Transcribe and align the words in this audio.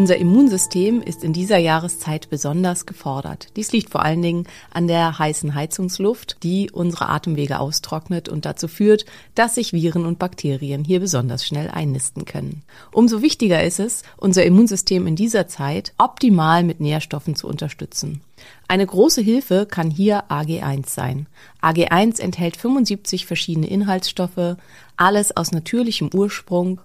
Unser 0.00 0.16
Immunsystem 0.16 1.02
ist 1.02 1.22
in 1.22 1.34
dieser 1.34 1.58
Jahreszeit 1.58 2.30
besonders 2.30 2.86
gefordert. 2.86 3.48
Dies 3.56 3.70
liegt 3.70 3.90
vor 3.90 4.02
allen 4.02 4.22
Dingen 4.22 4.46
an 4.72 4.88
der 4.88 5.18
heißen 5.18 5.54
Heizungsluft, 5.54 6.38
die 6.42 6.70
unsere 6.70 7.10
Atemwege 7.10 7.60
austrocknet 7.60 8.30
und 8.30 8.46
dazu 8.46 8.66
führt, 8.66 9.04
dass 9.34 9.56
sich 9.56 9.74
Viren 9.74 10.06
und 10.06 10.18
Bakterien 10.18 10.84
hier 10.84 11.00
besonders 11.00 11.44
schnell 11.44 11.68
einnisten 11.68 12.24
können. 12.24 12.62
Umso 12.92 13.20
wichtiger 13.20 13.62
ist 13.62 13.78
es, 13.78 14.02
unser 14.16 14.42
Immunsystem 14.46 15.06
in 15.06 15.16
dieser 15.16 15.48
Zeit 15.48 15.92
optimal 15.98 16.64
mit 16.64 16.80
Nährstoffen 16.80 17.36
zu 17.36 17.46
unterstützen. 17.46 18.22
Eine 18.68 18.86
große 18.86 19.20
Hilfe 19.20 19.66
kann 19.66 19.90
hier 19.90 20.30
AG1 20.30 20.88
sein. 20.88 21.26
AG1 21.60 22.22
enthält 22.22 22.56
75 22.56 23.26
verschiedene 23.26 23.68
Inhaltsstoffe, 23.68 24.56
alles 24.96 25.36
aus 25.36 25.52
natürlichem 25.52 26.08
Ursprung 26.14 26.80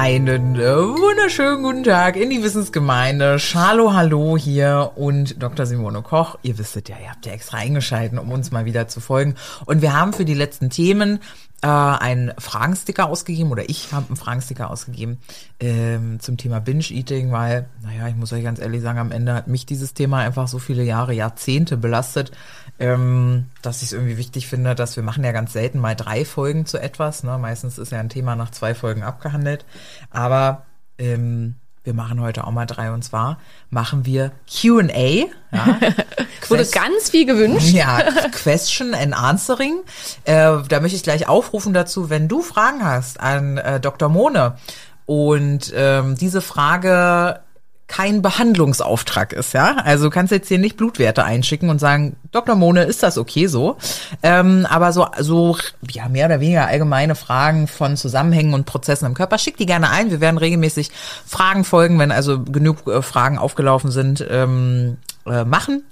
Einen 0.00 0.54
äh, 0.54 0.76
wunderschönen 0.76 1.64
guten 1.64 1.82
Tag 1.82 2.14
in 2.14 2.30
die 2.30 2.40
Wissensgemeinde. 2.40 3.40
Schalo, 3.40 3.94
hallo 3.94 4.38
hier 4.38 4.92
und 4.94 5.42
Dr. 5.42 5.66
Simone 5.66 6.02
Koch. 6.02 6.38
Ihr 6.42 6.56
wisstet 6.56 6.88
ja, 6.88 6.94
ihr 7.02 7.10
habt 7.10 7.26
ja 7.26 7.32
extra 7.32 7.56
eingeschalten, 7.56 8.16
um 8.16 8.30
uns 8.30 8.52
mal 8.52 8.64
wieder 8.64 8.86
zu 8.86 9.00
folgen. 9.00 9.34
Und 9.66 9.82
wir 9.82 9.98
haben 9.98 10.12
für 10.12 10.24
die 10.24 10.34
letzten 10.34 10.70
Themen 10.70 11.18
äh, 11.62 11.66
einen 11.66 12.32
Fragensticker 12.38 13.08
ausgegeben 13.08 13.50
oder 13.50 13.68
ich 13.68 13.92
habe 13.92 14.06
einen 14.06 14.16
Fragensticker 14.16 14.70
ausgegeben 14.70 15.18
ähm, 15.58 16.20
zum 16.20 16.36
Thema 16.36 16.60
Binge-Eating, 16.60 17.32
weil, 17.32 17.68
naja, 17.82 18.06
ich 18.06 18.14
muss 18.14 18.32
euch 18.32 18.44
ganz 18.44 18.60
ehrlich 18.60 18.82
sagen, 18.82 19.00
am 19.00 19.10
Ende 19.10 19.34
hat 19.34 19.48
mich 19.48 19.66
dieses 19.66 19.94
Thema 19.94 20.18
einfach 20.18 20.46
so 20.46 20.60
viele 20.60 20.84
Jahre, 20.84 21.12
Jahrzehnte 21.12 21.76
belastet, 21.76 22.30
ähm, 22.78 23.46
dass 23.60 23.78
ich 23.78 23.88
es 23.88 23.92
irgendwie 23.92 24.18
wichtig 24.18 24.46
finde, 24.46 24.76
dass 24.76 24.94
wir 24.94 25.02
machen 25.02 25.24
ja 25.24 25.32
ganz 25.32 25.52
selten 25.52 25.80
mal 25.80 25.96
drei 25.96 26.24
Folgen 26.24 26.64
zu 26.64 26.78
etwas. 26.78 27.24
Ne? 27.24 27.36
Meistens 27.38 27.78
ist 27.78 27.90
ja 27.90 27.98
ein 27.98 28.08
Thema 28.08 28.36
nach 28.36 28.50
zwei 28.50 28.74
Folgen 28.74 29.02
abgehandelt. 29.02 29.64
Aber 30.10 30.66
ähm, 30.98 31.54
wir 31.84 31.94
machen 31.94 32.20
heute 32.20 32.46
auch 32.46 32.50
mal 32.50 32.66
drei 32.66 32.92
und 32.92 33.02
zwar 33.02 33.38
machen 33.70 34.04
wir 34.04 34.32
QA. 34.46 34.90
Ja. 34.92 35.30
Wurde 36.48 36.66
ganz 36.66 37.10
viel 37.10 37.24
gewünscht. 37.24 37.72
Ja, 37.72 38.02
Question 38.30 38.94
and 38.94 39.14
Answering. 39.14 39.78
Äh, 40.24 40.58
da 40.68 40.80
möchte 40.80 40.96
ich 40.96 41.02
gleich 41.02 41.28
aufrufen 41.28 41.72
dazu, 41.72 42.10
wenn 42.10 42.28
du 42.28 42.42
Fragen 42.42 42.84
hast 42.84 43.20
an 43.20 43.56
äh, 43.56 43.80
Dr. 43.80 44.10
Mone 44.10 44.56
und 45.06 45.72
ähm, 45.74 46.16
diese 46.16 46.42
Frage 46.42 47.40
kein 47.88 48.20
Behandlungsauftrag 48.20 49.32
ist, 49.32 49.54
ja. 49.54 49.76
Also 49.84 50.04
du 50.04 50.10
kannst 50.10 50.30
jetzt 50.30 50.48
hier 50.48 50.58
nicht 50.58 50.76
Blutwerte 50.76 51.24
einschicken 51.24 51.70
und 51.70 51.78
sagen, 51.78 52.16
Dr. 52.32 52.54
Mone, 52.54 52.82
ist 52.84 53.02
das 53.02 53.16
okay 53.16 53.46
so? 53.46 53.78
Ähm, 54.22 54.66
aber 54.68 54.92
so, 54.92 55.06
so, 55.18 55.56
ja, 55.90 56.08
mehr 56.08 56.26
oder 56.26 56.38
weniger 56.40 56.66
allgemeine 56.66 57.14
Fragen 57.14 57.66
von 57.66 57.96
Zusammenhängen 57.96 58.52
und 58.52 58.66
Prozessen 58.66 59.06
im 59.06 59.14
Körper, 59.14 59.38
schick 59.38 59.56
die 59.56 59.64
gerne 59.66 59.88
ein. 59.90 60.10
Wir 60.10 60.20
werden 60.20 60.36
regelmäßig 60.38 60.90
Fragen 61.26 61.64
folgen, 61.64 61.98
wenn 61.98 62.12
also 62.12 62.42
genug 62.42 62.86
äh, 62.86 63.00
Fragen 63.00 63.38
aufgelaufen 63.38 63.90
sind, 63.90 64.24
ähm, 64.30 64.98
äh, 65.26 65.44
machen. 65.44 65.82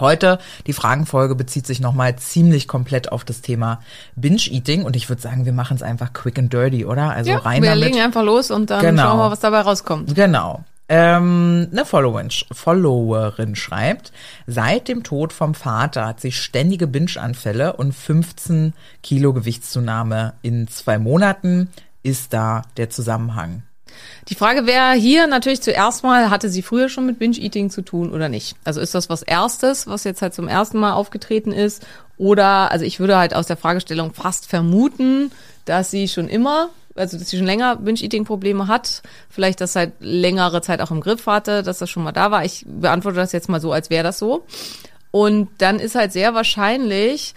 Heute, 0.00 0.38
die 0.66 0.72
Fragenfolge 0.72 1.34
bezieht 1.34 1.66
sich 1.66 1.80
nochmal 1.80 2.14
ziemlich 2.16 2.68
komplett 2.68 3.10
auf 3.10 3.24
das 3.24 3.40
Thema 3.40 3.80
Binge-Eating 4.16 4.84
und 4.84 4.94
ich 4.96 5.08
würde 5.08 5.22
sagen, 5.22 5.44
wir 5.44 5.52
machen 5.52 5.76
es 5.76 5.82
einfach 5.82 6.12
quick 6.12 6.38
and 6.38 6.52
dirty, 6.52 6.84
oder? 6.84 7.10
Also 7.10 7.30
ja, 7.30 7.38
rein 7.38 7.62
wir 7.62 7.70
damit. 7.70 7.84
legen 7.84 8.00
einfach 8.00 8.22
los 8.22 8.50
und 8.52 8.70
dann 8.70 8.80
Genau. 8.80 9.02
schauen 9.02 9.18
wir 9.18 9.24
mal, 9.24 9.30
was 9.32 9.40
dabei 9.40 9.60
rauskommt. 9.60 10.14
Genau. 10.14 10.64
Ähm, 10.90 11.68
eine 11.70 11.84
Followerin, 11.84 12.30
Followerin 12.50 13.56
schreibt, 13.56 14.10
seit 14.46 14.88
dem 14.88 15.02
Tod 15.02 15.34
vom 15.34 15.54
Vater 15.54 16.06
hat 16.06 16.20
sie 16.20 16.32
ständige 16.32 16.86
Binge-Anfälle 16.86 17.74
und 17.74 17.92
15 17.92 18.72
Kilo 19.02 19.34
Gewichtszunahme 19.34 20.34
in 20.40 20.66
zwei 20.68 20.98
Monaten. 20.98 21.68
Ist 22.02 22.32
da 22.32 22.62
der 22.78 22.88
Zusammenhang? 22.88 23.64
Die 24.28 24.34
Frage 24.34 24.66
wäre 24.66 24.92
hier 24.94 25.26
natürlich 25.26 25.60
zuerst 25.60 26.04
mal, 26.04 26.30
hatte 26.30 26.48
sie 26.48 26.62
früher 26.62 26.88
schon 26.88 27.06
mit 27.06 27.18
Binge-Eating 27.18 27.70
zu 27.70 27.82
tun 27.82 28.12
oder 28.12 28.28
nicht? 28.28 28.56
Also 28.64 28.80
ist 28.80 28.94
das 28.94 29.10
was 29.10 29.22
Erstes, 29.22 29.86
was 29.86 30.04
jetzt 30.04 30.22
halt 30.22 30.34
zum 30.34 30.48
ersten 30.48 30.78
Mal 30.78 30.92
aufgetreten 30.92 31.52
ist? 31.52 31.86
Oder, 32.16 32.70
also 32.70 32.84
ich 32.84 33.00
würde 33.00 33.16
halt 33.16 33.34
aus 33.34 33.46
der 33.46 33.56
Fragestellung 33.56 34.12
fast 34.12 34.48
vermuten, 34.48 35.32
dass 35.64 35.90
sie 35.90 36.08
schon 36.08 36.28
immer, 36.28 36.70
also 36.98 37.18
dass 37.18 37.28
sie 37.30 37.36
schon 37.36 37.46
länger 37.46 37.76
Binge-Eating-Probleme 37.76 38.66
hat, 38.66 39.02
vielleicht 39.30 39.60
das 39.60 39.72
seit 39.72 39.92
längere 40.00 40.60
Zeit 40.62 40.80
auch 40.80 40.90
im 40.90 41.00
Griff 41.00 41.26
hatte, 41.26 41.62
dass 41.62 41.78
das 41.78 41.90
schon 41.90 42.04
mal 42.04 42.12
da 42.12 42.30
war. 42.30 42.44
Ich 42.44 42.64
beantworte 42.66 43.16
das 43.16 43.32
jetzt 43.32 43.48
mal 43.48 43.60
so, 43.60 43.72
als 43.72 43.90
wäre 43.90 44.04
das 44.04 44.18
so. 44.18 44.44
Und 45.10 45.48
dann 45.58 45.80
ist 45.80 45.94
halt 45.94 46.12
sehr 46.12 46.34
wahrscheinlich, 46.34 47.34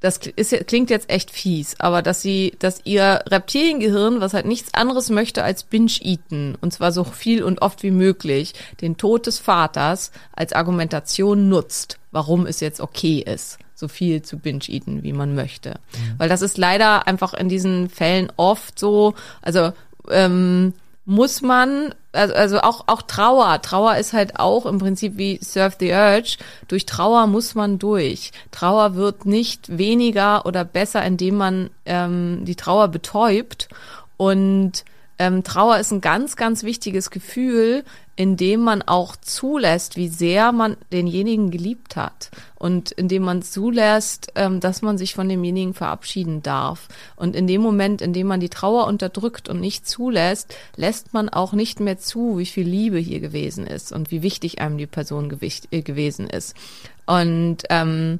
das 0.00 0.18
ist, 0.18 0.66
klingt 0.66 0.90
jetzt 0.90 1.10
echt 1.10 1.30
fies, 1.30 1.74
aber 1.80 2.02
dass 2.02 2.20
sie, 2.20 2.54
dass 2.58 2.80
ihr 2.84 3.22
Reptiliengehirn, 3.26 4.20
was 4.20 4.34
halt 4.34 4.46
nichts 4.46 4.74
anderes 4.74 5.08
möchte 5.10 5.42
als 5.42 5.64
Binge-Eaten, 5.64 6.56
und 6.60 6.72
zwar 6.72 6.92
so 6.92 7.04
viel 7.04 7.42
und 7.42 7.62
oft 7.62 7.82
wie 7.82 7.90
möglich, 7.90 8.52
den 8.80 8.98
Tod 8.98 9.26
des 9.26 9.38
Vaters 9.38 10.10
als 10.32 10.52
Argumentation 10.52 11.48
nutzt, 11.48 11.98
warum 12.12 12.46
es 12.46 12.60
jetzt 12.60 12.80
okay 12.80 13.24
ist, 13.26 13.58
so 13.76 13.88
viel 13.88 14.22
zu 14.22 14.38
Binge-Eaten, 14.38 15.02
wie 15.02 15.12
man 15.12 15.34
möchte. 15.34 15.74
Weil 16.18 16.28
das 16.28 16.42
ist 16.42 16.58
leider 16.58 17.06
einfach 17.06 17.34
in 17.34 17.48
diesen 17.48 17.88
Fällen 17.88 18.32
oft 18.36 18.78
so, 18.78 19.14
also 19.42 19.72
ähm, 20.10 20.72
muss 21.04 21.42
man, 21.42 21.94
also, 22.12 22.34
also 22.34 22.60
auch, 22.60 22.84
auch 22.88 23.02
Trauer, 23.02 23.62
Trauer 23.62 23.96
ist 23.96 24.12
halt 24.12 24.40
auch 24.40 24.66
im 24.66 24.78
Prinzip 24.78 25.18
wie 25.18 25.38
Surf 25.42 25.76
the 25.78 25.92
Urge, 25.92 26.38
durch 26.68 26.86
Trauer 26.86 27.26
muss 27.28 27.54
man 27.54 27.78
durch. 27.78 28.32
Trauer 28.50 28.96
wird 28.96 29.26
nicht 29.26 29.78
weniger 29.78 30.46
oder 30.46 30.64
besser, 30.64 31.04
indem 31.04 31.36
man 31.36 31.70
ähm, 31.84 32.44
die 32.44 32.56
Trauer 32.56 32.88
betäubt 32.88 33.68
und 34.16 34.84
ähm, 35.18 35.44
Trauer 35.44 35.78
ist 35.78 35.92
ein 35.92 36.00
ganz, 36.00 36.36
ganz 36.36 36.62
wichtiges 36.62 37.10
Gefühl, 37.10 37.84
in 38.16 38.38
dem 38.38 38.60
man 38.60 38.80
auch 38.82 39.14
zulässt, 39.16 39.96
wie 39.96 40.08
sehr 40.08 40.50
man 40.50 40.78
denjenigen 40.90 41.50
geliebt 41.50 41.96
hat 41.96 42.30
und 42.54 42.90
in 42.92 43.08
dem 43.08 43.22
man 43.22 43.42
zulässt, 43.42 44.32
ähm, 44.34 44.60
dass 44.60 44.80
man 44.80 44.96
sich 44.96 45.14
von 45.14 45.28
demjenigen 45.28 45.74
verabschieden 45.74 46.42
darf. 46.42 46.88
Und 47.14 47.36
in 47.36 47.46
dem 47.46 47.60
Moment, 47.60 48.00
in 48.00 48.14
dem 48.14 48.26
man 48.26 48.40
die 48.40 48.48
Trauer 48.48 48.86
unterdrückt 48.86 49.50
und 49.50 49.60
nicht 49.60 49.86
zulässt, 49.86 50.54
lässt 50.76 51.12
man 51.12 51.28
auch 51.28 51.52
nicht 51.52 51.78
mehr 51.78 51.98
zu, 51.98 52.38
wie 52.38 52.46
viel 52.46 52.66
Liebe 52.66 52.98
hier 52.98 53.20
gewesen 53.20 53.66
ist 53.66 53.92
und 53.92 54.10
wie 54.10 54.22
wichtig 54.22 54.60
einem 54.60 54.78
die 54.78 54.86
Person 54.86 55.30
äh, 55.70 55.82
gewesen 55.82 56.26
ist. 56.26 56.56
Und 57.04 57.58
ähm, 57.68 58.18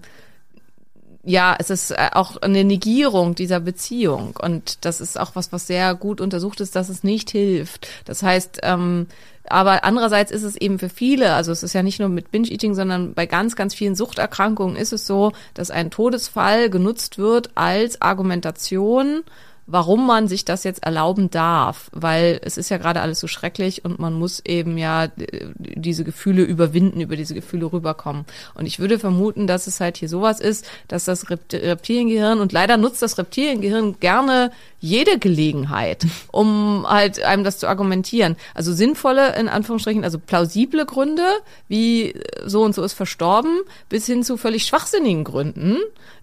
ja, 1.27 1.57
es 1.59 1.71
ist 1.71 1.91
äh, 1.91 2.11
auch 2.13 2.37
eine 2.37 2.63
Negierung 2.63 3.35
dieser 3.35 3.59
Beziehung 3.59 4.35
und 4.41 4.85
das 4.85 5.01
ist 5.01 5.19
auch 5.19 5.33
was, 5.35 5.53
was 5.53 5.67
sehr 5.67 5.95
gut 5.97 6.21
untersucht 6.21 6.61
ist, 6.61 6.77
dass 6.77 6.89
es 6.89 7.03
nicht 7.03 7.31
hilft. 7.31 7.89
Das 8.05 8.23
heißt, 8.23 8.61
ähm, 8.63 9.09
aber 9.49 9.85
andererseits 9.85 10.31
ist 10.31 10.45
es 10.45 10.57
eben 10.57 10.79
für 10.79 10.89
viele, 10.89 11.35
also 11.35 11.51
es 11.51 11.65
ist 11.65 11.73
ja 11.73 11.83
nicht 11.83 11.99
nur 11.99 12.09
mit 12.09 12.31
Binge-Eating, 12.31 12.75
sondern 12.75 13.13
bei 13.15 13.27
ganz, 13.27 13.57
ganz 13.57 13.75
vielen 13.75 13.97
Suchterkrankungen 13.97 14.77
ist 14.77 14.93
es 14.93 15.07
so, 15.07 15.33
dass 15.55 15.71
ein 15.73 15.91
Todesfall 15.91 16.71
genutzt 16.71 17.19
wird 17.19 17.51
als 17.57 18.01
Argumentation, 18.01 19.25
warum 19.67 20.07
man 20.07 20.29
sich 20.29 20.45
das 20.45 20.65
jetzt 20.65 20.85
erlauben 20.85 21.31
darf, 21.31 21.91
weil 21.93 22.41
es 22.43 22.57
ist 22.57 22.69
ja 22.69 22.79
gerade 22.79 23.01
alles 23.01 23.21
so 23.21 23.27
schrecklich 23.27 23.85
und 23.85 23.99
man 23.99 24.15
muss 24.15 24.41
eben 24.45 24.79
ja 24.79 25.05
äh, 25.05 25.11
diese 25.57 26.05
Gefühle 26.05 26.43
überwinden, 26.43 27.01
über 27.01 27.17
diese 27.17 27.35
Gefühle 27.35 27.73
rüberkommen. 27.73 28.25
Und 28.55 28.67
ich 28.67 28.79
würde 28.79 28.99
vermuten, 28.99 29.47
dass 29.47 29.67
es 29.67 29.81
halt 29.81 29.97
hier 29.97 30.09
sowas 30.09 30.41
ist, 30.41 30.67
dass 30.89 31.05
das 31.05 31.31
Rept 31.31 31.55
Reptiliengehirn 31.55 32.41
und 32.41 32.53
leider 32.53 32.77
nutzt 32.77 33.03
das 33.03 33.19
Reptiliengehirn 33.19 33.99
gerne 33.99 34.53
jede 34.87 35.19
Gelegenheit, 35.19 36.07
um 36.33 36.87
halt 36.89 37.23
einem 37.23 37.45
das 37.45 37.59
zu 37.59 37.69
argumentieren. 37.69 38.37
Also 38.55 38.73
sinnvolle, 38.73 39.37
in 39.37 39.49
Anführungsstrichen, 39.49 40.05
also 40.05 40.19
plausible 40.19 40.87
Gründe, 40.87 41.27
wie 41.69 42.15
so 42.45 42.63
und 42.63 42.75
so 42.75 42.83
ist 42.83 42.95
verstorben, 42.95 43.61
bis 43.89 44.07
hin 44.07 44.23
zu 44.23 44.37
völlig 44.37 44.65
schwachsinnigen 44.67 45.25
Gründen, 45.25 45.79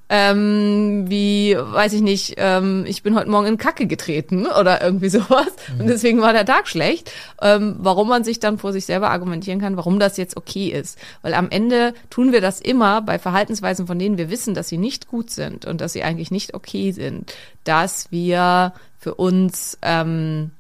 ähm, 0.10 1.06
wie, 1.10 1.56
weiß 1.58 1.94
ich 1.94 2.02
nicht, 2.02 2.36
ähm, 2.38 2.86
ich 2.88 3.04
bin 3.04 3.16
heute 3.16 3.30
Morgen 3.30 3.48
in 3.48 3.58
Kacke 3.58 3.88
getreten 3.88 4.46
oder 4.46 4.82
irgendwie 4.82 5.10
sowas. 5.10 5.48
Und 5.80 5.88
deswegen 5.88 6.22
war 6.22 6.34
der 6.34 6.46
Tag 6.46 6.68
schlecht, 6.68 7.12
ähm, 7.42 7.78
warum 7.80 8.10
man 8.10 8.24
sich 8.24 8.40
dann 8.40 8.58
vor 8.58 8.74
sich 8.74 8.86
selber 8.86 9.10
argumentieren 9.10 9.60
kann, 9.60 9.78
warum 9.78 10.00
das 10.00 10.18
jetzt 10.18 10.38
okay 10.38 10.68
ist. 10.68 11.00
Weil 11.22 11.34
am 11.34 11.50
Ende 11.50 11.94
tun 12.10 12.32
wir 12.32 12.42
das 12.42 12.60
immer 12.60 13.02
bei 13.02 13.18
Verhaltensweisen, 13.18 13.88
von 13.88 13.98
denen 13.98 14.18
wir 14.18 14.30
wissen, 14.30 14.54
dass 14.54 14.68
sie 14.68 14.78
nicht 14.78 15.08
gut 15.08 15.32
sind 15.32 15.66
und 15.66 15.82
dass 15.82 15.94
sie 15.94 16.04
eigentlich 16.04 16.32
nicht 16.32 16.54
okay 16.54 16.92
sind, 16.92 17.34
dass 17.64 18.12
wir 18.12 18.74
für 18.98 19.16
uns 19.16 19.78
ähm, 19.82 20.52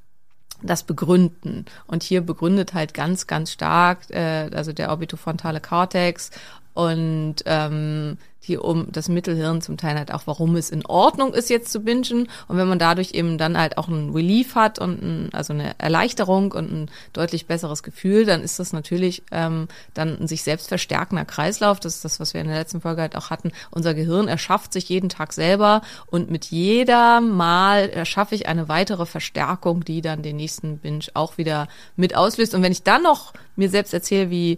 das 0.61 0.83
begründen. 0.83 1.65
Und 1.87 2.03
hier 2.03 2.21
begründet 2.21 2.73
halt 2.73 2.93
ganz, 2.93 3.27
ganz 3.27 3.51
stark, 3.51 4.09
äh, 4.09 4.49
also 4.53 4.73
der 4.73 4.89
orbitofrontale 4.89 5.61
Cortex 5.61 6.31
und 6.73 7.35
ähm, 7.45 8.17
die 8.47 8.57
um 8.57 8.91
das 8.91 9.09
Mittelhirn 9.09 9.61
zum 9.61 9.77
Teil 9.77 9.95
halt 9.95 10.13
auch, 10.13 10.23
warum 10.25 10.55
es 10.55 10.69
in 10.69 10.85
Ordnung 10.85 11.33
ist, 11.33 11.49
jetzt 11.49 11.71
zu 11.71 11.81
bingen. 11.81 12.27
Und 12.47 12.57
wenn 12.57 12.67
man 12.67 12.79
dadurch 12.79 13.11
eben 13.13 13.37
dann 13.37 13.57
halt 13.57 13.77
auch 13.77 13.87
ein 13.87 14.09
Relief 14.11 14.55
hat 14.55 14.79
und 14.79 15.01
ein, 15.01 15.29
also 15.33 15.53
eine 15.53 15.79
Erleichterung 15.79 16.51
und 16.51 16.71
ein 16.71 16.91
deutlich 17.13 17.45
besseres 17.45 17.83
Gefühl, 17.83 18.25
dann 18.25 18.41
ist 18.41 18.59
das 18.59 18.73
natürlich 18.73 19.23
ähm, 19.31 19.67
dann 19.93 20.19
ein 20.19 20.27
sich 20.27 20.43
selbst 20.43 20.67
verstärkender 20.67 21.25
Kreislauf. 21.25 21.79
Das 21.79 21.95
ist 21.95 22.05
das, 22.05 22.19
was 22.19 22.33
wir 22.33 22.41
in 22.41 22.47
der 22.47 22.57
letzten 22.57 22.81
Folge 22.81 23.01
halt 23.01 23.15
auch 23.15 23.29
hatten. 23.29 23.51
Unser 23.71 23.93
Gehirn 23.93 24.27
erschafft 24.27 24.73
sich 24.73 24.89
jeden 24.89 25.09
Tag 25.09 25.33
selber 25.33 25.81
und 26.07 26.29
mit 26.29 26.45
jeder 26.45 27.21
Mal 27.21 27.89
erschaffe 27.89 28.35
ich 28.35 28.47
eine 28.47 28.67
weitere 28.67 29.05
Verstärkung, 29.05 29.83
die 29.85 30.01
dann 30.01 30.21
den 30.21 30.35
nächsten 30.35 30.79
Binge 30.79 31.05
auch 31.13 31.37
wieder 31.37 31.67
mit 31.95 32.15
auslöst. 32.15 32.55
Und 32.55 32.63
wenn 32.63 32.71
ich 32.71 32.83
dann 32.83 33.03
noch 33.03 33.33
mir 33.55 33.69
selbst 33.69 33.93
erzähle, 33.93 34.29
wie 34.29 34.57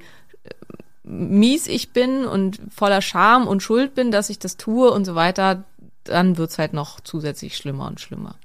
mies 1.06 1.68
ich 1.68 1.92
bin 1.94 2.26
und 2.26 2.60
voller 2.76 3.02
Scham 3.02 3.48
und 3.48 3.62
Schuld 3.64 3.94
bin, 3.96 4.12
dass 4.12 4.30
ich 4.30 4.40
das 4.40 4.58
tue 4.58 4.90
und 4.92 5.06
so 5.06 5.16
weiter, 5.16 5.64
dann 6.04 6.38
wird's 6.38 6.58
halt 6.58 6.74
noch 6.74 7.00
zusätzlich 7.00 7.56
schlimmer 7.58 7.88
und 7.88 8.00
schlimmer. 8.02 8.36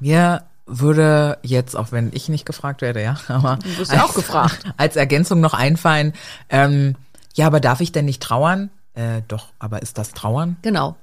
Mir 0.00 0.44
würde 0.66 1.38
jetzt, 1.42 1.74
auch 1.76 1.92
wenn 1.92 2.10
ich 2.12 2.28
nicht 2.28 2.44
gefragt 2.46 2.82
werde, 2.82 3.02
ja, 3.02 3.16
aber 3.28 3.58
Du 3.62 3.78
wirst 3.78 3.92
ja 3.92 4.04
auch 4.04 4.14
gefragt. 4.14 4.62
als 4.76 4.96
Ergänzung 4.96 5.40
noch 5.40 5.54
einfallen, 5.54 6.12
ähm, 6.50 6.94
ja, 7.34 7.46
aber 7.46 7.60
darf 7.60 7.80
ich 7.80 7.92
denn 7.92 8.04
nicht 8.04 8.22
trauern? 8.22 8.70
Äh, 8.94 9.22
doch, 9.28 9.48
aber 9.58 9.82
ist 9.82 9.96
das 9.98 10.12
Trauern? 10.12 10.56
Genau. 10.62 10.96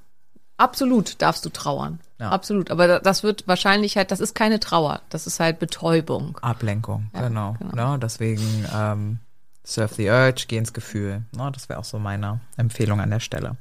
Absolut 0.57 1.21
darfst 1.21 1.43
du 1.45 1.49
trauern. 1.49 1.99
Ja. 2.19 2.29
Absolut. 2.29 2.71
Aber 2.71 2.87
da- 2.87 2.99
das 2.99 3.23
wird 3.23 3.45
wahrscheinlich 3.47 3.97
halt, 3.97 4.11
das 4.11 4.19
ist 4.21 4.35
keine 4.35 4.59
Trauer. 4.61 5.01
Das 5.09 5.27
ist 5.27 5.39
halt 5.41 5.59
Betäubung. 5.59 6.37
Ablenkung, 6.41 7.09
Ja, 7.13 7.27
genau. 7.27 7.55
genau. 7.59 7.91
Ne, 7.93 7.99
deswegen 7.99 8.65
ähm, 8.73 9.19
Surf 9.65 9.93
the 9.95 10.07
Urge, 10.09 10.45
geh 10.47 10.57
ins 10.57 10.73
Gefühl. 10.73 11.23
Ne, 11.35 11.51
das 11.51 11.67
wäre 11.69 11.79
auch 11.79 11.85
so 11.85 11.99
meine 11.99 12.39
Empfehlung 12.55 13.01
an 13.01 13.09
der 13.09 13.19
Stelle. 13.19 13.57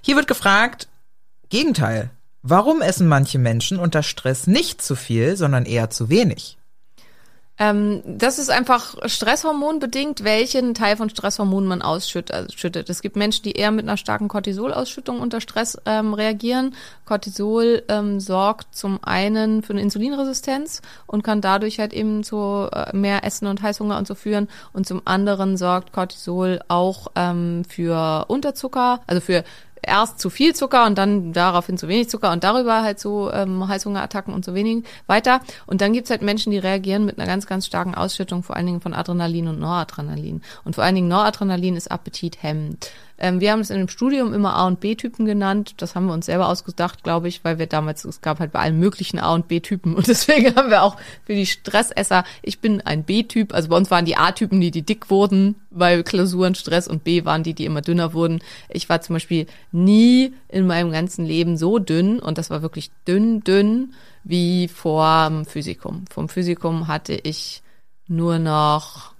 Hier 0.00 0.16
wird 0.16 0.28
gefragt, 0.28 0.88
Gegenteil. 1.48 2.10
Warum 2.42 2.80
essen 2.80 3.08
manche 3.08 3.38
Menschen 3.38 3.78
unter 3.78 4.02
Stress 4.02 4.46
nicht 4.46 4.80
zu 4.80 4.94
viel, 4.94 5.36
sondern 5.36 5.66
eher 5.66 5.90
zu 5.90 6.08
wenig? 6.08 6.56
Ähm, 7.60 8.02
das 8.06 8.38
ist 8.38 8.48
einfach 8.48 8.96
stresshormonbedingt, 9.04 10.24
welchen 10.24 10.72
Teil 10.72 10.96
von 10.96 11.10
Stresshormonen 11.10 11.68
man 11.68 11.82
ausschüttet. 11.82 12.58
Schüttet. 12.58 12.88
Es 12.88 13.02
gibt 13.02 13.16
Menschen, 13.16 13.42
die 13.42 13.52
eher 13.52 13.70
mit 13.70 13.86
einer 13.86 13.98
starken 13.98 14.28
Cortisolausschüttung 14.28 15.20
unter 15.20 15.42
Stress 15.42 15.76
ähm, 15.84 16.14
reagieren. 16.14 16.74
Cortisol 17.04 17.82
ähm, 17.88 18.18
sorgt 18.18 18.74
zum 18.74 18.98
einen 19.04 19.62
für 19.62 19.74
eine 19.74 19.82
Insulinresistenz 19.82 20.80
und 21.06 21.22
kann 21.22 21.42
dadurch 21.42 21.78
halt 21.78 21.92
eben 21.92 22.24
zu 22.24 22.66
äh, 22.72 22.96
mehr 22.96 23.24
Essen 23.24 23.46
und 23.46 23.60
Heißhunger 23.60 23.98
und 23.98 24.06
so 24.06 24.14
führen. 24.14 24.48
Und 24.72 24.86
zum 24.86 25.02
anderen 25.04 25.58
sorgt 25.58 25.92
Cortisol 25.92 26.60
auch 26.68 27.08
ähm, 27.14 27.64
für 27.68 28.24
Unterzucker, 28.28 29.00
also 29.06 29.20
für 29.20 29.44
erst 29.82 30.18
zu 30.18 30.30
viel 30.30 30.54
Zucker 30.54 30.86
und 30.86 30.98
dann 30.98 31.32
daraufhin 31.32 31.78
zu 31.78 31.88
wenig 31.88 32.08
Zucker 32.08 32.32
und 32.32 32.44
darüber 32.44 32.82
halt 32.82 33.00
so 33.00 33.30
ähm, 33.32 33.66
Heißhungerattacken 33.66 34.32
und 34.32 34.44
so 34.44 34.54
wenig 34.54 34.84
weiter. 35.06 35.40
Und 35.66 35.80
dann 35.80 35.92
gibt's 35.92 36.10
halt 36.10 36.22
Menschen, 36.22 36.50
die 36.50 36.58
reagieren 36.58 37.04
mit 37.04 37.18
einer 37.18 37.26
ganz, 37.26 37.46
ganz 37.46 37.66
starken 37.66 37.94
Ausschüttung, 37.94 38.42
vor 38.42 38.56
allen 38.56 38.66
Dingen 38.66 38.80
von 38.80 38.94
Adrenalin 38.94 39.48
und 39.48 39.60
Noradrenalin. 39.60 40.42
Und 40.64 40.74
vor 40.74 40.84
allen 40.84 40.94
Dingen 40.94 41.08
Noradrenalin 41.08 41.76
ist 41.76 41.90
appetithemmend. 41.90 42.90
Ähm, 43.20 43.40
wir 43.40 43.52
haben 43.52 43.60
es 43.60 43.70
in 43.70 43.78
dem 43.78 43.88
Studium 43.88 44.32
immer 44.32 44.56
A- 44.56 44.66
und 44.66 44.80
B-Typen 44.80 45.26
genannt. 45.26 45.74
Das 45.76 45.94
haben 45.94 46.06
wir 46.06 46.14
uns 46.14 46.26
selber 46.26 46.48
ausgedacht, 46.48 47.04
glaube 47.04 47.28
ich, 47.28 47.44
weil 47.44 47.58
wir 47.58 47.66
damals, 47.66 48.04
es 48.04 48.20
gab 48.22 48.40
halt 48.40 48.52
bei 48.52 48.60
allen 48.60 48.78
möglichen 48.78 49.18
A- 49.18 49.34
und 49.34 49.46
B-Typen. 49.46 49.94
Und 50.00 50.08
deswegen 50.08 50.56
haben 50.56 50.70
wir 50.70 50.82
auch 50.82 50.96
für 51.24 51.34
die 51.34 51.46
Stressesser, 51.46 52.24
ich 52.42 52.60
bin 52.60 52.80
ein 52.80 53.04
B-Typ. 53.04 53.52
Also 53.52 53.68
bei 53.68 53.76
uns 53.76 53.90
waren 53.90 54.06
die 54.06 54.16
A-Typen, 54.16 54.60
die, 54.60 54.70
die 54.70 54.82
dick 54.82 55.10
wurden 55.10 55.56
bei 55.70 56.02
Klausuren, 56.02 56.54
Stress 56.54 56.88
und 56.88 57.04
B 57.04 57.24
waren 57.24 57.42
die, 57.42 57.54
die 57.54 57.64
immer 57.64 57.82
dünner 57.82 58.14
wurden. 58.14 58.40
Ich 58.68 58.88
war 58.88 59.00
zum 59.02 59.14
Beispiel 59.14 59.46
nie 59.72 60.32
in 60.48 60.66
meinem 60.66 60.90
ganzen 60.90 61.24
Leben 61.24 61.56
so 61.56 61.78
dünn 61.78 62.18
und 62.18 62.38
das 62.38 62.50
war 62.50 62.62
wirklich 62.62 62.90
dünn, 63.06 63.40
dünn 63.44 63.92
wie 64.24 64.68
vor 64.68 65.28
dem 65.28 65.44
Physikum. 65.44 66.04
Vom 66.10 66.28
Physikum 66.28 66.88
hatte 66.88 67.14
ich 67.14 67.62
nur 68.08 68.38
noch 68.38 69.14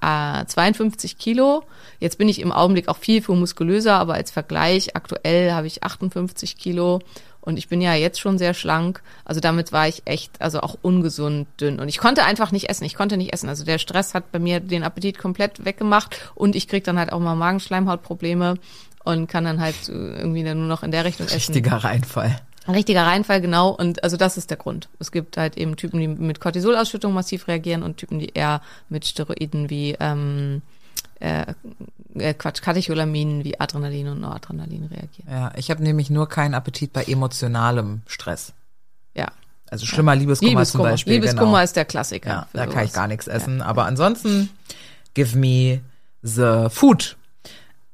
äh, 0.00 0.44
52 0.44 1.18
Kilo. 1.18 1.64
Jetzt 1.98 2.18
bin 2.18 2.28
ich 2.28 2.40
im 2.40 2.52
Augenblick 2.52 2.88
auch 2.88 2.96
viel, 2.98 3.22
viel 3.22 3.36
muskulöser, 3.36 3.98
aber 3.98 4.14
als 4.14 4.30
Vergleich 4.30 4.96
aktuell 4.96 5.52
habe 5.52 5.66
ich 5.66 5.82
58 5.82 6.56
Kilo 6.56 7.00
und 7.40 7.56
ich 7.56 7.68
bin 7.68 7.80
ja 7.80 7.94
jetzt 7.94 8.20
schon 8.20 8.38
sehr 8.38 8.54
schlank. 8.54 9.02
Also 9.24 9.40
damit 9.40 9.72
war 9.72 9.88
ich 9.88 10.02
echt, 10.04 10.40
also 10.40 10.60
auch 10.60 10.76
ungesund 10.80 11.48
dünn. 11.60 11.80
Und 11.80 11.88
ich 11.88 11.98
konnte 11.98 12.24
einfach 12.24 12.52
nicht 12.52 12.70
essen. 12.70 12.84
Ich 12.84 12.94
konnte 12.94 13.16
nicht 13.16 13.32
essen. 13.32 13.48
Also 13.48 13.64
der 13.64 13.78
Stress 13.78 14.14
hat 14.14 14.30
bei 14.30 14.38
mir 14.38 14.60
den 14.60 14.84
Appetit 14.84 15.18
komplett 15.18 15.64
weggemacht 15.64 16.30
und 16.36 16.54
ich 16.54 16.68
krieg 16.68 16.84
dann 16.84 16.98
halt 16.98 17.12
auch 17.12 17.18
mal 17.18 17.34
Magenschleimhautprobleme 17.34 18.58
und 19.02 19.26
kann 19.26 19.44
dann 19.44 19.60
halt 19.60 19.88
äh, 19.88 19.92
irgendwie 19.92 20.44
dann 20.44 20.58
nur 20.58 20.68
noch 20.68 20.84
in 20.84 20.92
der 20.92 21.04
Richtung 21.04 21.26
essen. 21.26 21.34
Richtiger 21.36 21.78
Reinfall. 21.78 22.40
Ein 22.66 22.74
richtiger 22.74 23.04
Reinfall, 23.04 23.40
genau. 23.40 23.70
Und 23.70 24.04
also 24.04 24.16
das 24.16 24.36
ist 24.36 24.50
der 24.50 24.56
Grund. 24.56 24.88
Es 24.98 25.10
gibt 25.10 25.36
halt 25.36 25.56
eben 25.56 25.76
Typen, 25.76 25.98
die 25.98 26.08
mit 26.08 26.40
Cortisolausschüttung 26.40 27.12
massiv 27.12 27.48
reagieren 27.48 27.82
und 27.82 27.96
Typen, 27.96 28.18
die 28.18 28.30
eher 28.34 28.60
mit 28.88 29.04
Steroiden 29.04 29.68
wie 29.68 29.96
ähm, 29.98 30.62
äh, 31.18 31.54
äh, 32.14 32.34
Quatsch, 32.34 32.62
Katecholaminen 32.62 33.44
wie 33.44 33.58
Adrenalin 33.58 34.08
und 34.08 34.20
Noradrenalin 34.20 34.84
reagieren. 34.84 35.28
Ja, 35.30 35.52
ich 35.56 35.70
habe 35.70 35.82
nämlich 35.82 36.10
nur 36.10 36.28
keinen 36.28 36.54
Appetit 36.54 36.92
bei 36.92 37.04
emotionalem 37.04 38.02
Stress. 38.06 38.52
Ja. 39.14 39.28
Also 39.70 39.86
schlimmer 39.86 40.14
Liebeskummer, 40.14 40.50
zum 40.50 40.58
Liebeskummer. 40.58 40.90
Beispiel. 40.90 41.12
Liebeskummer 41.14 41.44
genau. 41.52 41.64
ist 41.64 41.76
der 41.76 41.84
Klassiker. 41.86 42.28
Ja, 42.28 42.46
da 42.52 42.66
kann 42.66 42.84
ich 42.84 42.90
sowas. 42.90 42.92
gar 42.92 43.08
nichts 43.08 43.26
essen. 43.26 43.62
Aber 43.62 43.86
ansonsten, 43.86 44.50
give 45.14 45.36
me 45.36 45.80
the 46.22 46.66
food. 46.68 47.16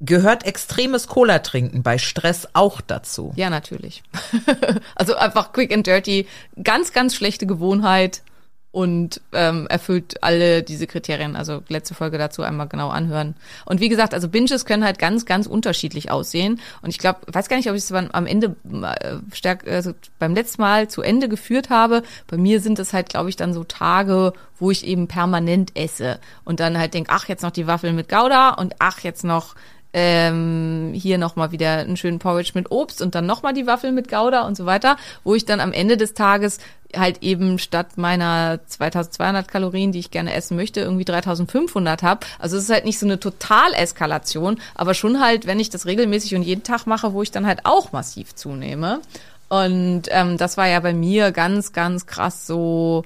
Gehört 0.00 0.46
extremes 0.46 1.08
Cola 1.08 1.40
trinken 1.40 1.82
bei 1.82 1.98
Stress 1.98 2.48
auch 2.52 2.80
dazu? 2.80 3.32
Ja, 3.34 3.50
natürlich. 3.50 4.04
also 4.94 5.16
einfach 5.16 5.52
quick 5.52 5.72
and 5.72 5.86
dirty, 5.86 6.26
ganz, 6.62 6.92
ganz 6.92 7.16
schlechte 7.16 7.46
Gewohnheit 7.46 8.22
und 8.70 9.22
ähm, 9.32 9.66
erfüllt 9.68 10.22
alle 10.22 10.62
diese 10.62 10.86
Kriterien. 10.86 11.34
Also 11.34 11.62
letzte 11.68 11.94
Folge 11.94 12.16
dazu 12.16 12.42
einmal 12.42 12.68
genau 12.68 12.90
anhören. 12.90 13.34
Und 13.64 13.80
wie 13.80 13.88
gesagt, 13.88 14.14
also 14.14 14.28
Binges 14.28 14.66
können 14.66 14.84
halt 14.84 15.00
ganz, 15.00 15.24
ganz 15.26 15.46
unterschiedlich 15.46 16.12
aussehen. 16.12 16.60
Und 16.82 16.90
ich 16.90 16.98
glaube, 16.98 17.20
weiß 17.26 17.48
gar 17.48 17.56
nicht, 17.56 17.68
ob 17.68 17.74
ich 17.74 17.82
es 17.82 17.92
am 17.92 18.26
Ende 18.26 18.54
äh, 18.70 19.16
stark, 19.32 19.66
also 19.66 19.94
beim 20.20 20.34
letzten 20.34 20.62
Mal 20.62 20.88
zu 20.88 21.02
Ende 21.02 21.28
geführt 21.28 21.70
habe. 21.70 22.04
Bei 22.28 22.36
mir 22.36 22.60
sind 22.60 22.78
es 22.78 22.92
halt, 22.92 23.08
glaube 23.08 23.30
ich, 23.30 23.36
dann 23.36 23.54
so 23.54 23.64
Tage, 23.64 24.32
wo 24.60 24.70
ich 24.70 24.86
eben 24.86 25.08
permanent 25.08 25.74
esse 25.74 26.20
und 26.44 26.60
dann 26.60 26.78
halt 26.78 26.94
denk, 26.94 27.08
ach, 27.10 27.26
jetzt 27.26 27.42
noch 27.42 27.50
die 27.50 27.66
Waffeln 27.66 27.96
mit 27.96 28.08
Gouda 28.08 28.50
und 28.50 28.74
ach, 28.78 29.00
jetzt 29.00 29.24
noch 29.24 29.56
ähm, 30.00 30.92
hier 30.94 31.18
nochmal 31.18 31.50
wieder 31.50 31.78
einen 31.78 31.96
schönen 31.96 32.20
Porridge 32.20 32.52
mit 32.54 32.70
Obst 32.70 33.02
und 33.02 33.16
dann 33.16 33.26
nochmal 33.26 33.52
die 33.52 33.66
Waffel 33.66 33.90
mit 33.90 34.08
Gouda 34.08 34.46
und 34.46 34.56
so 34.56 34.64
weiter, 34.64 34.96
wo 35.24 35.34
ich 35.34 35.44
dann 35.44 35.58
am 35.58 35.72
Ende 35.72 35.96
des 35.96 36.14
Tages 36.14 36.58
halt 36.96 37.24
eben 37.24 37.58
statt 37.58 37.98
meiner 37.98 38.60
2200 38.64 39.48
Kalorien, 39.48 39.90
die 39.90 39.98
ich 39.98 40.12
gerne 40.12 40.34
essen 40.34 40.56
möchte, 40.56 40.80
irgendwie 40.80 41.04
3500 41.04 42.04
habe. 42.04 42.26
Also 42.38 42.56
es 42.56 42.64
ist 42.64 42.70
halt 42.70 42.84
nicht 42.84 43.00
so 43.00 43.06
eine 43.06 43.18
Totaleskalation, 43.18 44.60
aber 44.76 44.94
schon 44.94 45.20
halt, 45.20 45.48
wenn 45.48 45.58
ich 45.58 45.68
das 45.68 45.84
regelmäßig 45.84 46.36
und 46.36 46.42
jeden 46.42 46.62
Tag 46.62 46.86
mache, 46.86 47.12
wo 47.12 47.22
ich 47.22 47.32
dann 47.32 47.46
halt 47.46 47.60
auch 47.64 47.90
massiv 47.90 48.36
zunehme. 48.36 49.00
Und 49.48 50.02
ähm, 50.10 50.36
das 50.36 50.56
war 50.56 50.68
ja 50.68 50.78
bei 50.78 50.94
mir 50.94 51.32
ganz, 51.32 51.72
ganz 51.72 52.06
krass 52.06 52.46
so 52.46 53.04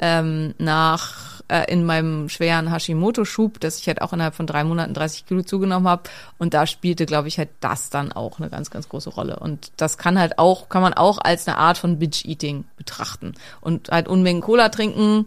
ähm, 0.00 0.54
nach 0.58 1.42
äh, 1.48 1.70
in 1.70 1.84
meinem 1.84 2.28
schweren 2.28 2.70
Hashimoto-Schub, 2.70 3.60
dass 3.60 3.78
ich 3.78 3.86
halt 3.86 4.02
auch 4.02 4.12
innerhalb 4.12 4.34
von 4.34 4.46
drei 4.46 4.64
Monaten 4.64 4.94
30 4.94 5.26
Kilo 5.26 5.42
zugenommen 5.42 5.88
habe. 5.88 6.04
Und 6.38 6.54
da 6.54 6.66
spielte, 6.66 7.06
glaube 7.06 7.28
ich, 7.28 7.38
halt 7.38 7.50
das 7.60 7.90
dann 7.90 8.12
auch 8.12 8.38
eine 8.38 8.48
ganz, 8.48 8.70
ganz 8.70 8.88
große 8.88 9.10
Rolle. 9.10 9.38
Und 9.38 9.72
das 9.76 9.98
kann 9.98 10.18
halt 10.18 10.38
auch, 10.38 10.68
kann 10.68 10.82
man 10.82 10.94
auch 10.94 11.18
als 11.18 11.46
eine 11.46 11.58
Art 11.58 11.76
von 11.76 11.98
Binge-Eating 11.98 12.64
betrachten. 12.76 13.34
Und 13.60 13.90
halt 13.90 14.08
Unmengen 14.08 14.42
Cola 14.42 14.68
trinken, 14.68 15.26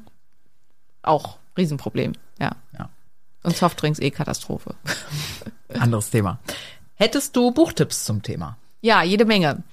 auch 1.01 1.37
Riesenproblem, 1.57 2.13
ja. 2.39 2.51
Ja. 2.77 2.89
Und 3.43 3.55
Softdrinks 3.57 3.99
eh 3.99 4.09
Katastrophe. 4.09 4.75
Anderes 5.77 6.09
Thema. 6.09 6.39
Hättest 6.95 7.35
du 7.35 7.51
Buchtipps 7.51 8.05
zum 8.05 8.23
Thema? 8.23 8.57
Ja, 8.81 9.03
jede 9.03 9.25
Menge. 9.25 9.63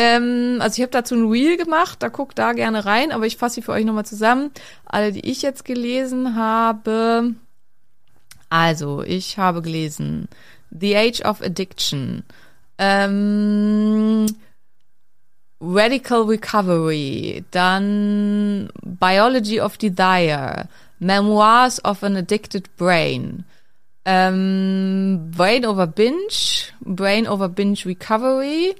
Ähm, 0.00 0.58
also 0.60 0.76
ich 0.76 0.82
habe 0.82 0.92
dazu 0.92 1.16
ein 1.16 1.28
Reel 1.28 1.56
gemacht, 1.56 2.04
da 2.04 2.08
guckt 2.08 2.38
da 2.38 2.52
gerne 2.52 2.84
rein, 2.84 3.10
aber 3.10 3.26
ich 3.26 3.36
fasse 3.36 3.56
sie 3.56 3.62
für 3.62 3.72
euch 3.72 3.84
nochmal 3.84 4.06
zusammen. 4.06 4.52
Alle, 4.84 5.10
die 5.10 5.28
ich 5.28 5.42
jetzt 5.42 5.64
gelesen 5.64 6.36
habe. 6.36 7.34
Also, 8.48 9.02
ich 9.02 9.38
habe 9.38 9.60
gelesen 9.60 10.28
The 10.70 10.96
Age 10.96 11.22
of 11.22 11.42
Addiction, 11.42 12.22
ähm, 12.78 14.26
Radical 15.60 16.22
Recovery, 16.22 17.44
dann 17.50 18.68
Biology 18.84 19.60
of 19.60 19.78
Desire, 19.78 20.68
Memoirs 21.00 21.84
of 21.84 22.04
an 22.04 22.16
Addicted 22.16 22.76
Brain, 22.76 23.44
ähm, 24.04 25.32
Brain 25.36 25.66
over 25.66 25.88
Binge, 25.88 26.70
Brain 26.82 27.26
over 27.26 27.48
Binge 27.48 27.80
Recovery, 27.84 28.76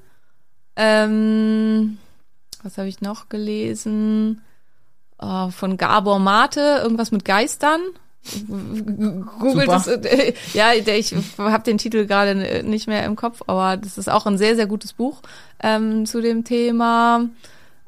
ähm, 0.78 1.99
was 2.62 2.78
habe 2.78 2.88
ich 2.88 3.00
noch 3.00 3.28
gelesen? 3.28 4.40
Oh, 5.18 5.50
von 5.50 5.76
Gabor 5.76 6.18
Mate, 6.20 6.80
irgendwas 6.82 7.11
mit 7.11 7.25
Geistern. 7.25 7.80
Googelt 9.38 9.70
Super. 9.70 9.76
es. 9.76 9.87
äh, 9.88 10.35
Ja, 10.54 10.73
ich 10.73 11.14
habe 11.38 11.64
den 11.64 11.78
Titel 11.78 12.06
gerade 12.06 12.62
nicht 12.64 12.87
mehr 12.87 13.04
im 13.04 13.16
Kopf, 13.16 13.42
aber 13.47 13.76
das 13.76 13.99
ist 13.99 14.08
auch 14.08 14.26
ein 14.26 14.38
sehr, 14.38 14.54
sehr 14.54 14.66
gutes 14.66 14.92
Buch 14.92 15.23
ähm, 15.62 16.06
zu 16.06 16.20
dem 16.20 16.44
Thema. 16.44 17.26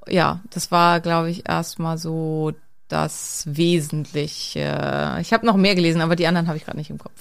Ja, 0.09 0.41
das 0.51 0.71
war, 0.73 1.01
glaube 1.01 1.31
ich, 1.31 1.49
erstmal 1.49 1.99
so 1.99 2.53
das 2.89 3.45
Wesentliche. 3.47 5.19
Ich 5.21 5.33
habe 5.33 5.47
noch 5.47 5.57
mehr 5.57 5.75
gelesen, 5.75 6.01
aber 6.01 6.17
die 6.17 6.27
anderen 6.27 6.49
habe 6.49 6.57
ich 6.59 6.65
gerade 6.65 6.79
nicht 6.79 6.91
im 6.91 6.99
Kopf. 6.99 7.13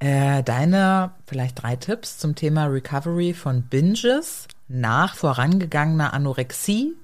Äh, 0.00 0.42
deine 0.42 1.12
vielleicht 1.26 1.62
drei 1.62 1.76
Tipps 1.76 2.18
zum 2.18 2.34
Thema 2.34 2.64
Recovery 2.64 3.34
von 3.34 3.62
Binges 3.62 4.48
nach 4.66 5.14
vorangegangener 5.14 6.14
Anorexie, 6.14 6.96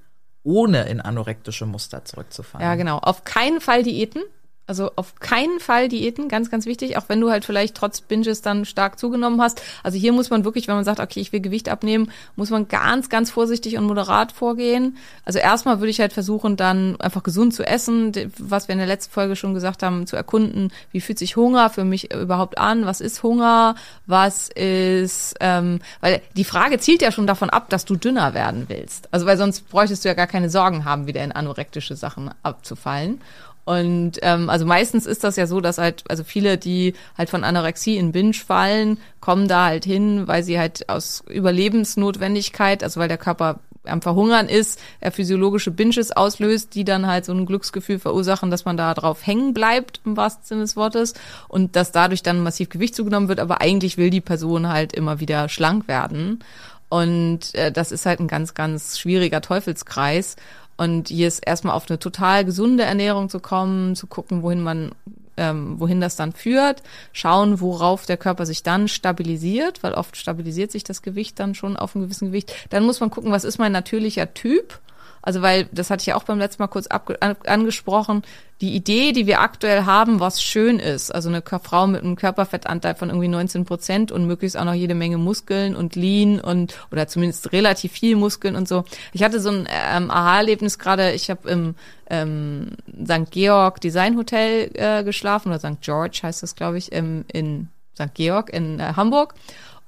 ohne 0.43 0.83
in 0.83 0.99
anorektische 0.99 1.67
Muster 1.67 2.05
zurückzufallen. 2.05 2.65
Ja, 2.65 2.75
genau. 2.75 2.97
Auf 2.97 3.23
keinen 3.23 3.61
Fall 3.61 3.83
Diäten. 3.83 4.23
Also 4.67 4.91
auf 4.97 5.15
keinen 5.15 5.61
Fall 5.61 5.87
Diäten, 5.87 6.27
ganz, 6.27 6.51
ganz 6.51 6.65
wichtig, 6.65 6.97
auch 6.97 7.05
wenn 7.07 7.21
du 7.21 7.31
halt 7.31 7.45
vielleicht 7.45 7.75
trotz 7.75 8.01
Binges 8.01 8.41
dann 8.41 8.65
stark 8.65 8.99
zugenommen 8.99 9.41
hast. 9.41 9.61
Also 9.81 9.97
hier 9.97 10.11
muss 10.11 10.29
man 10.29 10.43
wirklich, 10.43 10.67
wenn 10.67 10.75
man 10.75 10.83
sagt, 10.83 10.99
okay, 10.99 11.21
ich 11.21 11.31
will 11.31 11.39
Gewicht 11.39 11.69
abnehmen, 11.69 12.11
muss 12.35 12.49
man 12.49 12.67
ganz, 12.67 13.09
ganz 13.09 13.31
vorsichtig 13.31 13.77
und 13.77 13.85
moderat 13.85 14.33
vorgehen. 14.33 14.97
Also 15.23 15.39
erstmal 15.39 15.79
würde 15.79 15.91
ich 15.91 16.01
halt 16.01 16.11
versuchen, 16.11 16.57
dann 16.57 16.99
einfach 16.99 17.23
gesund 17.23 17.53
zu 17.53 17.65
essen, 17.65 18.11
was 18.37 18.67
wir 18.67 18.73
in 18.73 18.79
der 18.79 18.87
letzten 18.87 19.13
Folge 19.13 19.37
schon 19.37 19.53
gesagt 19.53 19.83
haben, 19.83 20.05
zu 20.05 20.17
erkunden, 20.17 20.73
wie 20.91 20.99
fühlt 20.99 21.17
sich 21.17 21.37
Hunger 21.37 21.69
für 21.69 21.85
mich 21.85 22.13
überhaupt 22.13 22.57
an, 22.57 22.85
was 22.85 22.99
ist 22.99 23.23
Hunger, 23.23 23.75
was 24.05 24.49
ist, 24.49 25.35
ähm, 25.39 25.79
weil 26.01 26.21
die 26.35 26.43
Frage 26.43 26.77
zielt 26.79 27.01
ja 27.01 27.13
schon 27.13 27.27
davon 27.27 27.49
ab, 27.49 27.69
dass 27.69 27.85
du 27.85 27.95
dünner 27.95 28.33
werden 28.33 28.65
willst. 28.67 29.07
Also 29.13 29.25
weil 29.25 29.37
sonst 29.37 29.69
bräuchtest 29.69 30.03
du 30.03 30.09
ja 30.09 30.13
gar 30.13 30.27
keine 30.27 30.49
Sorgen 30.49 30.83
haben, 30.83 31.07
wieder 31.07 31.23
in 31.23 31.31
anorektische 31.31 31.95
Sachen 31.95 32.31
abzufallen. 32.43 33.21
Und 33.67 34.19
ähm, 34.21 34.49
also 34.49 34.65
meistens 34.65 35.05
ist 35.05 35.25
das 35.25 35.35
ja 35.35 35.45
so, 35.45 35.59
dass 35.59 35.77
halt, 35.77 36.05
also 36.07 36.23
viele, 36.23 36.57
die 36.57 36.93
halt 37.17 37.29
von 37.29 37.43
Anorexie 37.43 37.97
in 37.97 38.13
Binge 38.13 38.33
fallen, 38.33 38.97
kommen 39.19 39.49
da 39.49 39.65
halt 39.65 39.83
hin, 39.83 40.25
weil 40.25 40.41
sie 40.41 40.57
halt 40.57 40.87
aus 40.87 41.21
Überlebensnotwendigkeit, 41.27 42.81
also 42.81 42.97
weil 43.01 43.09
der 43.09 43.17
Körper 43.17 43.59
am 43.83 44.01
Verhungern 44.01 44.47
ist, 44.47 44.79
er 45.01 45.11
physiologische 45.11 45.71
Binges 45.71 46.13
auslöst, 46.15 46.75
die 46.75 46.85
dann 46.85 47.07
halt 47.07 47.25
so 47.25 47.33
ein 47.33 47.45
Glücksgefühl 47.45 47.99
verursachen, 47.99 48.51
dass 48.51 48.63
man 48.63 48.77
da 48.77 48.93
drauf 48.93 49.27
hängen 49.27 49.53
bleibt, 49.53 49.99
im 50.05 50.15
wahrsten 50.15 50.45
Sinne 50.45 50.61
des 50.61 50.77
Wortes, 50.77 51.13
und 51.49 51.75
dass 51.75 51.91
dadurch 51.91 52.23
dann 52.23 52.41
massiv 52.41 52.69
Gewicht 52.69 52.95
zugenommen 52.95 53.27
wird, 53.27 53.41
aber 53.41 53.59
eigentlich 53.59 53.97
will 53.97 54.11
die 54.11 54.21
Person 54.21 54.69
halt 54.69 54.93
immer 54.93 55.19
wieder 55.19 55.49
schlank 55.49 55.89
werden. 55.89 56.41
Und 56.87 57.53
äh, 57.53 57.69
das 57.69 57.91
ist 57.91 58.05
halt 58.05 58.21
ein 58.21 58.29
ganz, 58.29 58.53
ganz 58.53 58.97
schwieriger 58.97 59.41
Teufelskreis. 59.41 60.37
Und 60.77 61.09
hier 61.09 61.27
ist 61.27 61.39
erstmal 61.39 61.75
auf 61.75 61.89
eine 61.89 61.99
total 61.99 62.45
gesunde 62.45 62.83
Ernährung 62.83 63.29
zu 63.29 63.39
kommen, 63.39 63.95
zu 63.95 64.05
gucken, 64.07 64.43
wohin 64.43 64.61
man, 64.61 64.91
ähm, 65.35 65.79
wohin 65.79 65.99
das 65.99 66.15
dann 66.15 66.33
führt, 66.33 66.83
schauen, 67.13 67.59
worauf 67.59 68.05
der 68.05 68.17
Körper 68.17 68.45
sich 68.45 68.61
dann 68.61 68.87
stabilisiert, 68.87 69.81
weil 69.81 69.93
oft 69.93 70.15
stabilisiert 70.15 70.71
sich 70.71 70.83
das 70.83 71.01
Gewicht 71.01 71.39
dann 71.39 71.55
schon 71.55 71.77
auf 71.77 71.95
einem 71.95 72.05
gewissen 72.05 72.27
Gewicht. 72.27 72.53
Dann 72.69 72.85
muss 72.85 72.99
man 72.99 73.09
gucken, 73.09 73.31
was 73.31 73.43
ist 73.43 73.57
mein 73.57 73.71
natürlicher 73.71 74.33
Typ? 74.33 74.79
Also 75.27 75.41
weil, 75.41 75.67
das 75.73 75.89
hatte 75.89 75.99
ich 75.99 76.05
ja 76.05 76.15
auch 76.15 76.23
beim 76.23 76.39
letzten 76.39 76.63
Mal 76.63 76.67
kurz 76.67 76.87
an, 76.87 77.35
angesprochen, 77.45 78.21
die 78.61 78.73
Idee, 78.73 79.11
die 79.11 79.27
wir 79.27 79.41
aktuell 79.41 79.83
haben, 79.83 80.21
was 80.21 80.41
schön 80.41 80.79
ist, 80.79 81.13
also 81.13 81.27
eine 81.27 81.41
Frau 81.41 81.85
mit 81.85 82.01
einem 82.01 82.15
Körperfettanteil 82.15 82.95
von 82.95 83.09
irgendwie 83.09 83.27
19 83.27 83.65
Prozent 83.65 84.13
und 84.13 84.25
möglichst 84.25 84.55
auch 84.55 84.63
noch 84.63 84.73
jede 84.73 84.95
Menge 84.95 85.17
Muskeln 85.17 85.75
und 85.75 85.97
Lean 85.97 86.39
und 86.39 86.79
oder 86.93 87.09
zumindest 87.09 87.51
relativ 87.51 87.91
viel 87.91 88.15
Muskeln 88.15 88.55
und 88.55 88.69
so. 88.69 88.85
Ich 89.11 89.21
hatte 89.21 89.41
so 89.41 89.49
ein 89.49 89.67
ähm, 89.69 90.09
Aha-Erlebnis 90.09 90.79
gerade, 90.79 91.11
ich 91.11 91.29
habe 91.29 91.49
im 91.49 91.75
ähm, 92.09 92.77
St. 93.03 93.29
Georg 93.29 93.81
Design 93.81 94.15
Hotel 94.15 94.71
äh, 94.75 95.03
geschlafen 95.03 95.49
oder 95.49 95.59
St. 95.59 95.81
George 95.81 96.21
heißt 96.23 96.41
das, 96.41 96.55
glaube 96.55 96.77
ich, 96.77 96.93
im, 96.93 97.25
in 97.33 97.67
St. 97.97 98.13
Georg 98.13 98.49
in 98.53 98.79
äh, 98.79 98.93
Hamburg. 98.95 99.33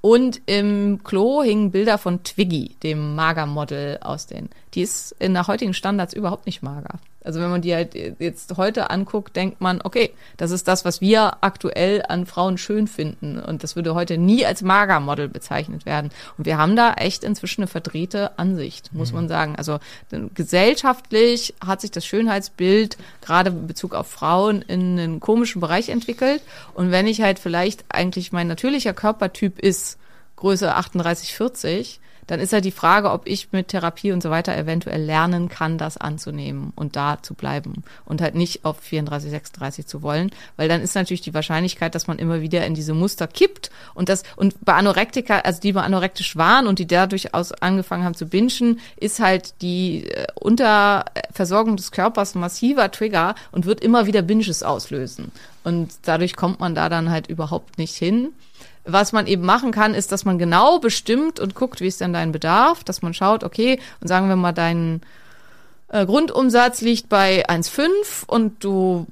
Und 0.01 0.41
im 0.45 1.01
Klo 1.03 1.43
hingen 1.43 1.71
Bilder 1.71 1.97
von 1.97 2.23
Twiggy, 2.23 2.75
dem 2.83 3.15
Magermodel 3.15 3.97
aus 4.01 4.27
den. 4.27 4.49
Die 4.73 4.81
ist 4.81 5.13
der 5.33 5.47
heutigen 5.47 5.73
Standards 5.73 6.13
überhaupt 6.13 6.45
nicht 6.45 6.63
mager. 6.63 6.99
Also 7.23 7.41
wenn 7.41 7.49
man 7.49 7.61
die 7.61 7.75
halt 7.75 7.95
jetzt 8.19 8.55
heute 8.57 8.89
anguckt, 8.89 9.35
denkt 9.35 9.59
man, 9.59 9.81
okay, 9.83 10.11
das 10.37 10.51
ist 10.51 10.67
das, 10.67 10.85
was 10.85 11.01
wir 11.01 11.43
aktuell 11.43 12.03
an 12.07 12.25
Frauen 12.25 12.57
schön 12.57 12.87
finden. 12.87 13.39
Und 13.39 13.63
das 13.63 13.75
würde 13.75 13.93
heute 13.93 14.17
nie 14.17 14.45
als 14.45 14.61
Magermodel 14.61 15.27
bezeichnet 15.27 15.85
werden. 15.85 16.11
Und 16.37 16.45
wir 16.45 16.57
haben 16.57 16.75
da 16.75 16.93
echt 16.93 17.23
inzwischen 17.23 17.61
eine 17.61 17.67
verdrehte 17.67 18.39
Ansicht, 18.39 18.93
muss 18.93 19.11
man 19.11 19.27
sagen. 19.27 19.55
Also 19.57 19.79
denn 20.11 20.31
gesellschaftlich 20.33 21.53
hat 21.65 21.81
sich 21.81 21.91
das 21.91 22.05
Schönheitsbild 22.05 22.97
gerade 23.21 23.49
in 23.49 23.67
Bezug 23.67 23.93
auf 23.93 24.07
Frauen 24.07 24.61
in 24.61 24.97
einen 24.97 25.19
komischen 25.19 25.59
Bereich 25.59 25.89
entwickelt. 25.89 26.41
Und 26.73 26.91
wenn 26.91 27.05
ich 27.05 27.21
halt 27.21 27.39
vielleicht 27.39 27.83
eigentlich 27.89 28.31
mein 28.31 28.47
natürlicher 28.47 28.93
Körpertyp 28.93 29.59
ist, 29.59 29.97
Größe 30.37 30.73
38, 30.73 31.35
40, 31.35 31.99
dann 32.29 32.39
ist 32.39 32.53
halt 32.53 32.63
die 32.63 32.71
Frage, 32.71 33.09
ob 33.09 33.25
ich 33.25 33.51
mit 33.51 33.69
Therapie 33.69 34.11
und 34.11 34.21
so 34.21 34.29
weiter 34.29 34.55
eventuell 34.55 35.01
lernen 35.01 35.49
kann, 35.49 35.79
das 35.79 35.97
anzunehmen 35.97 36.71
und 36.75 36.95
da 36.95 37.23
zu 37.23 37.33
bleiben 37.33 37.83
und 38.05 38.21
halt 38.21 38.35
nicht 38.35 38.65
auf 38.65 38.79
34, 38.79 39.31
36 39.31 39.87
zu 39.87 40.03
wollen, 40.03 40.29
weil 40.55 40.69
dann 40.69 40.81
ist 40.81 40.93
natürlich 40.93 41.21
die 41.21 41.33
Wahrscheinlichkeit, 41.33 41.95
dass 41.95 42.05
man 42.05 42.19
immer 42.19 42.41
wieder 42.41 42.67
in 42.67 42.75
diese 42.75 42.93
Muster 42.93 43.27
kippt 43.27 43.71
und 43.95 44.09
das 44.09 44.21
und 44.35 44.53
bei 44.63 44.73
Anorektiker, 44.73 45.43
also 45.43 45.59
die 45.59 45.71
bei 45.71 45.81
anorektisch 45.81 46.35
waren 46.35 46.67
und 46.67 46.77
die 46.77 46.85
dadurch 46.85 47.33
aus 47.33 47.51
angefangen 47.51 48.03
haben 48.03 48.15
zu 48.15 48.27
bingen, 48.27 48.79
ist 48.95 49.19
halt 49.19 49.59
die 49.63 50.05
äh, 50.05 50.27
Unterversorgung 50.35 51.77
des 51.77 51.91
Körpers 51.91 52.35
ein 52.35 52.41
massiver 52.41 52.91
Trigger 52.91 53.33
und 53.51 53.65
wird 53.65 53.81
immer 53.81 54.05
wieder 54.05 54.21
Binges 54.21 54.61
auslösen 54.61 55.31
und 55.63 55.91
dadurch 56.03 56.35
kommt 56.35 56.59
man 56.59 56.75
da 56.75 56.89
dann 56.89 57.09
halt 57.09 57.27
überhaupt 57.27 57.77
nicht 57.77 57.95
hin. 57.95 58.29
Was 58.91 59.11
man 59.11 59.27
eben 59.27 59.45
machen 59.45 59.71
kann, 59.71 59.93
ist, 59.93 60.11
dass 60.11 60.25
man 60.25 60.39
genau 60.39 60.79
bestimmt 60.79 61.39
und 61.39 61.55
guckt, 61.55 61.81
wie 61.81 61.87
ist 61.87 62.01
denn 62.01 62.13
dein 62.13 62.31
Bedarf, 62.31 62.83
dass 62.83 63.01
man 63.01 63.13
schaut, 63.13 63.43
okay, 63.43 63.79
und 64.01 64.07
sagen 64.07 64.29
wir 64.29 64.35
mal, 64.35 64.51
dein 64.53 65.01
äh, 65.89 66.05
Grundumsatz 66.05 66.81
liegt 66.81 67.09
bei 67.09 67.47
1,5 67.49 68.25
und 68.27 68.63
du 68.63 69.07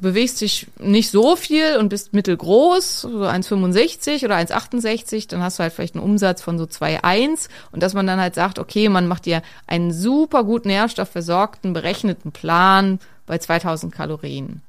bewegst 0.00 0.40
dich 0.40 0.66
nicht 0.78 1.10
so 1.10 1.36
viel 1.36 1.76
und 1.78 1.88
bist 1.88 2.12
mittelgroß, 2.12 3.02
so 3.02 3.08
1,65 3.24 4.24
oder 4.24 4.36
1,68, 4.36 5.28
dann 5.28 5.42
hast 5.42 5.58
du 5.58 5.62
halt 5.62 5.72
vielleicht 5.72 5.94
einen 5.94 6.04
Umsatz 6.04 6.42
von 6.42 6.58
so 6.58 6.64
2,1 6.64 7.48
und 7.72 7.82
dass 7.82 7.94
man 7.94 8.06
dann 8.06 8.20
halt 8.20 8.34
sagt, 8.34 8.58
okay, 8.58 8.88
man 8.88 9.06
macht 9.06 9.26
dir 9.26 9.42
einen 9.66 9.92
super 9.92 10.44
gut 10.44 10.66
nährstoffversorgten, 10.66 11.72
berechneten 11.72 12.32
Plan 12.32 12.98
bei 13.26 13.38
2000 13.38 13.94
Kalorien 13.94 14.62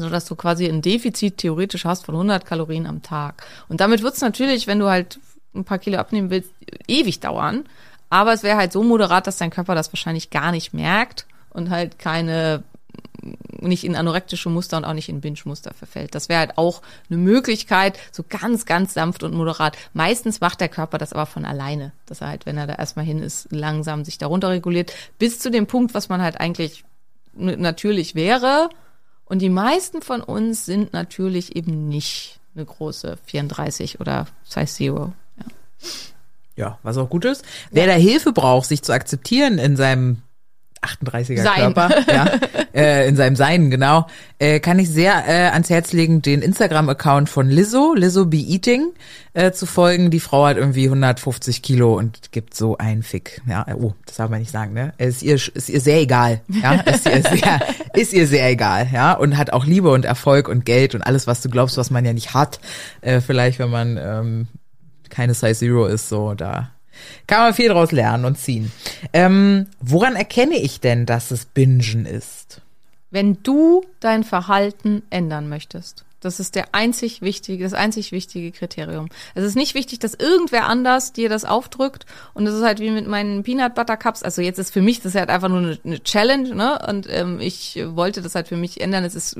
so 0.00 0.08
dass 0.08 0.24
du 0.24 0.36
quasi 0.36 0.66
ein 0.66 0.82
Defizit 0.82 1.38
theoretisch 1.38 1.84
hast 1.84 2.04
von 2.04 2.14
100 2.14 2.44
Kalorien 2.44 2.86
am 2.86 3.02
Tag. 3.02 3.44
Und 3.68 3.80
damit 3.80 4.02
wird's 4.02 4.20
natürlich, 4.20 4.66
wenn 4.66 4.78
du 4.78 4.88
halt 4.88 5.18
ein 5.54 5.64
paar 5.64 5.78
Kilo 5.78 5.98
abnehmen 5.98 6.30
willst, 6.30 6.50
ewig 6.86 7.20
dauern. 7.20 7.64
Aber 8.10 8.32
es 8.32 8.42
wäre 8.42 8.56
halt 8.56 8.72
so 8.72 8.82
moderat, 8.82 9.26
dass 9.26 9.36
dein 9.36 9.50
Körper 9.50 9.74
das 9.74 9.92
wahrscheinlich 9.92 10.30
gar 10.30 10.52
nicht 10.52 10.72
merkt 10.72 11.26
und 11.50 11.70
halt 11.70 11.98
keine 11.98 12.62
nicht 13.60 13.84
in 13.84 13.96
anorektische 13.96 14.48
Muster 14.48 14.76
und 14.76 14.84
auch 14.84 14.92
nicht 14.92 15.08
in 15.08 15.20
Binge-Muster 15.20 15.74
verfällt. 15.74 16.14
Das 16.14 16.28
wäre 16.28 16.40
halt 16.40 16.58
auch 16.58 16.82
eine 17.10 17.18
Möglichkeit, 17.18 17.98
so 18.12 18.24
ganz, 18.28 18.64
ganz 18.64 18.94
sanft 18.94 19.22
und 19.22 19.34
moderat. 19.34 19.76
Meistens 19.92 20.40
macht 20.40 20.60
der 20.60 20.68
Körper 20.68 20.98
das 20.98 21.12
aber 21.12 21.26
von 21.26 21.44
alleine, 21.44 21.92
dass 22.06 22.20
er 22.20 22.28
halt, 22.28 22.46
wenn 22.46 22.56
er 22.56 22.66
da 22.66 22.74
erstmal 22.74 23.04
hin 23.04 23.20
ist, 23.20 23.48
langsam 23.50 24.04
sich 24.04 24.18
darunter 24.18 24.50
reguliert, 24.50 24.92
bis 25.18 25.40
zu 25.40 25.50
dem 25.50 25.66
Punkt, 25.66 25.94
was 25.94 26.08
man 26.08 26.22
halt 26.22 26.40
eigentlich 26.40 26.84
natürlich 27.34 28.14
wäre, 28.14 28.68
und 29.28 29.40
die 29.40 29.50
meisten 29.50 30.02
von 30.02 30.22
uns 30.22 30.64
sind 30.64 30.92
natürlich 30.92 31.56
eben 31.56 31.88
nicht 31.88 32.40
eine 32.54 32.64
große 32.64 33.18
34 33.26 34.00
oder 34.00 34.26
Size 34.44 34.66
Zero. 34.66 35.12
Ja, 35.36 35.44
Ja, 36.56 36.78
was 36.82 36.96
auch 36.98 37.08
gut 37.08 37.24
ist. 37.24 37.44
Wer 37.70 37.86
da 37.86 37.92
Hilfe 37.92 38.32
braucht, 38.32 38.68
sich 38.68 38.82
zu 38.82 38.92
akzeptieren 38.92 39.58
in 39.58 39.76
seinem 39.76 40.22
38er 40.82 41.42
Sein. 41.42 41.74
Körper, 41.74 41.90
ja, 42.12 42.30
äh, 42.74 43.08
in 43.08 43.16
seinem 43.16 43.36
Sein, 43.36 43.70
genau, 43.70 44.06
äh, 44.38 44.60
kann 44.60 44.78
ich 44.78 44.88
sehr 44.88 45.24
äh, 45.26 45.50
ans 45.50 45.70
Herz 45.70 45.92
legen, 45.92 46.22
den 46.22 46.42
Instagram-Account 46.42 47.28
von 47.28 47.48
Lizzo, 47.48 47.94
Lizzo 47.94 48.26
Be 48.26 48.36
Eating, 48.38 48.92
äh, 49.34 49.52
zu 49.52 49.66
folgen. 49.66 50.10
Die 50.10 50.20
Frau 50.20 50.46
hat 50.46 50.56
irgendwie 50.56 50.84
150 50.84 51.62
Kilo 51.62 51.96
und 51.96 52.32
gibt 52.32 52.54
so 52.54 52.78
einen 52.78 53.02
Fick. 53.02 53.40
Ja, 53.46 53.66
oh, 53.74 53.94
das 54.06 54.16
darf 54.16 54.30
man 54.30 54.40
nicht 54.40 54.50
sagen, 54.50 54.72
ne? 54.72 54.92
Ist 54.98 55.22
ihr, 55.22 55.34
ist 55.34 55.68
ihr 55.68 55.80
sehr 55.80 56.00
egal, 56.00 56.40
ja, 56.48 56.74
ist 56.74 57.06
ihr 57.06 57.22
sehr, 57.22 57.60
ist 57.94 58.12
ihr 58.12 58.26
sehr 58.26 58.48
egal, 58.50 58.88
ja, 58.92 59.12
und 59.12 59.36
hat 59.36 59.52
auch 59.52 59.64
Liebe 59.64 59.90
und 59.90 60.04
Erfolg 60.04 60.48
und 60.48 60.64
Geld 60.64 60.94
und 60.94 61.02
alles, 61.02 61.26
was 61.26 61.40
du 61.42 61.48
glaubst, 61.48 61.76
was 61.76 61.90
man 61.90 62.04
ja 62.04 62.12
nicht 62.12 62.34
hat, 62.34 62.60
äh, 63.00 63.20
vielleicht, 63.20 63.58
wenn 63.58 63.70
man 63.70 63.98
ähm, 64.00 64.48
keine 65.08 65.34
Size 65.34 65.54
Zero 65.54 65.86
ist, 65.86 66.08
so 66.08 66.34
da 66.34 66.70
kann 67.26 67.40
man 67.40 67.54
viel 67.54 67.68
draus 67.68 67.92
lernen 67.92 68.24
und 68.24 68.38
ziehen. 68.38 68.72
Ähm, 69.12 69.66
woran 69.80 70.16
erkenne 70.16 70.56
ich 70.56 70.80
denn, 70.80 71.06
dass 71.06 71.30
es 71.30 71.44
Bingen 71.44 72.06
ist? 72.06 72.60
Wenn 73.10 73.42
du 73.42 73.84
dein 74.00 74.24
Verhalten 74.24 75.02
ändern 75.10 75.48
möchtest. 75.48 76.04
Das 76.20 76.40
ist 76.40 76.56
der 76.56 76.74
einzig 76.74 77.22
wichtige, 77.22 77.62
das 77.62 77.74
einzig 77.74 78.10
wichtige 78.10 78.50
Kriterium. 78.50 79.08
Es 79.34 79.44
ist 79.44 79.54
nicht 79.54 79.74
wichtig, 79.74 80.00
dass 80.00 80.14
irgendwer 80.14 80.66
anders 80.66 81.12
dir 81.12 81.28
das 81.28 81.44
aufdrückt. 81.44 82.06
Und 82.34 82.44
das 82.44 82.54
ist 82.54 82.62
halt 82.62 82.80
wie 82.80 82.90
mit 82.90 83.06
meinen 83.06 83.44
Peanut 83.44 83.74
Butter 83.74 83.96
Cups. 83.96 84.24
Also 84.24 84.42
jetzt 84.42 84.58
ist 84.58 84.72
für 84.72 84.82
mich 84.82 85.00
das 85.00 85.14
halt 85.14 85.30
einfach 85.30 85.48
nur 85.48 85.58
eine, 85.58 85.78
eine 85.84 86.02
Challenge, 86.02 86.54
ne? 86.54 86.78
Und 86.88 87.06
ähm, 87.08 87.38
ich 87.40 87.80
wollte 87.84 88.20
das 88.20 88.34
halt 88.34 88.48
für 88.48 88.56
mich 88.56 88.80
ändern. 88.80 89.04
Es 89.04 89.14
ist, 89.14 89.38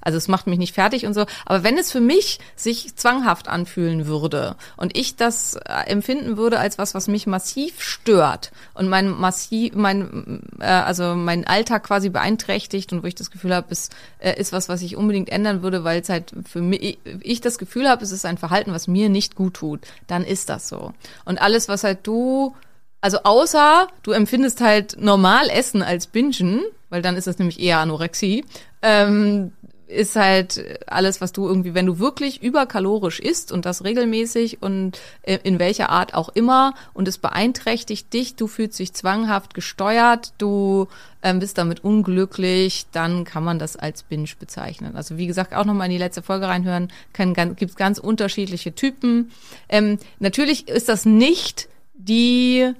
also 0.00 0.16
es 0.16 0.28
macht 0.28 0.46
mich 0.46 0.58
nicht 0.58 0.74
fertig 0.74 1.04
und 1.04 1.12
so. 1.12 1.26
Aber 1.44 1.62
wenn 1.62 1.76
es 1.76 1.92
für 1.92 2.00
mich 2.00 2.38
sich 2.54 2.96
zwanghaft 2.96 3.48
anfühlen 3.48 4.06
würde 4.06 4.56
und 4.76 4.96
ich 4.96 5.16
das 5.16 5.56
äh, 5.56 5.86
empfinden 5.86 6.38
würde 6.38 6.58
als 6.58 6.78
was, 6.78 6.94
was 6.94 7.08
mich 7.08 7.26
massiv 7.26 7.82
stört 7.82 8.52
und 8.72 8.88
mein 8.88 9.10
massiv, 9.10 9.74
mein, 9.74 10.42
äh, 10.60 10.64
also 10.64 11.14
mein 11.14 11.46
Alltag 11.46 11.84
quasi 11.84 12.08
beeinträchtigt 12.08 12.92
und 12.92 13.02
wo 13.02 13.06
ich 13.06 13.14
das 13.14 13.30
Gefühl 13.30 13.54
habe, 13.54 13.66
es 13.70 13.90
äh, 14.18 14.40
ist 14.40 14.52
was, 14.52 14.70
was 14.70 14.80
ich 14.80 14.96
unbedingt 14.96 15.28
ändern 15.28 15.62
würde, 15.62 15.84
weil 15.84 16.05
es 16.06 16.10
halt 16.10 16.32
für 16.48 16.60
mich, 16.62 16.98
ich 17.20 17.40
das 17.40 17.58
Gefühl 17.58 17.88
habe, 17.88 18.02
es 18.02 18.12
ist 18.12 18.24
ein 18.24 18.38
Verhalten, 18.38 18.72
was 18.72 18.88
mir 18.88 19.08
nicht 19.08 19.34
gut 19.34 19.54
tut, 19.54 19.80
dann 20.06 20.24
ist 20.24 20.48
das 20.48 20.68
so. 20.68 20.92
Und 21.24 21.40
alles, 21.40 21.68
was 21.68 21.84
halt 21.84 22.06
du, 22.06 22.54
also 23.00 23.18
außer 23.24 23.88
du 24.02 24.12
empfindest 24.12 24.60
halt 24.60 24.96
normal 25.00 25.48
Essen 25.50 25.82
als 25.82 26.06
Bingen, 26.06 26.62
weil 26.88 27.02
dann 27.02 27.16
ist 27.16 27.26
das 27.26 27.38
nämlich 27.38 27.60
eher 27.60 27.78
Anorexie, 27.78 28.44
ähm, 28.82 29.52
ist 29.88 30.16
halt 30.16 30.80
alles, 30.86 31.20
was 31.20 31.32
du 31.32 31.46
irgendwie, 31.46 31.74
wenn 31.74 31.86
du 31.86 31.98
wirklich 31.98 32.42
überkalorisch 32.42 33.20
isst 33.20 33.52
und 33.52 33.64
das 33.64 33.84
regelmäßig 33.84 34.62
und 34.62 34.98
in 35.22 35.58
welcher 35.58 35.90
Art 35.90 36.14
auch 36.14 36.28
immer 36.30 36.74
und 36.92 37.06
es 37.06 37.18
beeinträchtigt 37.18 38.12
dich, 38.12 38.34
du 38.34 38.48
fühlst 38.48 38.78
dich 38.78 38.92
zwanghaft 38.94 39.54
gesteuert, 39.54 40.32
du 40.38 40.88
ähm, 41.22 41.38
bist 41.38 41.58
damit 41.58 41.84
unglücklich, 41.84 42.86
dann 42.92 43.24
kann 43.24 43.44
man 43.44 43.58
das 43.58 43.76
als 43.76 44.02
Binge 44.02 44.28
bezeichnen. 44.38 44.96
Also 44.96 45.18
wie 45.18 45.26
gesagt, 45.26 45.54
auch 45.54 45.64
nochmal 45.64 45.86
in 45.86 45.92
die 45.92 45.98
letzte 45.98 46.22
Folge 46.22 46.48
reinhören, 46.48 46.88
gibt 47.12 47.70
es 47.70 47.76
ganz 47.76 47.98
unterschiedliche 47.98 48.74
Typen. 48.74 49.30
Ähm, 49.68 49.98
natürlich 50.18 50.68
ist 50.68 50.88
das 50.88 51.04
nicht 51.04 51.68
die 51.94 52.72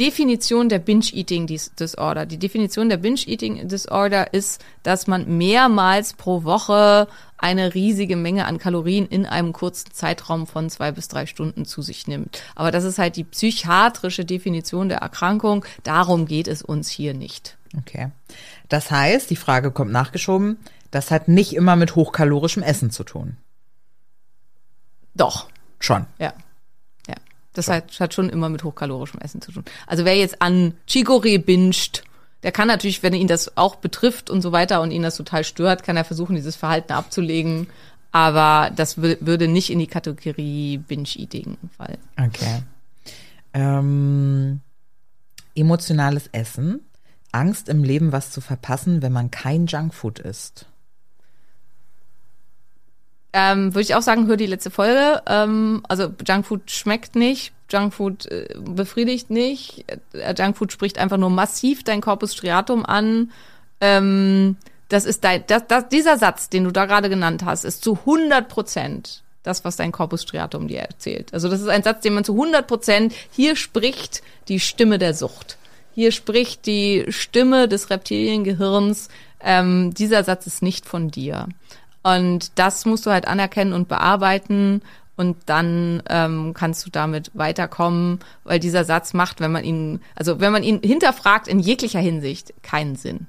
Definition 0.00 0.70
der 0.70 0.78
Binge-Eating 0.78 1.46
Disorder. 1.46 2.24
Die 2.24 2.38
Definition 2.38 2.88
der 2.88 2.96
Binge-Eating 2.96 3.68
Disorder 3.68 4.32
ist, 4.32 4.64
dass 4.82 5.06
man 5.06 5.36
mehrmals 5.36 6.14
pro 6.14 6.42
Woche 6.42 7.06
eine 7.36 7.74
riesige 7.74 8.16
Menge 8.16 8.46
an 8.46 8.56
Kalorien 8.56 9.06
in 9.06 9.26
einem 9.26 9.52
kurzen 9.52 9.92
Zeitraum 9.92 10.46
von 10.46 10.70
zwei 10.70 10.90
bis 10.90 11.08
drei 11.08 11.26
Stunden 11.26 11.66
zu 11.66 11.82
sich 11.82 12.06
nimmt. 12.06 12.42
Aber 12.54 12.70
das 12.70 12.84
ist 12.84 12.98
halt 12.98 13.16
die 13.16 13.24
psychiatrische 13.24 14.24
Definition 14.24 14.88
der 14.88 14.98
Erkrankung. 14.98 15.66
Darum 15.82 16.24
geht 16.24 16.48
es 16.48 16.62
uns 16.62 16.88
hier 16.88 17.12
nicht. 17.12 17.58
Okay. 17.76 18.10
Das 18.70 18.90
heißt, 18.90 19.28
die 19.28 19.36
Frage 19.36 19.70
kommt 19.70 19.92
nachgeschoben, 19.92 20.56
das 20.90 21.10
hat 21.10 21.28
nicht 21.28 21.52
immer 21.52 21.76
mit 21.76 21.94
hochkalorischem 21.94 22.62
Essen 22.62 22.90
zu 22.90 23.04
tun. 23.04 23.36
Doch, 25.14 25.48
Schon. 25.78 26.06
ja. 26.18 26.32
Das 27.52 27.68
hat, 27.68 27.98
hat 27.98 28.14
schon 28.14 28.28
immer 28.28 28.48
mit 28.48 28.62
hochkalorischem 28.62 29.20
Essen 29.20 29.40
zu 29.42 29.50
tun. 29.52 29.64
Also 29.86 30.04
wer 30.04 30.16
jetzt 30.16 30.40
an 30.40 30.74
Chicorée 30.88 31.38
binscht, 31.38 32.04
der 32.42 32.52
kann 32.52 32.68
natürlich, 32.68 33.02
wenn 33.02 33.12
ihn 33.12 33.26
das 33.26 33.56
auch 33.56 33.76
betrifft 33.76 34.30
und 34.30 34.40
so 34.40 34.52
weiter 34.52 34.80
und 34.80 34.92
ihn 34.92 35.02
das 35.02 35.16
total 35.16 35.44
stört, 35.44 35.82
kann 35.82 35.96
er 35.96 36.04
versuchen, 36.04 36.36
dieses 36.36 36.56
Verhalten 36.56 36.92
abzulegen. 36.92 37.66
Aber 38.12 38.70
das 38.74 38.98
wür- 38.98 39.18
würde 39.20 39.46
nicht 39.46 39.70
in 39.70 39.78
die 39.78 39.86
Kategorie 39.86 40.78
Binge-Eating 40.78 41.58
fallen. 41.76 41.98
Okay. 42.18 42.62
Ähm, 43.52 44.60
emotionales 45.54 46.28
Essen. 46.32 46.80
Angst 47.32 47.68
im 47.68 47.84
Leben, 47.84 48.10
was 48.10 48.30
zu 48.32 48.40
verpassen, 48.40 49.02
wenn 49.02 49.12
man 49.12 49.30
kein 49.30 49.66
Junkfood 49.66 50.18
isst. 50.18 50.66
Ähm, 53.32 53.74
Würde 53.74 53.82
ich 53.82 53.94
auch 53.94 54.02
sagen, 54.02 54.26
hör 54.26 54.36
die 54.36 54.46
letzte 54.46 54.70
Folge. 54.70 55.22
Ähm, 55.26 55.82
also 55.88 56.12
Junkfood 56.26 56.70
schmeckt 56.70 57.14
nicht, 57.14 57.52
Junkfood 57.70 58.26
äh, 58.26 58.54
befriedigt 58.58 59.30
nicht, 59.30 59.84
äh, 60.12 60.34
Junkfood 60.36 60.72
spricht 60.72 60.98
einfach 60.98 61.16
nur 61.16 61.30
massiv 61.30 61.84
dein 61.84 62.00
Corpus 62.00 62.34
striatum 62.34 62.84
an. 62.84 63.30
Ähm, 63.80 64.56
das 64.88 65.04
ist 65.04 65.22
dein, 65.22 65.44
das, 65.46 65.66
das, 65.68 65.88
dieser 65.88 66.18
Satz, 66.18 66.48
den 66.48 66.64
du 66.64 66.72
da 66.72 66.86
gerade 66.86 67.08
genannt 67.08 67.44
hast, 67.44 67.64
ist 67.64 67.84
zu 67.84 67.98
100 68.04 68.48
Prozent 68.48 69.22
das, 69.42 69.64
was 69.64 69.76
dein 69.76 69.92
Corpus 69.92 70.22
striatum 70.22 70.68
dir 70.68 70.80
erzählt. 70.80 71.32
Also 71.32 71.48
das 71.48 71.60
ist 71.60 71.68
ein 71.68 71.82
Satz, 71.82 72.02
den 72.02 72.14
man 72.14 72.24
zu 72.24 72.32
100 72.32 72.66
Prozent, 72.66 73.14
hier 73.30 73.56
spricht 73.56 74.22
die 74.48 74.60
Stimme 74.60 74.98
der 74.98 75.14
Sucht. 75.14 75.56
Hier 75.94 76.12
spricht 76.12 76.66
die 76.66 77.06
Stimme 77.08 77.68
des 77.68 77.90
Reptiliengehirns. 77.90 79.08
Ähm, 79.40 79.94
dieser 79.94 80.24
Satz 80.24 80.46
ist 80.46 80.62
nicht 80.62 80.86
von 80.86 81.10
dir. 81.10 81.48
Und 82.02 82.58
das 82.58 82.86
musst 82.86 83.06
du 83.06 83.10
halt 83.10 83.28
anerkennen 83.28 83.72
und 83.72 83.88
bearbeiten. 83.88 84.82
Und 85.16 85.36
dann 85.46 86.02
ähm, 86.08 86.54
kannst 86.54 86.86
du 86.86 86.90
damit 86.90 87.30
weiterkommen, 87.34 88.20
weil 88.44 88.58
dieser 88.58 88.84
Satz 88.84 89.12
macht, 89.12 89.40
wenn 89.40 89.52
man 89.52 89.64
ihn, 89.64 90.00
also 90.14 90.40
wenn 90.40 90.52
man 90.52 90.62
ihn 90.62 90.80
hinterfragt 90.82 91.46
in 91.46 91.58
jeglicher 91.58 92.00
Hinsicht, 92.00 92.54
keinen 92.62 92.96
Sinn. 92.96 93.26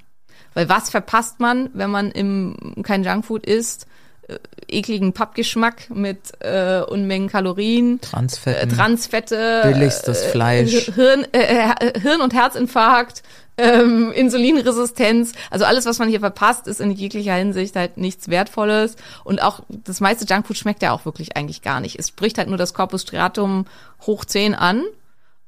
Weil 0.54 0.70
was 0.70 0.90
verpasst 0.90 1.40
man, 1.40 1.70
wenn 1.74 1.90
man 1.90 2.12
im 2.12 2.76
kein 2.84 3.04
Junkfood 3.04 3.46
isst? 3.46 3.88
Äh, 4.32 4.39
ekligen 4.78 5.13
Pappgeschmack 5.13 5.89
mit 5.89 6.32
äh, 6.39 6.82
Unmengen 6.82 7.28
Kalorien, 7.30 7.98
äh, 7.98 8.00
Transfetten. 8.00 8.70
Transfette, 8.70 9.62
Billigstes 9.63 10.22
äh, 10.22 10.30
Fleisch. 10.30 10.91
Hirn, 10.96 11.26
äh, 11.34 11.70
äh, 11.70 12.00
Hirn- 12.00 12.22
und 12.22 12.34
Herzinfarkt, 12.34 13.24
ähm, 13.58 14.12
Insulinresistenz. 14.13 15.34
Also 15.50 15.65
alles, 15.65 15.86
was 15.86 16.00
man 16.00 16.08
hier 16.10 16.20
verpasst, 16.22 16.67
ist 16.67 16.80
in 16.82 16.91
jeglicher 16.91 17.34
Hinsicht 17.36 17.76
halt 17.76 17.98
nichts 17.98 18.30
Wertvolles. 18.30 18.96
Und 19.24 19.41
auch 19.41 19.62
das 19.70 20.00
meiste 20.00 20.26
Junkfood 20.26 20.58
schmeckt 20.58 20.82
ja 20.82 20.91
auch 20.94 21.06
wirklich 21.06 21.36
eigentlich 21.36 21.62
gar 21.62 21.80
nicht. 21.82 22.00
Es 22.00 22.08
spricht 22.10 22.38
halt 22.38 22.48
nur 22.48 22.58
das 22.58 22.74
Corpus 22.74 23.02
striatum 23.02 23.65
hoch 24.08 24.26
10 24.26 24.56
an. 24.56 24.84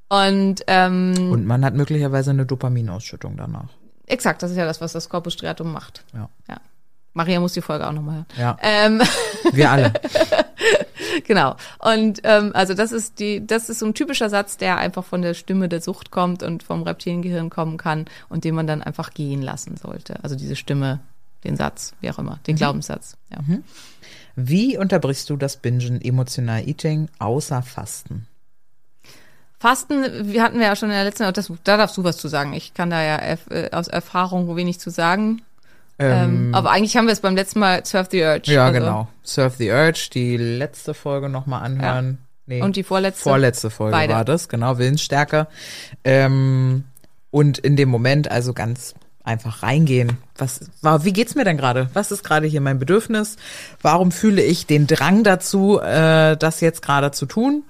Und 0.09 0.61
ähm, 0.67 1.31
Und 1.31 1.45
man 1.45 1.65
hat 1.65 1.73
möglicherweise 1.73 2.31
eine 2.31 2.45
Dopaminausschüttung 2.45 3.35
danach. 3.37 3.69
exakt, 4.05 4.43
das 4.43 4.51
ist 4.51 4.57
ja 4.57 4.65
das, 4.65 4.79
was 4.81 4.91
das 4.93 5.09
Corpus 5.09 5.33
striatum 5.33 5.71
macht. 5.71 6.03
Ja. 6.13 6.29
Ja. 6.49 6.57
Maria 7.13 7.39
muss 7.39 7.53
die 7.53 7.61
Folge 7.61 7.87
auch 7.87 7.91
nochmal 7.91 8.15
hören. 8.15 8.25
Ja. 8.37 8.57
Ähm, 8.61 9.01
Wir 9.51 9.71
alle. 9.71 9.93
genau. 11.25 11.55
Und 11.79 12.21
ähm, 12.23 12.51
also 12.53 12.73
das 12.73 12.91
ist 12.91 13.19
die, 13.19 13.45
das 13.45 13.69
ist 13.69 13.79
so 13.79 13.85
ein 13.85 13.93
typischer 13.93 14.29
Satz, 14.29 14.57
der 14.57 14.77
einfach 14.77 15.03
von 15.03 15.21
der 15.21 15.33
Stimme 15.33 15.69
der 15.69 15.81
Sucht 15.81 16.11
kommt 16.11 16.41
und 16.43 16.63
vom 16.63 16.83
Reptiliengehirn 16.83 17.49
kommen 17.49 17.77
kann 17.77 18.05
und 18.29 18.43
den 18.43 18.55
man 18.55 18.67
dann 18.67 18.81
einfach 18.81 19.13
gehen 19.13 19.41
lassen 19.41 19.77
sollte. 19.77 20.23
Also 20.23 20.35
diese 20.35 20.55
Stimme, 20.55 21.01
den 21.43 21.55
Satz, 21.55 21.93
wie 22.01 22.09
auch 22.09 22.19
immer, 22.19 22.39
den 22.47 22.55
Glaubenssatz. 22.55 23.17
Ja. 23.31 23.39
Wie 24.35 24.77
unterbrichst 24.77 25.29
du 25.29 25.37
das 25.37 25.57
Bingen 25.57 26.01
Emotional 26.01 26.67
Eating 26.67 27.09
außer 27.19 27.61
Fasten? 27.61 28.27
Fasten, 29.59 30.33
wir 30.33 30.43
hatten 30.43 30.59
wir 30.59 30.65
ja 30.65 30.75
schon 30.75 30.89
in 30.89 30.95
der 30.95 31.05
letzten, 31.05 31.31
das, 31.31 31.51
da 31.63 31.77
darfst 31.77 31.95
du 31.95 32.03
was 32.03 32.17
zu 32.17 32.27
sagen. 32.27 32.53
Ich 32.53 32.73
kann 32.73 32.89
da 32.89 33.01
ja 33.01 33.37
äh, 33.49 33.69
aus 33.71 33.87
Erfahrung 33.87 34.53
wenig 34.55 34.79
zu 34.79 34.89
sagen. 34.89 35.41
Ähm, 35.99 36.53
aber 36.55 36.71
eigentlich 36.71 36.97
haben 36.97 37.05
wir 37.05 37.13
es 37.13 37.19
beim 37.21 37.35
letzten 37.35 37.59
Mal 37.59 37.85
Surf 37.85 38.07
the 38.11 38.21
Urge. 38.21 38.51
Ja, 38.51 38.65
also- 38.67 38.79
genau. 38.79 39.07
Surf 39.23 39.55
the 39.57 39.69
Urge, 39.69 40.09
die 40.13 40.37
letzte 40.37 40.93
Folge 40.93 41.29
nochmal 41.29 41.63
anhören. 41.63 42.17
Nee, 42.45 42.61
Und 42.61 42.75
die 42.75 42.83
vorletzte? 42.83 43.23
Vorletzte 43.23 43.69
Folge 43.69 43.91
Beide. 43.95 44.13
war 44.13 44.25
das, 44.25 44.49
genau, 44.49 44.77
Willensstärke. 44.77 45.47
Ähm, 46.03 46.83
und 47.31 47.57
in 47.59 47.75
dem 47.75 47.89
Moment 47.89 48.29
also 48.29 48.53
ganz 48.53 48.95
einfach 49.23 49.63
reingehen. 49.63 50.17
Was 50.37 50.59
war, 50.81 51.05
wie 51.05 51.13
geht's 51.13 51.35
mir 51.35 51.45
denn 51.45 51.55
gerade? 51.55 51.89
Was 51.93 52.11
ist 52.11 52.23
gerade 52.23 52.45
hier 52.47 52.59
mein 52.59 52.79
Bedürfnis? 52.79 53.37
Warum 53.81 54.11
fühle 54.11 54.41
ich 54.43 54.65
den 54.67 54.87
Drang 54.87 55.23
dazu, 55.23 55.79
äh, 55.79 56.35
das 56.35 56.59
jetzt 56.59 56.81
gerade 56.81 57.11
zu 57.11 57.25
tun? 57.25 57.63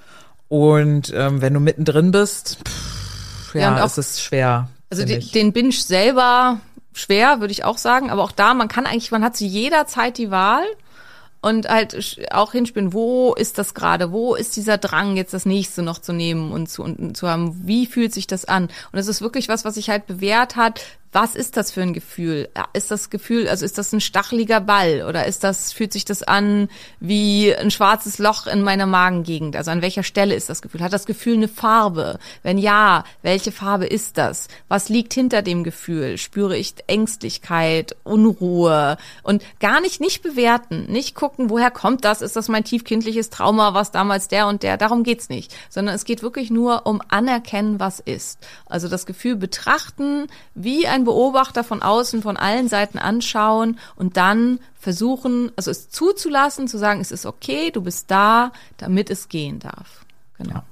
Und 0.49 1.13
ähm, 1.15 1.41
wenn 1.41 1.53
du 1.53 1.59
mittendrin 1.59 2.09
bist, 2.11 2.57
pff, 2.67 3.53
ja, 3.53 3.61
Ja, 3.77 3.81
auch- 3.83 3.85
ist 3.85 3.97
es 3.99 4.21
schwer. 4.21 4.69
Also 4.89 5.03
ich. 5.03 5.31
den 5.31 5.53
Binge 5.53 5.71
selber 5.73 6.59
schwer, 6.93 7.39
würde 7.39 7.51
ich 7.51 7.63
auch 7.63 7.77
sagen. 7.77 8.09
Aber 8.09 8.23
auch 8.23 8.31
da, 8.31 8.53
man 8.53 8.67
kann 8.67 8.85
eigentlich, 8.85 9.11
man 9.11 9.23
hat 9.23 9.35
zu 9.35 9.45
jeder 9.45 9.87
Zeit 9.87 10.17
die 10.17 10.31
Wahl 10.31 10.63
und 11.41 11.67
halt 11.67 12.21
auch 12.31 12.53
hinspielen, 12.53 12.93
wo 12.93 13.33
ist 13.33 13.57
das 13.57 13.73
gerade? 13.73 14.11
Wo 14.11 14.33
ist 14.33 14.55
dieser 14.55 14.77
Drang, 14.77 15.17
jetzt 15.17 15.33
das 15.33 15.45
nächste 15.45 15.81
noch 15.81 15.99
zu 15.99 16.13
nehmen 16.13 16.51
und 16.51 16.69
zu, 16.69 16.83
und 16.83 17.17
zu 17.17 17.27
haben? 17.27 17.67
Wie 17.67 17.85
fühlt 17.85 18.13
sich 18.13 18.27
das 18.27 18.45
an? 18.45 18.69
Und 18.91 18.99
es 18.99 19.07
ist 19.07 19.21
wirklich 19.21 19.49
was, 19.49 19.65
was 19.65 19.75
sich 19.75 19.89
halt 19.89 20.07
bewährt 20.07 20.55
hat. 20.55 20.81
Was 21.13 21.35
ist 21.35 21.57
das 21.57 21.71
für 21.71 21.83
ein 21.83 21.93
Gefühl? 21.93 22.49
Ja, 22.57 22.65
Ist 22.73 22.89
das 22.89 23.11
Gefühl, 23.11 23.47
also 23.47 23.63
ist 23.63 23.77
das 23.77 23.93
ein 23.93 24.01
stacheliger 24.01 24.59
Ball 24.59 25.05
oder 25.07 25.27
ist 25.27 25.43
das, 25.43 25.71
fühlt 25.71 25.93
sich 25.93 26.05
das 26.05 26.23
an 26.23 26.69
wie 26.99 27.55
ein 27.55 27.69
schwarzes 27.69 28.17
Loch 28.17 28.47
in 28.47 28.63
meiner 28.63 28.87
Magengegend? 28.87 29.55
Also 29.55 29.69
an 29.69 29.83
welcher 29.83 30.01
Stelle 30.01 30.33
ist 30.33 30.49
das 30.49 30.63
Gefühl? 30.63 30.81
Hat 30.81 30.91
das 30.91 31.05
Gefühl 31.05 31.35
eine 31.35 31.47
Farbe? 31.47 32.17
Wenn 32.41 32.57
ja, 32.57 33.03
welche 33.21 33.51
Farbe 33.51 33.85
ist 33.85 34.17
das? 34.17 34.47
Was 34.67 34.89
liegt 34.89 35.13
hinter 35.13 35.43
dem 35.43 35.63
Gefühl? 35.63 36.17
Spüre 36.17 36.57
ich 36.57 36.73
Ängstlichkeit, 36.87 37.95
Unruhe 38.03 38.97
und 39.21 39.43
gar 39.59 39.81
nicht, 39.81 40.01
nicht 40.01 40.23
bewerten, 40.23 40.91
nicht 40.91 41.13
gucken, 41.13 41.51
woher 41.51 41.69
kommt 41.69 42.05
das? 42.05 42.23
Ist 42.23 42.35
das 42.35 42.49
mein 42.49 42.63
tiefkindliches 42.63 43.29
Trauma, 43.29 43.75
was 43.75 43.91
damals 43.91 44.29
der 44.29 44.47
und 44.47 44.63
der? 44.63 44.77
Darum 44.77 45.03
geht's 45.03 45.29
nicht, 45.29 45.55
sondern 45.69 45.93
es 45.93 46.05
geht 46.05 46.23
wirklich 46.23 46.49
nur 46.49 46.87
um 46.87 47.03
anerkennen, 47.09 47.79
was 47.79 47.99
ist. 47.99 48.39
Also 48.65 48.87
das 48.87 49.05
Gefühl 49.05 49.35
betrachten, 49.35 50.25
wie 50.55 50.87
ein 50.87 51.02
Beobachter 51.03 51.63
von 51.63 51.81
außen, 51.81 52.21
von 52.21 52.37
allen 52.37 52.67
Seiten 52.69 52.97
anschauen 52.97 53.79
und 53.95 54.17
dann 54.17 54.59
versuchen, 54.79 55.51
also 55.55 55.71
es 55.71 55.89
zuzulassen, 55.89 56.67
zu 56.67 56.77
sagen, 56.77 57.01
es 57.01 57.11
ist 57.11 57.25
okay, 57.25 57.71
du 57.71 57.81
bist 57.81 58.11
da, 58.11 58.51
damit 58.77 59.09
es 59.09 59.29
gehen 59.29 59.59
darf. 59.59 60.05
Genau. 60.37 60.63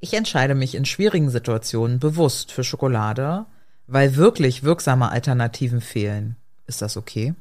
Ich 0.00 0.14
entscheide 0.14 0.54
mich 0.54 0.74
in 0.74 0.84
schwierigen 0.84 1.30
Situationen 1.30 1.98
bewusst 2.00 2.52
für 2.52 2.64
Schokolade, 2.64 3.46
weil 3.86 4.16
wirklich 4.16 4.62
wirksame 4.64 5.10
Alternativen 5.10 5.80
fehlen. 5.80 6.36
Ist 6.66 6.82
das 6.82 6.96
okay? 6.96 7.34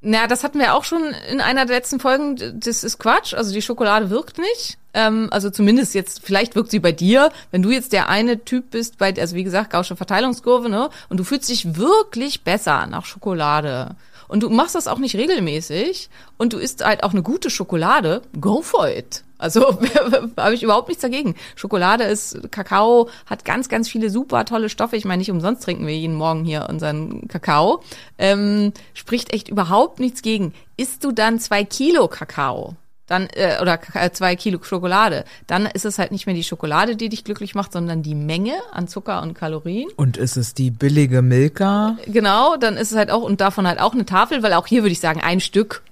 Na, 0.00 0.26
das 0.26 0.42
hatten 0.42 0.58
wir 0.58 0.74
auch 0.74 0.84
schon 0.84 1.02
in 1.30 1.40
einer 1.40 1.66
der 1.66 1.76
letzten 1.76 2.00
Folgen. 2.00 2.58
Das 2.60 2.82
ist 2.82 2.98
Quatsch. 2.98 3.34
Also 3.34 3.52
die 3.52 3.62
Schokolade 3.62 4.10
wirkt 4.10 4.38
nicht. 4.38 4.78
Ähm, 4.94 5.28
also 5.30 5.50
zumindest 5.50 5.94
jetzt, 5.94 6.20
vielleicht 6.24 6.56
wirkt 6.56 6.70
sie 6.70 6.80
bei 6.80 6.92
dir, 6.92 7.30
wenn 7.50 7.62
du 7.62 7.70
jetzt 7.70 7.92
der 7.92 8.08
eine 8.08 8.44
Typ 8.44 8.70
bist, 8.70 8.98
bei, 8.98 9.14
also 9.18 9.36
wie 9.36 9.44
gesagt, 9.44 9.70
gausche 9.70 9.96
Verteilungskurve, 9.96 10.68
ne? 10.68 10.90
Und 11.08 11.18
du 11.18 11.24
fühlst 11.24 11.48
dich 11.48 11.76
wirklich 11.76 12.42
besser 12.42 12.86
nach 12.86 13.04
Schokolade. 13.04 13.96
Und 14.28 14.44
du 14.44 14.48
machst 14.48 14.76
das 14.76 14.86
auch 14.86 14.98
nicht 14.98 15.16
regelmäßig 15.16 16.08
und 16.38 16.52
du 16.52 16.58
isst 16.58 16.84
halt 16.84 17.02
auch 17.02 17.10
eine 17.10 17.22
gute 17.22 17.50
Schokolade, 17.50 18.22
go 18.40 18.62
for 18.62 18.88
it. 18.88 19.24
Also 19.38 19.80
habe 20.36 20.54
ich 20.54 20.62
überhaupt 20.62 20.86
nichts 20.86 21.02
dagegen. 21.02 21.34
Schokolade 21.56 22.04
ist, 22.04 22.52
Kakao 22.52 23.08
hat 23.26 23.44
ganz, 23.44 23.68
ganz 23.68 23.88
viele 23.88 24.08
super 24.08 24.44
tolle 24.44 24.68
Stoffe. 24.68 24.96
Ich 24.96 25.04
meine, 25.04 25.18
nicht 25.18 25.32
umsonst 25.32 25.64
trinken 25.64 25.86
wir 25.86 25.96
jeden 25.96 26.14
Morgen 26.14 26.44
hier 26.44 26.68
unseren 26.68 27.26
Kakao. 27.26 27.82
Ähm, 28.18 28.72
spricht 28.94 29.32
echt 29.32 29.48
überhaupt 29.48 29.98
nichts 29.98 30.22
gegen. 30.22 30.52
Isst 30.76 31.02
du 31.02 31.10
dann 31.10 31.40
zwei 31.40 31.64
Kilo 31.64 32.06
Kakao? 32.06 32.76
Dann, 33.10 33.26
äh, 33.34 33.58
oder 33.60 33.80
äh, 33.94 34.12
zwei 34.12 34.36
Kilo 34.36 34.62
Schokolade, 34.62 35.24
dann 35.48 35.66
ist 35.66 35.84
es 35.84 35.98
halt 35.98 36.12
nicht 36.12 36.26
mehr 36.26 36.34
die 36.36 36.44
Schokolade, 36.44 36.94
die 36.94 37.08
dich 37.08 37.24
glücklich 37.24 37.56
macht, 37.56 37.72
sondern 37.72 38.04
die 38.04 38.14
Menge 38.14 38.54
an 38.70 38.86
Zucker 38.86 39.20
und 39.22 39.34
Kalorien. 39.34 39.90
Und 39.96 40.16
ist 40.16 40.36
es 40.36 40.54
die 40.54 40.70
billige 40.70 41.20
Milka? 41.20 41.96
Genau, 42.06 42.56
dann 42.56 42.76
ist 42.76 42.92
es 42.92 42.96
halt 42.96 43.10
auch, 43.10 43.22
und 43.22 43.40
davon 43.40 43.66
halt 43.66 43.80
auch 43.80 43.94
eine 43.94 44.06
Tafel, 44.06 44.44
weil 44.44 44.52
auch 44.52 44.68
hier 44.68 44.84
würde 44.84 44.92
ich 44.92 45.00
sagen, 45.00 45.20
ein 45.20 45.40
Stück, 45.40 45.82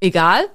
egal, 0.00 0.46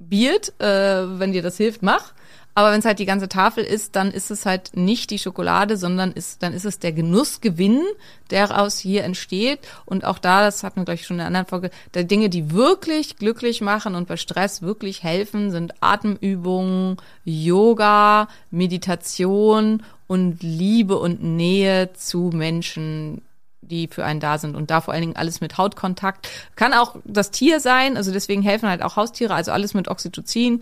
Biert, 0.00 0.60
äh, 0.60 1.20
wenn 1.20 1.30
dir 1.30 1.42
das 1.42 1.56
hilft, 1.56 1.84
mach. 1.84 2.14
Aber 2.54 2.70
wenn 2.70 2.78
es 2.78 2.84
halt 2.84 3.00
die 3.00 3.06
ganze 3.06 3.28
Tafel 3.28 3.64
ist, 3.64 3.96
dann 3.96 4.12
ist 4.12 4.30
es 4.30 4.46
halt 4.46 4.76
nicht 4.76 5.10
die 5.10 5.18
Schokolade, 5.18 5.76
sondern 5.76 6.12
ist, 6.12 6.42
dann 6.42 6.52
ist 6.52 6.64
es 6.64 6.78
der 6.78 6.92
Genussgewinn, 6.92 7.82
der 8.30 8.60
aus 8.60 8.78
hier 8.78 9.02
entsteht. 9.02 9.58
Und 9.84 10.04
auch 10.04 10.18
da, 10.18 10.44
das 10.44 10.62
hatten 10.62 10.80
wir 10.80 10.84
gleich 10.84 11.04
schon 11.04 11.16
in 11.16 11.20
einer 11.20 11.26
anderen 11.26 11.46
Folge, 11.46 11.70
der 11.94 12.04
Dinge, 12.04 12.28
die 12.28 12.52
wirklich 12.52 13.16
glücklich 13.16 13.60
machen 13.60 13.96
und 13.96 14.06
bei 14.06 14.16
Stress 14.16 14.62
wirklich 14.62 15.02
helfen, 15.02 15.50
sind 15.50 15.74
Atemübungen, 15.80 16.98
Yoga, 17.24 18.28
Meditation 18.52 19.82
und 20.06 20.42
Liebe 20.42 20.96
und 20.96 21.24
Nähe 21.24 21.92
zu 21.94 22.30
Menschen, 22.32 23.22
die 23.68 23.88
für 23.88 24.04
einen 24.04 24.20
da 24.20 24.38
sind 24.38 24.56
und 24.56 24.70
da 24.70 24.80
vor 24.80 24.94
allen 24.94 25.02
Dingen 25.02 25.16
alles 25.16 25.40
mit 25.40 25.58
Hautkontakt. 25.58 26.28
Kann 26.56 26.72
auch 26.72 26.96
das 27.04 27.30
Tier 27.30 27.60
sein, 27.60 27.96
also 27.96 28.12
deswegen 28.12 28.42
helfen 28.42 28.68
halt 28.68 28.82
auch 28.82 28.96
Haustiere, 28.96 29.34
also 29.34 29.52
alles 29.52 29.74
mit 29.74 29.88
Oxytocin, 29.88 30.60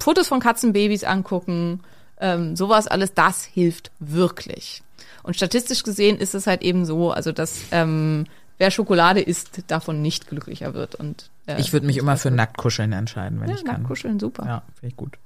Fotos 0.00 0.28
von 0.28 0.40
Katzenbabys 0.40 1.04
angucken, 1.04 1.80
ähm, 2.20 2.56
sowas 2.56 2.86
alles, 2.86 3.14
das 3.14 3.44
hilft 3.44 3.90
wirklich. 3.98 4.82
Und 5.22 5.34
statistisch 5.34 5.82
gesehen 5.82 6.16
ist 6.18 6.34
es 6.34 6.46
halt 6.46 6.62
eben 6.62 6.84
so, 6.84 7.12
also 7.12 7.32
dass 7.32 7.60
ähm, 7.70 8.24
wer 8.58 8.70
Schokolade 8.70 9.20
isst, 9.20 9.62
davon 9.68 10.02
nicht 10.02 10.28
glücklicher 10.28 10.74
wird. 10.74 10.94
Und 10.94 11.30
äh, 11.46 11.60
Ich 11.60 11.72
würde 11.72 11.86
mich 11.86 11.96
immer 11.96 12.16
für 12.16 12.30
Nacktkuscheln 12.30 12.92
entscheiden, 12.92 13.40
wenn 13.40 13.48
ja, 13.48 13.56
ich 13.56 13.64
kann. 13.64 13.76
Nacktkuscheln, 13.76 14.18
super. 14.20 14.46
Ja, 14.46 14.62
finde 14.78 14.88
ich 14.88 14.96
gut. 14.96 15.18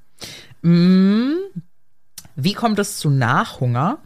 Mm, 0.62 1.34
Wie 2.36 2.54
kommt 2.54 2.78
es 2.78 2.98
zu 2.98 3.10
Nachhunger 3.10 3.98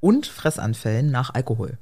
und 0.00 0.26
Fressanfällen 0.26 1.10
nach 1.10 1.32
Alkohol? 1.34 1.78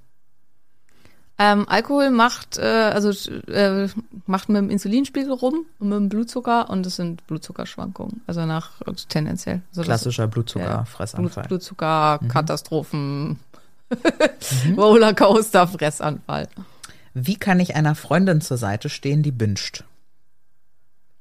Ähm, 1.44 1.68
Alkohol 1.68 2.10
macht, 2.10 2.56
äh, 2.58 2.62
also 2.62 3.10
äh, 3.50 3.88
macht 4.26 4.48
mit 4.48 4.58
dem 4.58 4.70
Insulinspiegel 4.70 5.32
rum 5.32 5.66
und 5.80 5.88
mit 5.88 5.98
dem 5.98 6.08
Blutzucker 6.08 6.70
und 6.70 6.86
es 6.86 6.94
sind 6.94 7.26
Blutzuckerschwankungen. 7.26 8.22
Also 8.28 8.46
nach 8.46 8.80
also 8.86 9.04
tendenziell. 9.08 9.62
Also 9.70 9.80
das- 9.80 9.86
Klassischer 9.86 10.28
Blutzucker-Fressanfall. 10.28 11.42
Blut, 11.42 11.48
Blutzucker, 11.48 12.20
Katastrophen, 12.28 13.40
Rollercoaster, 14.76 15.66
Fressanfall. 15.66 16.46
Wie 17.12 17.36
kann 17.36 17.58
ich 17.58 17.74
einer 17.74 17.96
Freundin 17.96 18.40
zur 18.40 18.56
Seite 18.56 18.88
stehen, 18.88 19.24
die 19.24 19.32
binscht? 19.32 19.82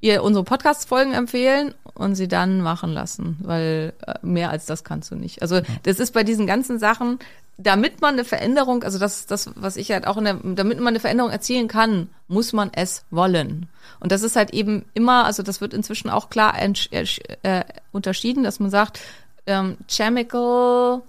Ihr 0.02 0.24
unsere 0.24 0.44
Podcast-Folgen 0.44 1.14
empfehlen 1.14 1.74
und 1.96 2.16
sie 2.16 2.28
dann 2.28 2.62
machen 2.62 2.92
lassen, 2.92 3.38
weil 3.42 3.94
äh, 4.06 4.16
mehr 4.22 4.52
als 4.52 4.68
das 4.68 4.84
kannst 4.84 5.10
du 5.10 5.16
nicht. 5.16 5.42
Also 5.42 5.62
das 5.84 6.00
ist 6.00 6.14
bei 6.14 6.24
diesen 6.24 6.46
ganzen 6.48 6.78
Sachen, 6.80 7.18
damit 7.64 8.02
man 8.02 8.14
eine 8.14 8.26
Veränderung, 8.26 8.84
also 8.84 8.98
das 8.98 9.26
das, 9.26 9.50
was 9.56 9.78
ich 9.78 9.92
halt 9.92 10.08
auch 10.08 10.18
in 10.18 10.26
der, 10.26 10.34
damit 10.36 10.80
man 10.80 10.90
eine 10.90 11.00
Veränderung 11.00 11.32
erzielen 11.32 11.68
kann, 11.68 12.10
muss 12.28 12.54
man 12.54 12.72
es 12.74 13.06
wollen. 13.12 13.70
Und 14.00 14.12
das 14.12 14.24
ist 14.24 14.36
halt 14.36 14.52
eben 14.52 14.86
immer, 14.94 15.26
also 15.26 15.44
das 15.44 15.62
wird 15.62 15.74
inzwischen 15.74 16.10
auch 16.10 16.30
klar 16.30 16.56
äh, 16.60 17.64
unterschieden, 17.92 18.44
dass 18.44 18.60
man 18.60 18.70
sagt, 18.70 19.00
ähm, 19.46 19.78
chemical, 19.88 21.02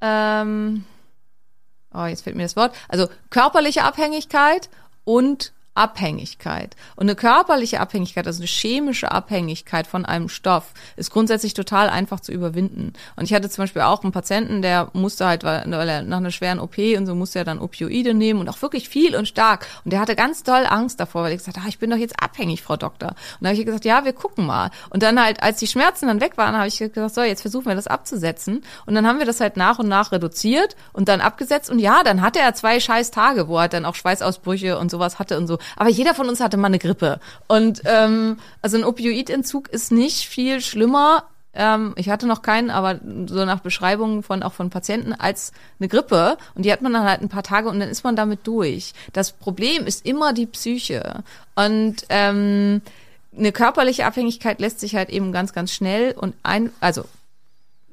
ähm, 0.00 0.84
oh, 1.92 2.04
jetzt 2.04 2.22
fehlt 2.22 2.36
mir 2.36 2.44
das 2.44 2.56
Wort, 2.56 2.74
also 2.88 3.08
körperliche 3.30 3.84
Abhängigkeit 3.84 4.68
und 5.04 5.52
Abhängigkeit. 5.74 6.76
Und 6.96 7.04
eine 7.04 7.14
körperliche 7.14 7.80
Abhängigkeit, 7.80 8.26
also 8.26 8.40
eine 8.40 8.46
chemische 8.46 9.12
Abhängigkeit 9.12 9.86
von 9.86 10.04
einem 10.04 10.28
Stoff, 10.28 10.72
ist 10.96 11.10
grundsätzlich 11.10 11.54
total 11.54 11.88
einfach 11.88 12.20
zu 12.20 12.32
überwinden. 12.32 12.92
Und 13.16 13.24
ich 13.24 13.34
hatte 13.34 13.48
zum 13.48 13.62
Beispiel 13.62 13.82
auch 13.82 14.02
einen 14.02 14.12
Patienten, 14.12 14.62
der 14.62 14.90
musste 14.92 15.26
halt, 15.26 15.44
weil 15.44 15.88
er 15.88 16.02
nach 16.02 16.18
einer 16.18 16.30
schweren 16.30 16.58
OP 16.58 16.76
und 16.78 17.06
so 17.06 17.14
musste 17.14 17.38
er 17.38 17.44
dann 17.44 17.60
Opioide 17.60 18.14
nehmen 18.14 18.40
und 18.40 18.48
auch 18.48 18.60
wirklich 18.62 18.88
viel 18.88 19.14
und 19.14 19.28
stark. 19.28 19.66
Und 19.84 19.92
der 19.92 20.00
hatte 20.00 20.16
ganz 20.16 20.42
doll 20.42 20.66
Angst 20.68 20.98
davor, 20.98 21.22
weil 21.22 21.32
ich 21.32 21.38
gesagt, 21.38 21.58
ah, 21.58 21.68
ich 21.68 21.78
bin 21.78 21.90
doch 21.90 21.96
jetzt 21.96 22.20
abhängig, 22.22 22.62
Frau 22.62 22.76
Doktor. 22.76 23.10
Und 23.10 23.42
da 23.42 23.48
habe 23.48 23.58
ich 23.58 23.64
gesagt, 23.64 23.84
ja, 23.84 24.04
wir 24.04 24.12
gucken 24.12 24.46
mal. 24.46 24.70
Und 24.90 25.02
dann 25.02 25.22
halt, 25.22 25.42
als 25.42 25.58
die 25.58 25.66
Schmerzen 25.66 26.08
dann 26.08 26.20
weg 26.20 26.36
waren, 26.36 26.56
habe 26.56 26.68
ich 26.68 26.78
gesagt, 26.78 27.14
so, 27.14 27.22
jetzt 27.22 27.42
versuchen 27.42 27.66
wir 27.66 27.74
das 27.74 27.86
abzusetzen. 27.86 28.62
Und 28.86 28.94
dann 28.94 29.06
haben 29.06 29.18
wir 29.18 29.26
das 29.26 29.40
halt 29.40 29.56
nach 29.56 29.78
und 29.78 29.88
nach 29.88 30.12
reduziert 30.12 30.76
und 30.92 31.08
dann 31.08 31.20
abgesetzt. 31.20 31.70
Und 31.70 31.78
ja, 31.78 32.02
dann 32.02 32.22
hatte 32.22 32.40
er 32.40 32.54
zwei 32.54 32.80
scheiß 32.80 33.10
Tage, 33.12 33.48
wo 33.48 33.58
er 33.58 33.68
dann 33.68 33.84
auch 33.84 33.94
Schweißausbrüche 33.94 34.78
und 34.78 34.90
sowas 34.90 35.18
hatte 35.18 35.38
und 35.38 35.46
so. 35.46 35.58
Aber 35.76 35.90
jeder 35.90 36.14
von 36.14 36.28
uns 36.28 36.40
hatte 36.40 36.56
mal 36.56 36.66
eine 36.66 36.78
Grippe. 36.78 37.20
Und 37.48 37.82
ähm, 37.84 38.38
also 38.62 38.76
ein 38.76 38.84
Opioidentzug 38.84 39.68
ist 39.68 39.92
nicht 39.92 40.28
viel 40.28 40.60
schlimmer. 40.60 41.24
Ähm, 41.52 41.94
ich 41.96 42.08
hatte 42.08 42.26
noch 42.26 42.42
keinen, 42.42 42.70
aber 42.70 43.00
so 43.26 43.44
nach 43.44 43.60
Beschreibungen 43.60 44.22
von 44.22 44.42
auch 44.42 44.52
von 44.52 44.70
Patienten 44.70 45.12
als 45.12 45.52
eine 45.78 45.88
Grippe. 45.88 46.38
Und 46.54 46.64
die 46.64 46.72
hat 46.72 46.82
man 46.82 46.92
dann 46.92 47.04
halt 47.04 47.22
ein 47.22 47.28
paar 47.28 47.42
Tage 47.42 47.68
und 47.68 47.80
dann 47.80 47.88
ist 47.88 48.04
man 48.04 48.16
damit 48.16 48.46
durch. 48.46 48.92
Das 49.12 49.32
Problem 49.32 49.86
ist 49.86 50.06
immer 50.06 50.32
die 50.32 50.46
Psyche. 50.46 51.22
Und 51.54 51.96
ähm, 52.08 52.82
eine 53.36 53.52
körperliche 53.52 54.06
Abhängigkeit 54.06 54.60
lässt 54.60 54.80
sich 54.80 54.94
halt 54.94 55.10
eben 55.10 55.32
ganz, 55.32 55.52
ganz 55.52 55.72
schnell 55.72 56.12
und 56.12 56.34
ein, 56.42 56.72
also 56.80 57.04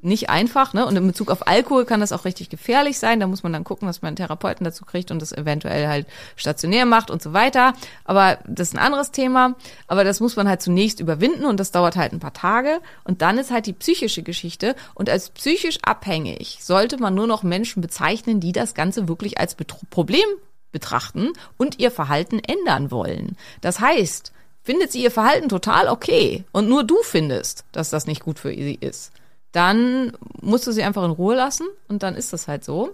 nicht 0.01 0.29
einfach, 0.29 0.73
ne? 0.73 0.85
Und 0.85 0.95
in 0.95 1.07
Bezug 1.07 1.29
auf 1.31 1.47
Alkohol 1.47 1.85
kann 1.85 1.99
das 1.99 2.11
auch 2.11 2.25
richtig 2.25 2.49
gefährlich 2.49 2.99
sein. 2.99 3.19
Da 3.19 3.27
muss 3.27 3.43
man 3.43 3.53
dann 3.53 3.63
gucken, 3.63 3.87
dass 3.87 4.01
man 4.01 4.09
einen 4.09 4.15
Therapeuten 4.17 4.63
dazu 4.63 4.85
kriegt 4.85 5.11
und 5.11 5.21
das 5.21 5.31
eventuell 5.31 5.87
halt 5.87 6.07
stationär 6.35 6.85
macht 6.85 7.09
und 7.09 7.21
so 7.21 7.33
weiter. 7.33 7.73
Aber 8.05 8.39
das 8.47 8.69
ist 8.69 8.75
ein 8.75 8.83
anderes 8.83 9.11
Thema. 9.11 9.55
Aber 9.87 10.03
das 10.03 10.19
muss 10.19 10.35
man 10.35 10.47
halt 10.47 10.61
zunächst 10.61 10.99
überwinden 10.99 11.45
und 11.45 11.59
das 11.59 11.71
dauert 11.71 11.95
halt 11.95 12.13
ein 12.13 12.19
paar 12.19 12.33
Tage. 12.33 12.79
Und 13.03 13.21
dann 13.21 13.37
ist 13.37 13.51
halt 13.51 13.65
die 13.65 13.73
psychische 13.73 14.23
Geschichte. 14.23 14.75
Und 14.93 15.09
als 15.09 15.29
psychisch 15.29 15.79
abhängig 15.83 16.59
sollte 16.61 16.97
man 16.97 17.15
nur 17.15 17.27
noch 17.27 17.43
Menschen 17.43 17.81
bezeichnen, 17.81 18.39
die 18.39 18.51
das 18.51 18.73
Ganze 18.73 19.07
wirklich 19.07 19.39
als 19.39 19.55
Betru 19.55 19.77
Problem 19.89 20.25
betrachten 20.71 21.31
und 21.57 21.79
ihr 21.79 21.91
Verhalten 21.91 22.39
ändern 22.39 22.91
wollen. 22.91 23.37
Das 23.61 23.79
heißt, 23.79 24.31
findet 24.63 24.91
sie 24.91 25.01
ihr 25.01 25.11
Verhalten 25.11 25.49
total 25.49 25.87
okay 25.87 26.43
und 26.51 26.67
nur 26.67 26.83
du 26.83 26.97
findest, 27.03 27.63
dass 27.71 27.89
das 27.89 28.05
nicht 28.05 28.23
gut 28.23 28.37
für 28.37 28.49
sie 28.49 28.77
ist 28.79 29.11
dann 29.51 30.13
musst 30.41 30.67
du 30.67 30.71
sie 30.71 30.83
einfach 30.83 31.03
in 31.03 31.11
Ruhe 31.11 31.35
lassen 31.35 31.67
und 31.87 32.03
dann 32.03 32.15
ist 32.15 32.33
das 32.33 32.47
halt 32.47 32.63
so. 32.63 32.91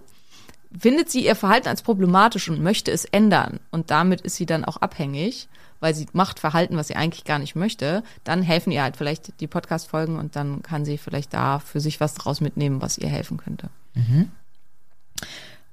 Findet 0.76 1.10
sie 1.10 1.24
ihr 1.24 1.36
Verhalten 1.36 1.68
als 1.68 1.82
problematisch 1.82 2.48
und 2.48 2.62
möchte 2.62 2.90
es 2.90 3.04
ändern 3.04 3.60
und 3.70 3.90
damit 3.90 4.20
ist 4.22 4.36
sie 4.36 4.46
dann 4.46 4.64
auch 4.64 4.78
abhängig, 4.78 5.48
weil 5.80 5.94
sie 5.94 6.06
macht 6.12 6.40
Verhalten, 6.40 6.76
was 6.76 6.88
sie 6.88 6.96
eigentlich 6.96 7.24
gar 7.24 7.38
nicht 7.38 7.54
möchte, 7.54 8.02
dann 8.24 8.42
helfen 8.42 8.70
ihr 8.72 8.82
halt 8.82 8.96
vielleicht 8.96 9.40
die 9.40 9.46
Podcast-Folgen 9.46 10.18
und 10.18 10.34
dann 10.34 10.62
kann 10.62 10.84
sie 10.84 10.98
vielleicht 10.98 11.34
da 11.34 11.58
für 11.58 11.80
sich 11.80 12.00
was 12.00 12.14
draus 12.14 12.40
mitnehmen, 12.40 12.82
was 12.82 12.98
ihr 12.98 13.08
helfen 13.08 13.36
könnte. 13.36 13.68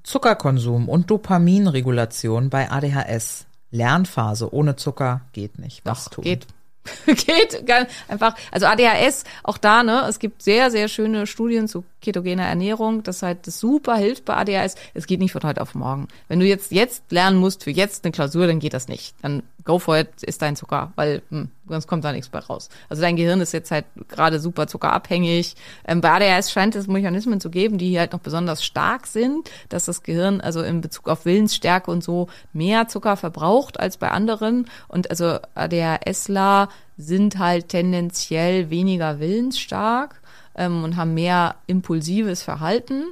Zuckerkonsum 0.03 0.89
und 0.89 1.09
Dopaminregulation 1.09 2.49
bei 2.49 2.69
ADHS. 2.69 3.45
Lernphase 3.71 4.53
ohne 4.53 4.75
Zucker 4.75 5.21
geht 5.31 5.57
nicht. 5.57 5.85
Was 5.85 6.05
Doch, 6.05 6.11
tun? 6.15 6.23
geht. 6.25 6.45
geht 7.05 7.69
einfach, 8.07 8.35
also 8.51 8.65
ADHS, 8.65 9.23
auch 9.43 9.57
da, 9.57 9.83
ne, 9.83 10.05
es 10.07 10.19
gibt 10.19 10.41
sehr, 10.41 10.71
sehr 10.71 10.87
schöne 10.87 11.27
Studien 11.27 11.67
zu 11.67 11.83
ketogener 12.01 12.47
Ernährung, 12.47 13.03
das 13.03 13.21
halt 13.21 13.45
das 13.45 13.59
super 13.59 13.95
hilft 13.95 14.25
bei 14.25 14.35
ADHS. 14.35 14.75
Es 14.93 15.05
geht 15.05 15.19
nicht 15.19 15.31
von 15.31 15.43
heute 15.43 15.61
auf 15.61 15.75
morgen. 15.75 16.07
Wenn 16.27 16.39
du 16.39 16.45
jetzt, 16.45 16.71
jetzt 16.71 17.03
lernen 17.11 17.37
musst 17.37 17.63
für 17.63 17.71
jetzt 17.71 18.03
eine 18.03 18.11
Klausur, 18.11 18.47
dann 18.47 18.59
geht 18.59 18.73
das 18.73 18.87
nicht. 18.87 19.15
Dann 19.21 19.43
go 19.63 19.77
for 19.77 19.99
it, 19.99 20.09
ist 20.23 20.41
dein 20.41 20.55
Zucker, 20.55 20.91
weil 20.95 21.21
hm, 21.29 21.49
sonst 21.67 21.87
kommt 21.87 22.03
da 22.03 22.11
nichts 22.11 22.29
bei 22.29 22.39
raus. 22.39 22.69
Also 22.89 23.01
dein 23.01 23.15
Gehirn 23.15 23.41
ist 23.41 23.51
jetzt 23.51 23.71
halt 23.71 23.85
gerade 24.07 24.39
super 24.39 24.67
zuckerabhängig. 24.67 25.55
Ähm, 25.85 26.01
bei 26.01 26.11
ADHS 26.11 26.51
scheint 26.51 26.75
es 26.75 26.87
Mechanismen 26.87 27.39
zu 27.39 27.49
geben, 27.49 27.77
die 27.77 27.89
hier 27.89 28.01
halt 28.01 28.13
noch 28.13 28.19
besonders 28.19 28.63
stark 28.63 29.07
sind, 29.07 29.49
dass 29.69 29.85
das 29.85 30.03
Gehirn 30.03 30.41
also 30.41 30.61
in 30.61 30.81
Bezug 30.81 31.07
auf 31.07 31.25
Willensstärke 31.25 31.91
und 31.91 32.03
so 32.03 32.27
mehr 32.53 32.87
Zucker 32.87 33.17
verbraucht 33.17 33.79
als 33.79 33.97
bei 33.97 34.09
anderen. 34.09 34.67
Und 34.87 35.09
also 35.09 35.39
ADHSler 35.55 36.69
sind 36.97 37.37
halt 37.37 37.69
tendenziell 37.69 38.69
weniger 38.69 39.19
willensstark 39.19 40.21
ähm, 40.55 40.83
und 40.83 40.95
haben 40.95 41.13
mehr 41.13 41.55
impulsives 41.67 42.43
Verhalten. 42.43 43.05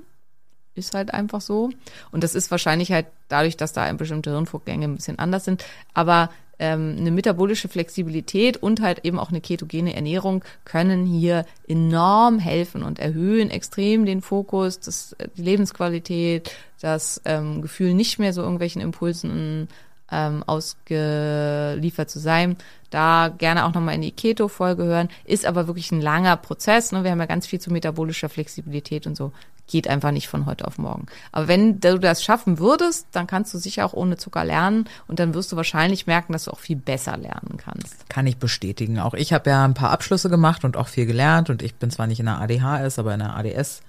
Ist 0.75 0.93
halt 0.93 1.13
einfach 1.13 1.41
so. 1.41 1.71
Und 2.11 2.23
das 2.23 2.35
ist 2.35 2.51
wahrscheinlich 2.51 2.91
halt 2.91 3.07
dadurch, 3.27 3.57
dass 3.57 3.73
da 3.73 3.91
bestimmte 3.93 4.31
Hirnvorgänge 4.31 4.85
ein 4.85 4.95
bisschen 4.95 5.19
anders 5.19 5.45
sind. 5.45 5.65
Aber 5.93 6.29
ähm, 6.59 6.95
eine 6.97 7.11
metabolische 7.11 7.69
Flexibilität 7.69 8.57
und 8.57 8.81
halt 8.81 9.05
eben 9.05 9.17
auch 9.17 9.29
eine 9.29 9.41
ketogene 9.41 9.95
Ernährung 9.95 10.43
können 10.65 11.05
hier 11.05 11.45
enorm 11.67 12.39
helfen 12.39 12.83
und 12.83 12.99
erhöhen 12.99 13.49
extrem 13.49 14.05
den 14.05 14.21
Fokus, 14.21 14.79
das, 14.79 15.15
die 15.37 15.41
Lebensqualität, 15.41 16.51
das 16.81 17.21
ähm, 17.25 17.61
Gefühl, 17.61 17.93
nicht 17.93 18.19
mehr 18.19 18.33
so 18.33 18.41
irgendwelchen 18.41 18.81
Impulsen 18.81 19.67
ähm, 20.11 20.43
ausgeliefert 20.45 22.09
zu 22.09 22.19
sein. 22.19 22.57
Da 22.89 23.33
gerne 23.37 23.65
auch 23.65 23.73
nochmal 23.73 23.95
in 23.95 24.01
die 24.01 24.11
Keto-Folge 24.11 24.83
hören. 24.83 25.09
Ist 25.23 25.45
aber 25.45 25.67
wirklich 25.67 25.91
ein 25.91 26.01
langer 26.01 26.35
Prozess. 26.37 26.91
Ne? 26.91 27.03
Wir 27.03 27.11
haben 27.11 27.19
ja 27.19 27.25
ganz 27.25 27.45
viel 27.45 27.59
zu 27.59 27.71
metabolischer 27.71 28.29
Flexibilität 28.29 29.05
und 29.05 29.15
so. 29.15 29.31
Geht 29.69 29.87
einfach 29.87 30.09
nicht 30.09 30.27
von 30.27 30.47
heute 30.47 30.65
auf 30.65 30.79
morgen. 30.79 31.05
Aber 31.31 31.47
wenn 31.47 31.79
du 31.79 31.99
das 31.99 32.23
schaffen 32.23 32.57
würdest, 32.57 33.05
dann 33.11 33.27
kannst 33.27 33.53
du 33.53 33.59
sicher 33.59 33.85
auch 33.85 33.93
ohne 33.93 34.17
Zucker 34.17 34.43
lernen 34.43 34.89
und 35.07 35.19
dann 35.19 35.35
wirst 35.35 35.51
du 35.51 35.55
wahrscheinlich 35.55 36.07
merken, 36.07 36.33
dass 36.33 36.45
du 36.45 36.51
auch 36.51 36.59
viel 36.59 36.75
besser 36.75 37.15
lernen 37.17 37.57
kannst. 37.57 38.09
Kann 38.09 38.25
ich 38.25 38.37
bestätigen. 38.37 38.99
Auch 38.99 39.13
ich 39.13 39.31
habe 39.31 39.51
ja 39.51 39.63
ein 39.63 39.75
paar 39.75 39.91
Abschlüsse 39.91 40.29
gemacht 40.29 40.65
und 40.65 40.75
auch 40.75 40.87
viel 40.87 41.05
gelernt 41.05 41.51
und 41.51 41.61
ich 41.61 41.75
bin 41.75 41.91
zwar 41.91 42.07
nicht 42.07 42.19
in 42.19 42.25
der 42.25 42.41
ADHS, 42.41 42.97
aber 42.97 43.13
in 43.13 43.19
der 43.19 43.35
ADS. 43.35 43.81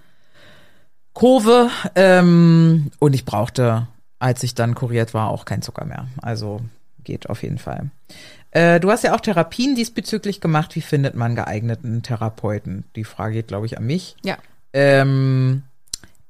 Kurve 1.14 1.70
ähm, 1.94 2.90
und 2.98 3.14
ich 3.14 3.24
brauchte, 3.24 3.88
als 4.18 4.42
ich 4.42 4.54
dann 4.54 4.74
kuriert 4.74 5.14
war, 5.14 5.30
auch 5.30 5.46
kein 5.46 5.62
Zucker 5.62 5.86
mehr. 5.86 6.08
Also 6.20 6.60
geht 7.04 7.30
auf 7.30 7.42
jeden 7.42 7.58
Fall. 7.58 7.90
Äh, 8.50 8.80
du 8.80 8.90
hast 8.90 9.04
ja 9.04 9.14
auch 9.14 9.20
Therapien 9.20 9.74
diesbezüglich 9.74 10.40
gemacht. 10.40 10.74
Wie 10.74 10.80
findet 10.80 11.14
man 11.14 11.34
geeigneten 11.34 12.02
Therapeuten? 12.02 12.84
Die 12.96 13.04
Frage 13.04 13.34
geht, 13.34 13.48
glaube 13.48 13.66
ich, 13.66 13.78
an 13.78 13.86
mich. 13.86 14.16
Ja. 14.24 14.36
Ähm, 14.72 15.62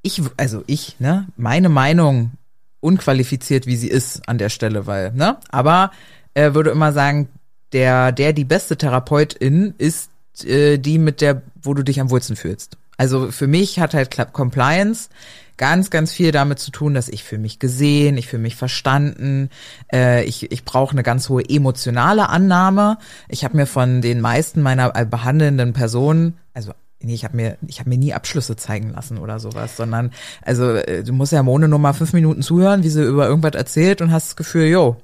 ich, 0.02 0.22
also 0.36 0.62
ich, 0.66 0.96
ne, 0.98 1.26
meine 1.36 1.68
Meinung, 1.68 2.32
unqualifiziert 2.80 3.66
wie 3.66 3.76
sie 3.76 3.88
ist 3.88 4.28
an 4.28 4.38
der 4.38 4.48
Stelle, 4.48 4.86
weil, 4.86 5.12
ne, 5.12 5.36
aber 5.50 5.90
äh, 6.34 6.54
würde 6.54 6.70
immer 6.70 6.92
sagen, 6.92 7.28
der, 7.72 8.12
der 8.12 8.32
die 8.32 8.44
beste 8.44 8.76
Therapeutin 8.76 9.74
ist 9.78 10.10
äh, 10.44 10.78
die 10.78 10.98
mit 10.98 11.20
der, 11.20 11.42
wo 11.62 11.74
du 11.74 11.82
dich 11.82 12.00
am 12.00 12.10
wohlsten 12.10 12.36
fühlst. 12.36 12.78
Also 12.96 13.30
für 13.30 13.46
mich 13.46 13.78
hat 13.78 13.94
halt 13.94 14.10
Club 14.10 14.32
Compliance 14.32 15.08
ganz, 15.56 15.90
ganz 15.90 16.12
viel 16.12 16.32
damit 16.32 16.58
zu 16.58 16.70
tun, 16.70 16.94
dass 16.94 17.08
ich 17.08 17.22
fühle 17.22 17.42
mich 17.42 17.58
gesehen, 17.58 18.16
ich 18.16 18.28
fühle 18.28 18.42
mich 18.42 18.56
verstanden, 18.56 19.50
äh, 19.92 20.24
ich, 20.24 20.50
ich 20.50 20.64
brauche 20.64 20.92
eine 20.92 21.02
ganz 21.02 21.28
hohe 21.28 21.42
emotionale 21.46 22.28
Annahme. 22.28 22.98
Ich 23.28 23.44
habe 23.44 23.56
mir 23.56 23.66
von 23.66 24.00
den 24.00 24.20
meisten 24.20 24.62
meiner 24.62 24.96
äh, 24.96 25.04
behandelnden 25.04 25.72
Personen, 25.72 26.38
also 26.54 26.72
Nee, 27.02 27.14
ich 27.14 27.24
habe 27.24 27.34
mir, 27.34 27.56
ich 27.66 27.80
habe 27.80 27.88
mir 27.88 27.96
nie 27.96 28.12
Abschlüsse 28.12 28.56
zeigen 28.56 28.92
lassen 28.92 29.16
oder 29.16 29.38
sowas, 29.38 29.76
sondern 29.76 30.10
also 30.42 30.74
äh, 30.74 31.02
du 31.02 31.14
musst 31.14 31.32
ja 31.32 31.42
Mone 31.42 31.66
nur 31.66 31.78
mal 31.78 31.94
fünf 31.94 32.12
Minuten 32.12 32.42
zuhören, 32.42 32.82
wie 32.82 32.90
sie 32.90 33.02
über 33.02 33.26
irgendwas 33.26 33.54
erzählt 33.54 34.02
und 34.02 34.12
hast 34.12 34.28
das 34.28 34.36
Gefühl, 34.36 34.66
jo, 34.66 34.96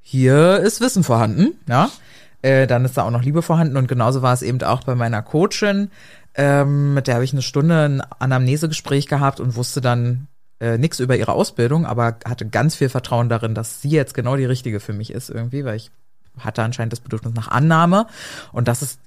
hier 0.00 0.58
ist 0.58 0.80
Wissen 0.80 1.04
vorhanden, 1.04 1.54
ja. 1.68 1.90
Äh, 2.42 2.66
dann 2.66 2.84
ist 2.84 2.96
da 2.96 3.04
auch 3.04 3.10
noch 3.10 3.22
Liebe 3.22 3.42
vorhanden 3.42 3.76
und 3.76 3.88
genauso 3.88 4.22
war 4.22 4.34
es 4.34 4.42
eben 4.42 4.62
auch 4.62 4.84
bei 4.84 4.94
meiner 4.94 5.22
Coachin, 5.22 5.90
ähm, 6.34 6.94
mit 6.94 7.06
der 7.06 7.14
habe 7.14 7.24
ich 7.24 7.32
eine 7.32 7.42
Stunde 7.42 7.84
ein 7.84 8.00
Anamnesegespräch 8.00 9.06
gehabt 9.06 9.40
und 9.40 9.56
wusste 9.56 9.80
dann 9.80 10.28
äh, 10.60 10.78
nichts 10.78 11.00
über 11.00 11.16
ihre 11.16 11.32
Ausbildung, 11.32 11.86
aber 11.86 12.18
hatte 12.24 12.46
ganz 12.46 12.74
viel 12.74 12.88
Vertrauen 12.88 13.28
darin, 13.28 13.54
dass 13.54 13.80
sie 13.82 13.90
jetzt 13.90 14.14
genau 14.14 14.36
die 14.36 14.44
richtige 14.44 14.80
für 14.80 14.92
mich 14.92 15.12
ist 15.12 15.30
irgendwie, 15.30 15.64
weil 15.64 15.76
ich 15.76 15.90
hatte 16.38 16.62
anscheinend 16.62 16.92
das 16.92 17.00
Bedürfnis 17.00 17.34
nach 17.34 17.48
Annahme 17.48 18.06
und 18.52 18.68
das 18.68 18.82
ist 18.82 19.00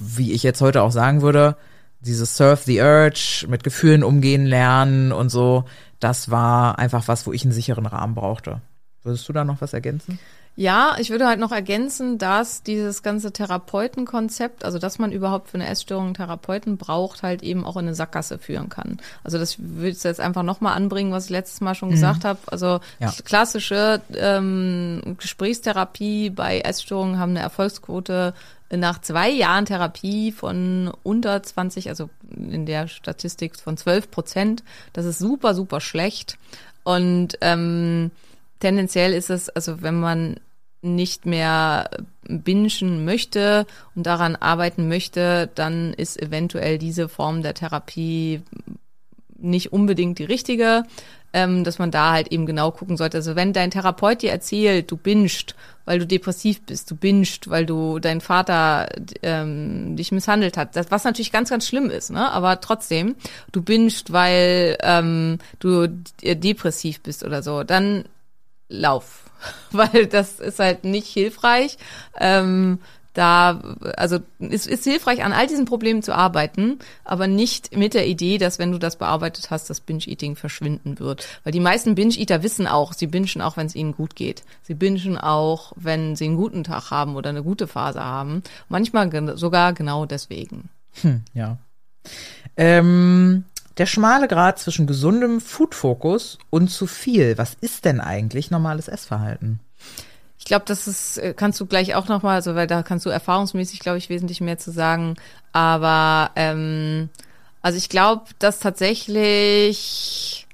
wie 0.00 0.32
ich 0.32 0.42
jetzt 0.42 0.60
heute 0.60 0.82
auch 0.82 0.92
sagen 0.92 1.22
würde, 1.22 1.56
dieses 2.00 2.36
Surf 2.36 2.62
the 2.64 2.80
Urge, 2.80 3.46
mit 3.48 3.62
Gefühlen 3.62 4.02
umgehen 4.02 4.46
lernen 4.46 5.12
und 5.12 5.28
so, 5.28 5.64
das 6.00 6.30
war 6.30 6.78
einfach 6.78 7.08
was, 7.08 7.26
wo 7.26 7.32
ich 7.32 7.44
einen 7.44 7.52
sicheren 7.52 7.86
Rahmen 7.86 8.14
brauchte. 8.14 8.62
Würdest 9.02 9.28
du 9.28 9.32
da 9.32 9.44
noch 9.44 9.60
was 9.60 9.72
ergänzen? 9.72 10.18
Ja, 10.56 10.96
ich 10.98 11.10
würde 11.10 11.26
halt 11.26 11.38
noch 11.38 11.52
ergänzen, 11.52 12.18
dass 12.18 12.62
dieses 12.62 13.02
ganze 13.02 13.32
Therapeutenkonzept, 13.32 14.64
also 14.64 14.78
dass 14.78 14.98
man 14.98 15.12
überhaupt 15.12 15.48
für 15.48 15.54
eine 15.54 15.68
Essstörung 15.68 16.06
einen 16.06 16.14
Therapeuten 16.14 16.76
braucht, 16.76 17.22
halt 17.22 17.42
eben 17.42 17.64
auch 17.64 17.76
in 17.76 17.86
eine 17.86 17.94
Sackgasse 17.94 18.38
führen 18.38 18.68
kann. 18.68 18.98
Also 19.22 19.38
das 19.38 19.56
würde 19.58 19.90
ich 19.90 20.02
jetzt 20.02 20.20
einfach 20.20 20.42
nochmal 20.42 20.74
anbringen, 20.76 21.12
was 21.12 21.26
ich 21.26 21.30
letztes 21.30 21.60
Mal 21.60 21.74
schon 21.74 21.90
gesagt 21.92 22.24
habe. 22.24 22.40
Also 22.46 22.80
Ja. 22.98 23.12
klassische 23.24 24.02
ähm, 24.14 25.16
Gesprächstherapie 25.18 26.30
bei 26.30 26.60
Essstörungen 26.60 27.18
haben 27.18 27.30
eine 27.30 27.40
Erfolgsquote 27.40 28.34
nach 28.70 29.00
zwei 29.00 29.30
Jahren 29.30 29.66
Therapie 29.66 30.32
von 30.32 30.92
unter 31.02 31.42
20, 31.42 31.88
also 31.88 32.08
in 32.36 32.66
der 32.66 32.88
Statistik 32.88 33.56
von 33.58 33.76
12 33.76 34.10
Prozent. 34.10 34.62
Das 34.92 35.04
ist 35.04 35.18
super, 35.18 35.54
super 35.54 35.80
schlecht. 35.80 36.38
Und 36.84 37.36
ähm, 37.40 38.10
tendenziell 38.60 39.12
ist 39.12 39.30
es, 39.30 39.48
also 39.48 39.82
wenn 39.82 39.98
man 39.98 40.36
nicht 40.82 41.26
mehr 41.26 41.90
bingen 42.22 43.04
möchte 43.04 43.66
und 43.94 44.06
daran 44.06 44.36
arbeiten 44.36 44.88
möchte, 44.88 45.50
dann 45.54 45.92
ist 45.92 46.20
eventuell 46.20 46.78
diese 46.78 47.08
Form 47.08 47.42
der 47.42 47.54
Therapie 47.54 48.42
nicht 49.40 49.72
unbedingt 49.72 50.18
die 50.18 50.24
richtige, 50.24 50.84
ähm, 51.32 51.64
dass 51.64 51.78
man 51.78 51.90
da 51.90 52.12
halt 52.12 52.32
eben 52.32 52.46
genau 52.46 52.70
gucken 52.70 52.96
sollte. 52.96 53.18
Also 53.18 53.36
wenn 53.36 53.52
dein 53.52 53.70
Therapeut 53.70 54.22
dir 54.22 54.30
erzählt, 54.30 54.90
du 54.90 54.96
bingst, 54.96 55.54
weil 55.84 55.98
du 55.98 56.06
depressiv 56.06 56.62
bist, 56.62 56.90
du 56.90 56.96
bingst, 56.96 57.50
weil 57.50 57.66
du 57.66 57.98
dein 57.98 58.20
Vater 58.20 58.88
ähm, 59.22 59.96
dich 59.96 60.12
misshandelt 60.12 60.56
hat, 60.56 60.76
das, 60.76 60.90
was 60.90 61.04
natürlich 61.04 61.32
ganz, 61.32 61.50
ganz 61.50 61.66
schlimm 61.66 61.90
ist, 61.90 62.10
ne? 62.10 62.30
aber 62.30 62.60
trotzdem, 62.60 63.16
du 63.52 63.62
bingst, 63.62 64.12
weil 64.12 64.76
ähm, 64.82 65.38
du 65.58 65.88
depressiv 66.22 67.00
bist 67.02 67.24
oder 67.24 67.42
so, 67.42 67.62
dann 67.62 68.04
lauf, 68.68 69.30
weil 69.70 70.06
das 70.06 70.40
ist 70.40 70.58
halt 70.58 70.84
nicht 70.84 71.08
hilfreich. 71.08 71.78
Ähm, 72.18 72.78
da, 73.12 73.60
also 73.96 74.18
es 74.38 74.66
ist 74.66 74.84
hilfreich, 74.84 75.24
an 75.24 75.32
all 75.32 75.46
diesen 75.48 75.64
Problemen 75.64 76.02
zu 76.02 76.14
arbeiten, 76.14 76.78
aber 77.04 77.26
nicht 77.26 77.76
mit 77.76 77.94
der 77.94 78.06
Idee, 78.06 78.38
dass 78.38 78.58
wenn 78.58 78.70
du 78.70 78.78
das 78.78 78.96
bearbeitet 78.96 79.50
hast, 79.50 79.68
das 79.68 79.80
Binge-Eating 79.80 80.36
verschwinden 80.36 81.00
wird. 81.00 81.26
Weil 81.42 81.52
die 81.52 81.60
meisten 81.60 81.96
Binge-Eater 81.96 82.42
wissen 82.42 82.66
auch, 82.68 82.92
sie 82.92 83.08
bingen 83.08 83.42
auch, 83.42 83.56
wenn 83.56 83.66
es 83.66 83.74
ihnen 83.74 83.92
gut 83.96 84.14
geht. 84.14 84.44
Sie 84.62 84.74
bingen 84.74 85.18
auch, 85.18 85.72
wenn 85.76 86.14
sie 86.14 86.26
einen 86.26 86.36
guten 86.36 86.62
Tag 86.62 86.90
haben 86.90 87.16
oder 87.16 87.30
eine 87.30 87.42
gute 87.42 87.66
Phase 87.66 88.02
haben. 88.02 88.42
Manchmal 88.68 89.10
gen- 89.10 89.36
sogar 89.36 89.72
genau 89.72 90.06
deswegen. 90.06 90.68
Ja. 91.34 91.58
Ähm, 92.56 93.44
der 93.76 93.86
schmale 93.86 94.28
Grad 94.28 94.58
zwischen 94.58 94.86
gesundem 94.86 95.40
Food-Fokus 95.40 96.38
und 96.50 96.68
zu 96.68 96.86
viel. 96.86 97.38
Was 97.38 97.54
ist 97.60 97.84
denn 97.84 98.00
eigentlich 98.00 98.50
normales 98.50 98.88
Essverhalten? 98.88 99.60
Ich 100.50 100.52
glaube, 100.52 100.64
das 100.66 100.88
ist, 100.88 101.18
äh, 101.18 101.32
kannst 101.32 101.60
du 101.60 101.66
gleich 101.66 101.94
auch 101.94 102.08
nochmal, 102.08 102.34
also 102.34 102.56
weil 102.56 102.66
da 102.66 102.82
kannst 102.82 103.06
du 103.06 103.10
erfahrungsmäßig, 103.10 103.78
glaube 103.78 103.98
ich, 103.98 104.08
wesentlich 104.08 104.40
mehr 104.40 104.58
zu 104.58 104.72
sagen. 104.72 105.14
Aber 105.52 106.32
ähm, 106.34 107.08
also 107.62 107.78
ich 107.78 107.88
glaube, 107.88 108.24
dass 108.40 108.58
tatsächlich 108.58 110.48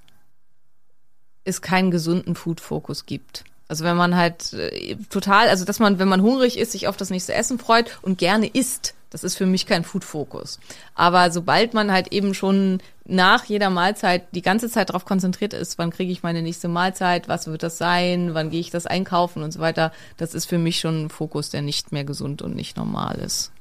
es 1.44 1.62
keinen 1.62 1.90
gesunden 1.90 2.34
Food-Fokus 2.34 3.06
gibt. 3.06 3.44
Also 3.68 3.86
wenn 3.86 3.96
man 3.96 4.16
halt 4.16 4.52
äh, 4.52 4.96
total, 5.08 5.48
also 5.48 5.64
dass 5.64 5.78
man, 5.78 5.98
wenn 5.98 6.08
man 6.08 6.20
hungrig 6.20 6.58
ist, 6.58 6.72
sich 6.72 6.88
auf 6.88 6.98
das 6.98 7.08
nächste 7.08 7.32
Essen 7.32 7.58
freut 7.58 7.98
und 8.02 8.18
gerne 8.18 8.48
isst, 8.48 8.92
das 9.16 9.24
ist 9.24 9.38
für 9.38 9.46
mich 9.46 9.64
kein 9.64 9.82
Food-Fokus. 9.82 10.60
Aber 10.94 11.30
sobald 11.30 11.72
man 11.72 11.90
halt 11.90 12.12
eben 12.12 12.34
schon 12.34 12.82
nach 13.06 13.46
jeder 13.46 13.70
Mahlzeit 13.70 14.24
die 14.32 14.42
ganze 14.42 14.68
Zeit 14.68 14.90
darauf 14.90 15.06
konzentriert 15.06 15.54
ist, 15.54 15.78
wann 15.78 15.90
kriege 15.90 16.12
ich 16.12 16.22
meine 16.22 16.42
nächste 16.42 16.68
Mahlzeit, 16.68 17.26
was 17.26 17.46
wird 17.46 17.62
das 17.62 17.78
sein, 17.78 18.34
wann 18.34 18.50
gehe 18.50 18.60
ich 18.60 18.68
das 18.68 18.84
einkaufen 18.84 19.42
und 19.42 19.52
so 19.52 19.60
weiter, 19.60 19.90
das 20.18 20.34
ist 20.34 20.44
für 20.44 20.58
mich 20.58 20.80
schon 20.80 21.06
ein 21.06 21.08
Fokus, 21.08 21.48
der 21.48 21.62
nicht 21.62 21.92
mehr 21.92 22.04
gesund 22.04 22.42
und 22.42 22.54
nicht 22.54 22.76
normal 22.76 23.14
ist. 23.16 23.52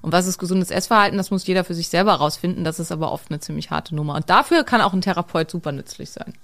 Und 0.00 0.12
was 0.12 0.28
ist 0.28 0.38
gesundes 0.38 0.70
Essverhalten, 0.70 1.18
das 1.18 1.32
muss 1.32 1.44
jeder 1.44 1.64
für 1.64 1.74
sich 1.74 1.88
selber 1.88 2.14
rausfinden, 2.14 2.62
das 2.62 2.78
ist 2.78 2.92
aber 2.92 3.10
oft 3.10 3.32
eine 3.32 3.40
ziemlich 3.40 3.72
harte 3.72 3.96
Nummer. 3.96 4.14
Und 4.14 4.30
dafür 4.30 4.62
kann 4.62 4.80
auch 4.80 4.92
ein 4.92 5.00
Therapeut 5.00 5.50
super 5.50 5.72
nützlich 5.72 6.10
sein. 6.10 6.34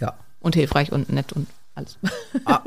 Ja. 0.00 0.14
Und 0.40 0.56
hilfreich 0.56 0.90
und 0.90 1.10
nett 1.10 1.32
und 1.32 1.46
alles. 1.76 1.96
A 2.44 2.62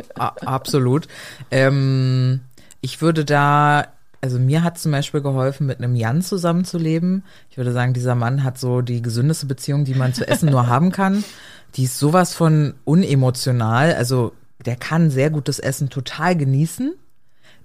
absolut. 0.45 1.10
Ähm, 1.51 2.39
ich 2.79 3.01
würde 3.01 3.25
da, 3.25 3.88
also 4.25 4.39
mir 4.39 4.63
hat 4.63 4.79
zum 4.79 4.91
Beispiel 4.91 5.21
geholfen, 5.21 5.67
mit 5.67 5.77
einem 5.77 5.95
Jan 5.95 6.23
zusammenzuleben. 6.23 7.23
Ich 7.51 7.57
würde 7.57 7.71
sagen, 7.71 7.93
dieser 7.93 8.15
Mann 8.15 8.43
hat 8.43 8.57
so 8.57 8.81
die 8.81 9.03
gesündeste 9.03 9.45
Beziehung, 9.45 9.85
die 9.85 9.93
man 9.93 10.15
zu 10.15 10.27
Essen 10.27 10.49
nur 10.49 10.65
haben 10.65 10.91
kann. 10.91 11.23
Die 11.75 11.83
ist 11.83 11.99
sowas 11.99 12.33
von 12.33 12.73
unemotional. 12.85 13.93
Also 13.93 14.33
der 14.65 14.77
kann 14.77 15.11
sehr 15.11 15.29
gutes 15.29 15.59
Essen 15.59 15.91
total 15.91 16.35
genießen, 16.35 16.95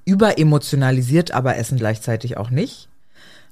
überemotionalisiert 0.04 1.30
aber 1.30 1.56
Essen 1.56 1.78
gleichzeitig 1.78 2.36
auch 2.36 2.50
nicht. 2.50 2.90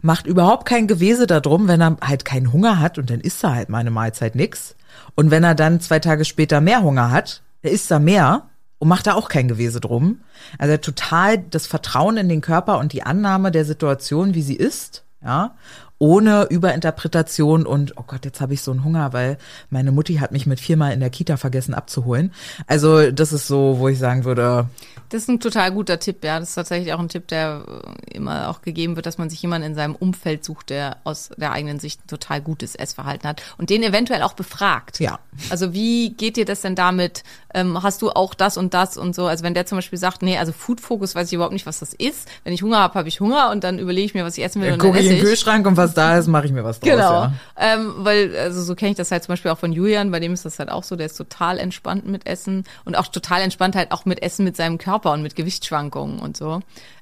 Macht 0.02 0.26
überhaupt 0.26 0.66
kein 0.66 0.86
Gewese 0.86 1.26
darum, 1.26 1.66
wenn 1.66 1.80
er 1.80 1.96
halt 2.02 2.26
keinen 2.26 2.52
Hunger 2.52 2.78
hat 2.78 2.98
und 2.98 3.08
dann 3.08 3.20
isst 3.20 3.42
er 3.42 3.54
halt 3.54 3.70
mal 3.70 3.78
eine 3.78 3.90
Mahlzeit 3.90 4.34
nix. 4.34 4.76
Und 5.14 5.30
wenn 5.30 5.44
er 5.44 5.54
dann 5.54 5.80
zwei 5.80 5.98
Tage 5.98 6.26
später 6.26 6.60
mehr 6.60 6.82
Hunger 6.82 7.10
hat, 7.10 7.42
dann 7.62 7.72
isst 7.72 7.90
er 7.90 8.00
mehr 8.00 8.50
und 8.78 8.88
macht 8.88 9.06
da 9.06 9.14
auch 9.14 9.28
kein 9.28 9.48
Gewese 9.48 9.80
drum. 9.80 10.20
Also 10.58 10.76
total 10.76 11.38
das 11.38 11.66
Vertrauen 11.66 12.16
in 12.16 12.28
den 12.28 12.40
Körper 12.40 12.78
und 12.78 12.92
die 12.92 13.02
Annahme 13.02 13.50
der 13.50 13.64
Situation, 13.64 14.34
wie 14.34 14.42
sie 14.42 14.56
ist, 14.56 15.04
ja, 15.22 15.56
ohne 15.98 16.46
Überinterpretation 16.50 17.66
und 17.66 17.96
oh 17.96 18.04
Gott, 18.06 18.24
jetzt 18.24 18.40
habe 18.40 18.54
ich 18.54 18.62
so 18.62 18.70
einen 18.70 18.84
Hunger, 18.84 19.12
weil 19.12 19.38
meine 19.70 19.92
Mutti 19.92 20.16
hat 20.16 20.32
mich 20.32 20.46
mit 20.46 20.60
viermal 20.60 20.92
in 20.92 21.00
der 21.00 21.10
Kita 21.10 21.36
vergessen 21.36 21.74
abzuholen. 21.74 22.32
Also 22.66 23.10
das 23.10 23.32
ist 23.32 23.46
so, 23.48 23.76
wo 23.78 23.88
ich 23.88 23.98
sagen 23.98 24.24
würde, 24.24 24.68
Das 25.10 25.22
ist 25.22 25.28
ein 25.28 25.40
total 25.40 25.72
guter 25.72 25.98
Tipp, 25.98 26.22
ja. 26.22 26.38
Das 26.38 26.50
ist 26.50 26.54
tatsächlich 26.54 26.92
auch 26.92 26.98
ein 26.98 27.08
Tipp, 27.08 27.28
der 27.28 27.64
äh, 27.66 28.16
immer 28.16 28.48
auch 28.48 28.60
gegeben 28.62 28.96
wird, 28.96 29.06
dass 29.06 29.16
man 29.16 29.30
sich 29.30 29.40
jemanden 29.40 29.68
in 29.68 29.74
seinem 29.74 29.94
Umfeld 29.94 30.44
sucht, 30.44 30.70
der 30.70 30.98
aus 31.04 31.30
der 31.36 31.52
eigenen 31.52 31.78
Sicht 31.78 32.04
ein 32.04 32.08
total 32.08 32.40
gutes 32.42 32.74
Essverhalten 32.74 33.28
hat 33.28 33.42
und 33.56 33.70
den 33.70 33.82
eventuell 33.82 34.22
auch 34.22 34.34
befragt. 34.34 35.00
Ja. 35.00 35.18
Also 35.50 35.72
wie 35.72 36.10
geht 36.10 36.36
dir 36.36 36.44
das 36.44 36.60
denn 36.60 36.74
damit? 36.74 37.22
Ähm, 37.54 37.82
hast 37.82 38.02
du 38.02 38.10
auch 38.10 38.34
das 38.34 38.56
und 38.56 38.74
das 38.74 38.98
und 38.98 39.14
so? 39.14 39.26
Also 39.26 39.44
wenn 39.44 39.54
der 39.54 39.64
zum 39.64 39.78
Beispiel 39.78 39.98
sagt, 39.98 40.22
nee, 40.22 40.36
also 40.36 40.52
Food 40.52 40.80
Focus 40.80 41.14
weiß 41.14 41.28
ich 41.28 41.32
überhaupt 41.32 41.54
nicht, 41.54 41.66
was 41.66 41.78
das 41.78 41.94
ist. 41.94 42.28
Wenn 42.44 42.52
ich 42.52 42.62
Hunger 42.62 42.78
habe, 42.78 42.94
habe 42.94 43.08
ich 43.08 43.20
Hunger 43.20 43.50
und 43.50 43.64
dann 43.64 43.78
überlege 43.78 44.04
ich 44.04 44.14
mir, 44.14 44.24
was 44.24 44.36
ich 44.36 44.44
essen 44.44 44.60
will 44.60 44.68
dann 44.68 44.74
und 44.74 44.84
dann 44.84 44.92
gucke 44.92 45.02
ich 45.02 45.10
in 45.10 45.16
den. 45.16 45.24
Kühlschrank 45.24 45.66
und 45.66 45.76
was 45.76 45.87
da 45.94 46.18
ist, 46.18 46.26
mache 46.26 46.46
ich 46.46 46.52
mir 46.52 46.64
was 46.64 46.80
draus. 46.80 46.90
Genau. 46.90 47.12
Ja. 47.24 47.32
Ähm, 47.56 47.94
weil, 47.98 48.36
also 48.36 48.62
so 48.62 48.74
kenne 48.74 48.90
ich 48.92 48.96
das 48.96 49.10
halt 49.10 49.22
zum 49.24 49.32
Beispiel 49.32 49.50
auch 49.50 49.58
von 49.58 49.72
Julian, 49.72 50.10
bei 50.10 50.20
dem 50.20 50.32
ist 50.32 50.44
das 50.44 50.58
halt 50.58 50.70
auch 50.70 50.84
so, 50.84 50.96
der 50.96 51.06
ist 51.06 51.16
total 51.16 51.58
entspannt 51.58 52.06
mit 52.06 52.26
Essen 52.26 52.64
und 52.84 52.96
auch 52.96 53.08
total 53.08 53.42
entspannt 53.42 53.76
halt 53.76 53.92
auch 53.92 54.04
mit 54.04 54.22
Essen 54.22 54.44
mit 54.44 54.56
seinem 54.56 54.78
Körper 54.78 55.12
und 55.12 55.22
mit 55.22 55.36
Gewichtsschwankungen 55.36 56.18
und 56.20 56.36
so. 56.36 56.60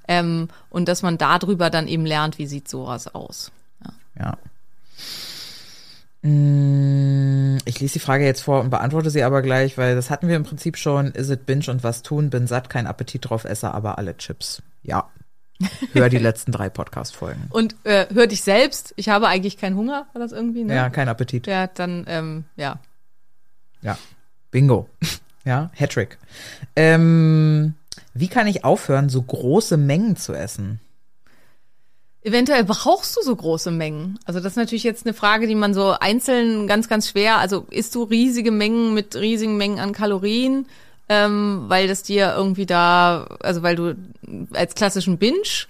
Ähm, 0.09 0.49
und 0.70 0.88
dass 0.88 1.03
man 1.03 1.18
darüber 1.18 1.70
dann 1.70 1.88
eben 1.88 2.07
lernt, 2.07 2.38
wie 2.38 2.46
sieht 2.46 2.68
sowas 2.68 3.14
aus. 3.14 3.51
Ja. 4.18 4.37
Mm, 6.22 7.59
Ich 7.64 7.81
lese 7.81 7.94
die 7.94 7.99
Frage 7.99 8.25
jetzt 8.25 8.42
vor 8.42 8.61
und 8.61 8.70
beantworte 8.70 9.11
sie 9.11 9.22
aber 9.22 9.42
gleich, 9.42 9.77
weil 9.79 9.94
das 9.94 10.11
hatten 10.11 10.29
wir 10.29 10.37
im 10.37 10.44
Prinzip 10.44 10.77
schon. 10.77 11.12
Is 11.12 11.31
it 11.31 11.46
binge 11.46 11.64
und 11.68 11.83
was 11.85 12.03
tun? 12.03 12.31
Bin 12.31 12.46
satt, 12.46 12.70
kein 12.70 12.87
Appetit 12.87 13.29
drauf, 13.29 13.44
esse 13.44 13.72
aber 13.75 13.99
alle 13.99 14.16
Chips. 14.16 14.62
Ja. 14.83 15.09
Hör 15.92 16.09
die 16.09 16.19
letzten 16.19 16.53
drei 16.53 16.69
Podcast-Folgen. 16.69 17.45
Und 17.51 17.77
äh, 17.85 18.07
hör 18.12 18.27
dich 18.27 18.42
selbst, 18.42 18.92
ich 18.97 19.09
habe 19.09 19.29
eigentlich 19.29 19.57
keinen 19.57 19.77
Hunger, 19.77 20.07
war 20.12 20.21
das 20.21 20.33
irgendwie, 20.33 20.64
ne? 20.64 20.75
Ja, 20.75 20.90
kein 20.90 21.09
Appetit. 21.09 21.47
Ja, 21.47 21.66
dann, 21.66 22.05
ähm, 22.09 22.45
ja. 22.57 22.79
Ja. 23.83 23.99
Bingo. 24.51 24.88
Ja, 25.47 25.71
Hattrick. 25.79 26.19
Ähm, 26.75 27.75
wie 28.14 28.27
kann 28.27 28.49
ich 28.49 28.64
aufhören, 28.64 29.09
so 29.09 29.23
große 29.23 29.77
Mengen 29.77 30.16
zu 30.16 30.35
essen? 30.35 30.81
Eventuell 32.23 32.64
brauchst 32.64 33.16
du 33.16 33.23
so 33.23 33.37
große 33.37 33.71
Mengen. 33.71 34.19
Also 34.25 34.40
das 34.40 34.55
ist 34.55 34.57
natürlich 34.57 34.83
jetzt 34.83 35.07
eine 35.07 35.14
Frage, 35.14 35.47
die 35.47 35.55
man 35.55 35.73
so 35.73 35.92
einzeln 35.92 36.66
ganz, 36.66 36.88
ganz 36.88 37.09
schwer, 37.09 37.38
also 37.38 37.64
isst 37.71 37.95
du 37.95 38.03
riesige 38.03 38.51
Mengen 38.51 38.95
mit 38.95 39.14
riesigen 39.14 39.57
Mengen 39.57 39.79
an 39.79 39.92
Kalorien, 39.92 40.66
ähm, 41.09 41.64
weil 41.69 41.88
das 41.88 42.03
dir 42.03 42.35
irgendwie 42.37 42.66
da, 42.66 43.27
also 43.40 43.62
weil 43.62 43.77
du 43.77 43.97
als 44.53 44.75
klassischen 44.75 45.19
Binge 45.19 45.66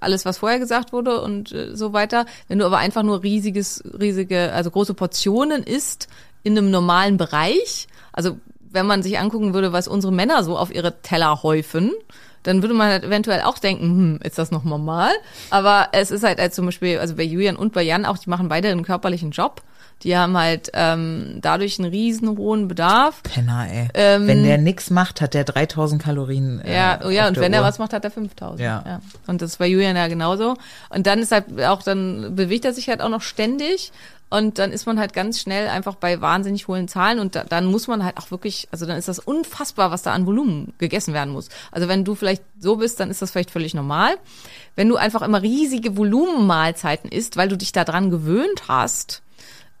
alles, 0.00 0.24
was 0.24 0.38
vorher 0.38 0.58
gesagt 0.58 0.92
wurde 0.92 1.20
und 1.20 1.52
äh, 1.52 1.76
so 1.76 1.92
weiter. 1.92 2.26
Wenn 2.48 2.58
du 2.58 2.66
aber 2.66 2.78
einfach 2.78 3.02
nur 3.02 3.22
riesiges, 3.22 3.82
riesige, 3.98 4.52
also 4.52 4.70
große 4.70 4.94
Portionen 4.94 5.62
isst 5.62 6.08
in 6.42 6.58
einem 6.58 6.70
normalen 6.70 7.16
Bereich, 7.16 7.86
also 8.12 8.38
wenn 8.70 8.86
man 8.86 9.02
sich 9.02 9.18
angucken 9.18 9.54
würde, 9.54 9.72
was 9.72 9.86
unsere 9.86 10.12
Männer 10.12 10.42
so 10.44 10.56
auf 10.56 10.74
ihre 10.74 11.02
Teller 11.02 11.42
häufen, 11.42 11.92
dann 12.42 12.62
würde 12.62 12.74
man 12.74 12.90
halt 12.90 13.04
eventuell 13.04 13.42
auch 13.42 13.58
denken, 13.58 13.84
hm, 13.84 14.20
ist 14.24 14.38
das 14.38 14.50
noch 14.50 14.64
normal? 14.64 15.12
Aber 15.50 15.88
es 15.92 16.10
ist 16.10 16.24
halt 16.24 16.40
als 16.40 16.56
zum 16.56 16.66
Beispiel, 16.66 16.98
also 16.98 17.14
bei 17.14 17.22
Julian 17.22 17.56
und 17.56 17.72
bei 17.72 17.82
Jan 17.82 18.04
auch, 18.04 18.18
die 18.18 18.30
machen 18.30 18.48
beide 18.48 18.68
einen 18.68 18.84
körperlichen 18.84 19.30
Job. 19.30 19.62
Die 20.02 20.16
haben 20.16 20.36
halt 20.36 20.70
ähm, 20.74 21.38
dadurch 21.40 21.78
einen 21.78 21.90
riesen 21.90 22.36
hohen 22.36 22.66
Bedarf. 22.68 23.22
Penner, 23.22 23.68
ey. 23.70 23.88
Ähm, 23.94 24.26
wenn 24.26 24.42
der 24.42 24.58
nix 24.58 24.90
macht, 24.90 25.20
hat 25.20 25.34
der 25.34 25.44
3000 25.44 26.02
Kalorien. 26.02 26.60
Äh, 26.60 26.74
Ja, 26.74 27.00
oh 27.04 27.08
ja, 27.10 27.28
und 27.28 27.36
wenn 27.38 27.52
er 27.52 27.60
Uhr. 27.60 27.66
was 27.66 27.78
macht, 27.78 27.92
hat 27.92 28.04
er 28.04 28.10
5000. 28.10 28.60
Ja. 28.60 29.00
Und 29.26 29.42
das 29.42 29.52
ist 29.52 29.56
bei 29.58 29.66
Julian 29.68 29.94
ja 29.96 30.08
genauso. 30.08 30.56
Und 30.90 31.06
dann 31.06 31.20
ist 31.20 31.30
halt 31.30 31.44
auch, 31.62 31.82
dann 31.82 32.34
bewegt 32.34 32.64
er 32.64 32.72
sich 32.72 32.88
halt 32.88 33.00
auch 33.00 33.08
noch 33.08 33.22
ständig. 33.22 33.92
Und 34.28 34.58
dann 34.58 34.72
ist 34.72 34.86
man 34.86 34.98
halt 34.98 35.12
ganz 35.12 35.40
schnell 35.40 35.68
einfach 35.68 35.94
bei 35.94 36.22
wahnsinnig 36.22 36.66
hohen 36.66 36.88
Zahlen 36.88 37.18
und 37.18 37.36
da, 37.36 37.44
dann 37.44 37.66
muss 37.66 37.86
man 37.86 38.02
halt 38.02 38.16
auch 38.16 38.30
wirklich, 38.30 38.66
also 38.72 38.86
dann 38.86 38.96
ist 38.96 39.06
das 39.06 39.18
unfassbar, 39.18 39.90
was 39.90 40.00
da 40.00 40.14
an 40.14 40.24
Volumen 40.24 40.72
gegessen 40.78 41.12
werden 41.12 41.34
muss. 41.34 41.50
Also 41.70 41.86
wenn 41.86 42.02
du 42.02 42.14
vielleicht 42.14 42.42
so 42.58 42.76
bist, 42.76 42.98
dann 42.98 43.10
ist 43.10 43.20
das 43.20 43.30
vielleicht 43.30 43.50
völlig 43.50 43.74
normal. 43.74 44.14
Wenn 44.74 44.88
du 44.88 44.96
einfach 44.96 45.20
immer 45.20 45.42
riesige 45.42 45.98
Volumenmahlzeiten 45.98 47.10
isst, 47.10 47.36
weil 47.36 47.48
du 47.50 47.58
dich 47.58 47.72
daran 47.72 48.08
gewöhnt 48.08 48.68
hast, 48.68 49.20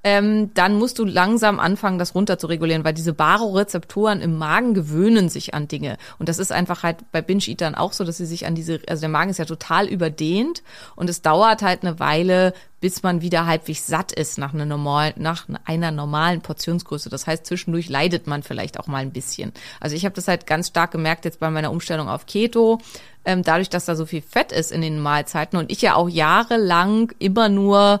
ähm, 0.04 0.52
dann 0.54 0.78
musst 0.78 0.98
du 0.98 1.04
langsam 1.04 1.60
anfangen, 1.60 1.98
das 1.98 2.14
runter 2.14 2.38
zu 2.38 2.48
regulieren, 2.48 2.84
weil 2.84 2.94
diese 2.94 3.12
Barorezeptoren 3.12 4.20
im 4.20 4.36
Magen 4.36 4.74
gewöhnen 4.74 5.28
sich 5.28 5.54
an 5.54 5.68
Dinge. 5.68 5.96
Und 6.18 6.28
das 6.28 6.38
ist 6.38 6.50
einfach 6.50 6.82
halt 6.82 6.98
bei 7.12 7.22
Binge-Eatern 7.22 7.74
auch 7.74 7.92
so, 7.92 8.04
dass 8.04 8.16
sie 8.16 8.26
sich 8.26 8.46
an 8.46 8.54
diese, 8.54 8.80
also 8.88 9.00
der 9.00 9.08
Magen 9.08 9.30
ist 9.30 9.38
ja 9.38 9.44
total 9.44 9.86
überdehnt 9.86 10.62
und 10.96 11.08
es 11.08 11.22
dauert 11.22 11.62
halt 11.62 11.82
eine 11.82 12.00
Weile, 12.00 12.52
bis 12.80 13.04
man 13.04 13.22
wieder 13.22 13.46
halbwegs 13.46 13.86
satt 13.86 14.10
ist 14.10 14.38
nach 14.38 14.52
einer 14.52 14.66
normalen, 14.66 15.14
nach 15.16 15.46
einer 15.64 15.92
normalen 15.92 16.40
Portionsgröße. 16.40 17.08
Das 17.08 17.28
heißt, 17.28 17.46
zwischendurch 17.46 17.88
leidet 17.88 18.26
man 18.26 18.42
vielleicht 18.42 18.80
auch 18.80 18.88
mal 18.88 18.98
ein 18.98 19.12
bisschen. 19.12 19.52
Also 19.78 19.94
ich 19.94 20.04
habe 20.04 20.16
das 20.16 20.26
halt 20.26 20.48
ganz 20.48 20.68
stark 20.68 20.90
gemerkt 20.90 21.24
jetzt 21.24 21.38
bei 21.38 21.48
meiner 21.48 21.70
Umstellung 21.70 22.08
auf 22.08 22.26
Keto, 22.26 22.80
ähm, 23.24 23.44
dadurch, 23.44 23.70
dass 23.70 23.84
da 23.84 23.94
so 23.94 24.04
viel 24.04 24.20
Fett 24.20 24.50
ist 24.50 24.72
in 24.72 24.80
den 24.80 24.98
Mahlzeiten 24.98 25.56
und 25.60 25.70
ich 25.70 25.80
ja 25.80 25.94
auch 25.94 26.08
jahrelang 26.08 27.12
immer 27.20 27.48
nur 27.48 28.00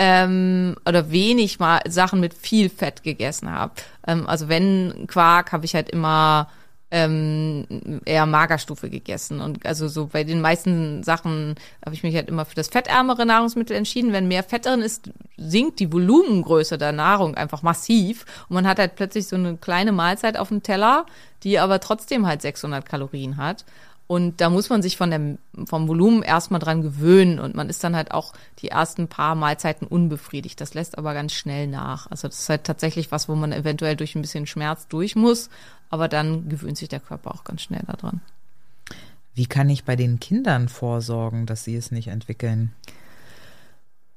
ähm, 0.00 0.76
oder 0.86 1.10
wenig 1.10 1.58
mal 1.58 1.80
Sachen 1.88 2.20
mit 2.20 2.32
viel 2.32 2.70
Fett 2.70 3.02
gegessen 3.02 3.50
habe. 3.50 3.72
Ähm, 4.06 4.28
also 4.28 4.48
wenn 4.48 5.06
Quark, 5.08 5.50
habe 5.50 5.64
ich 5.64 5.74
halt 5.74 5.90
immer 5.90 6.48
ähm, 6.92 7.66
eher 8.04 8.24
Magerstufe 8.24 8.88
gegessen. 8.88 9.40
Und 9.40 9.66
also 9.66 9.88
so 9.88 10.06
bei 10.06 10.22
den 10.22 10.40
meisten 10.40 11.02
Sachen 11.02 11.56
habe 11.84 11.96
ich 11.96 12.04
mich 12.04 12.14
halt 12.14 12.28
immer 12.28 12.44
für 12.44 12.54
das 12.54 12.68
fettärmere 12.68 13.26
Nahrungsmittel 13.26 13.76
entschieden. 13.76 14.12
Wenn 14.12 14.28
mehr 14.28 14.44
Fett 14.44 14.66
drin 14.66 14.82
ist, 14.82 15.10
sinkt 15.36 15.80
die 15.80 15.92
Volumengröße 15.92 16.78
der 16.78 16.92
Nahrung 16.92 17.34
einfach 17.34 17.62
massiv. 17.62 18.24
Und 18.48 18.54
man 18.54 18.68
hat 18.68 18.78
halt 18.78 18.94
plötzlich 18.94 19.26
so 19.26 19.34
eine 19.34 19.56
kleine 19.56 19.90
Mahlzeit 19.90 20.38
auf 20.38 20.48
dem 20.48 20.62
Teller, 20.62 21.06
die 21.42 21.58
aber 21.58 21.80
trotzdem 21.80 22.24
halt 22.24 22.40
600 22.40 22.86
Kalorien 22.86 23.36
hat. 23.36 23.64
Und 24.08 24.40
da 24.40 24.48
muss 24.48 24.70
man 24.70 24.80
sich 24.80 24.96
von 24.96 25.10
dem, 25.10 25.36
vom 25.66 25.86
Volumen 25.86 26.22
erstmal 26.22 26.60
dran 26.60 26.80
gewöhnen 26.80 27.38
und 27.38 27.54
man 27.54 27.68
ist 27.68 27.84
dann 27.84 27.94
halt 27.94 28.10
auch 28.10 28.32
die 28.60 28.68
ersten 28.68 29.06
paar 29.06 29.34
Mahlzeiten 29.34 29.86
unbefriedigt. 29.86 30.58
Das 30.62 30.72
lässt 30.72 30.96
aber 30.96 31.12
ganz 31.12 31.34
schnell 31.34 31.66
nach. 31.66 32.10
Also 32.10 32.26
das 32.26 32.40
ist 32.40 32.48
halt 32.48 32.64
tatsächlich 32.64 33.12
was, 33.12 33.28
wo 33.28 33.34
man 33.34 33.52
eventuell 33.52 33.96
durch 33.96 34.14
ein 34.14 34.22
bisschen 34.22 34.46
Schmerz 34.46 34.88
durch 34.88 35.14
muss, 35.14 35.50
aber 35.90 36.08
dann 36.08 36.48
gewöhnt 36.48 36.78
sich 36.78 36.88
der 36.88 37.00
Körper 37.00 37.34
auch 37.34 37.44
ganz 37.44 37.60
schnell 37.60 37.82
daran. 37.86 38.22
Wie 39.34 39.46
kann 39.46 39.68
ich 39.68 39.84
bei 39.84 39.94
den 39.94 40.18
Kindern 40.18 40.70
vorsorgen, 40.70 41.44
dass 41.44 41.64
sie 41.64 41.76
es 41.76 41.90
nicht 41.90 42.08
entwickeln? 42.08 42.72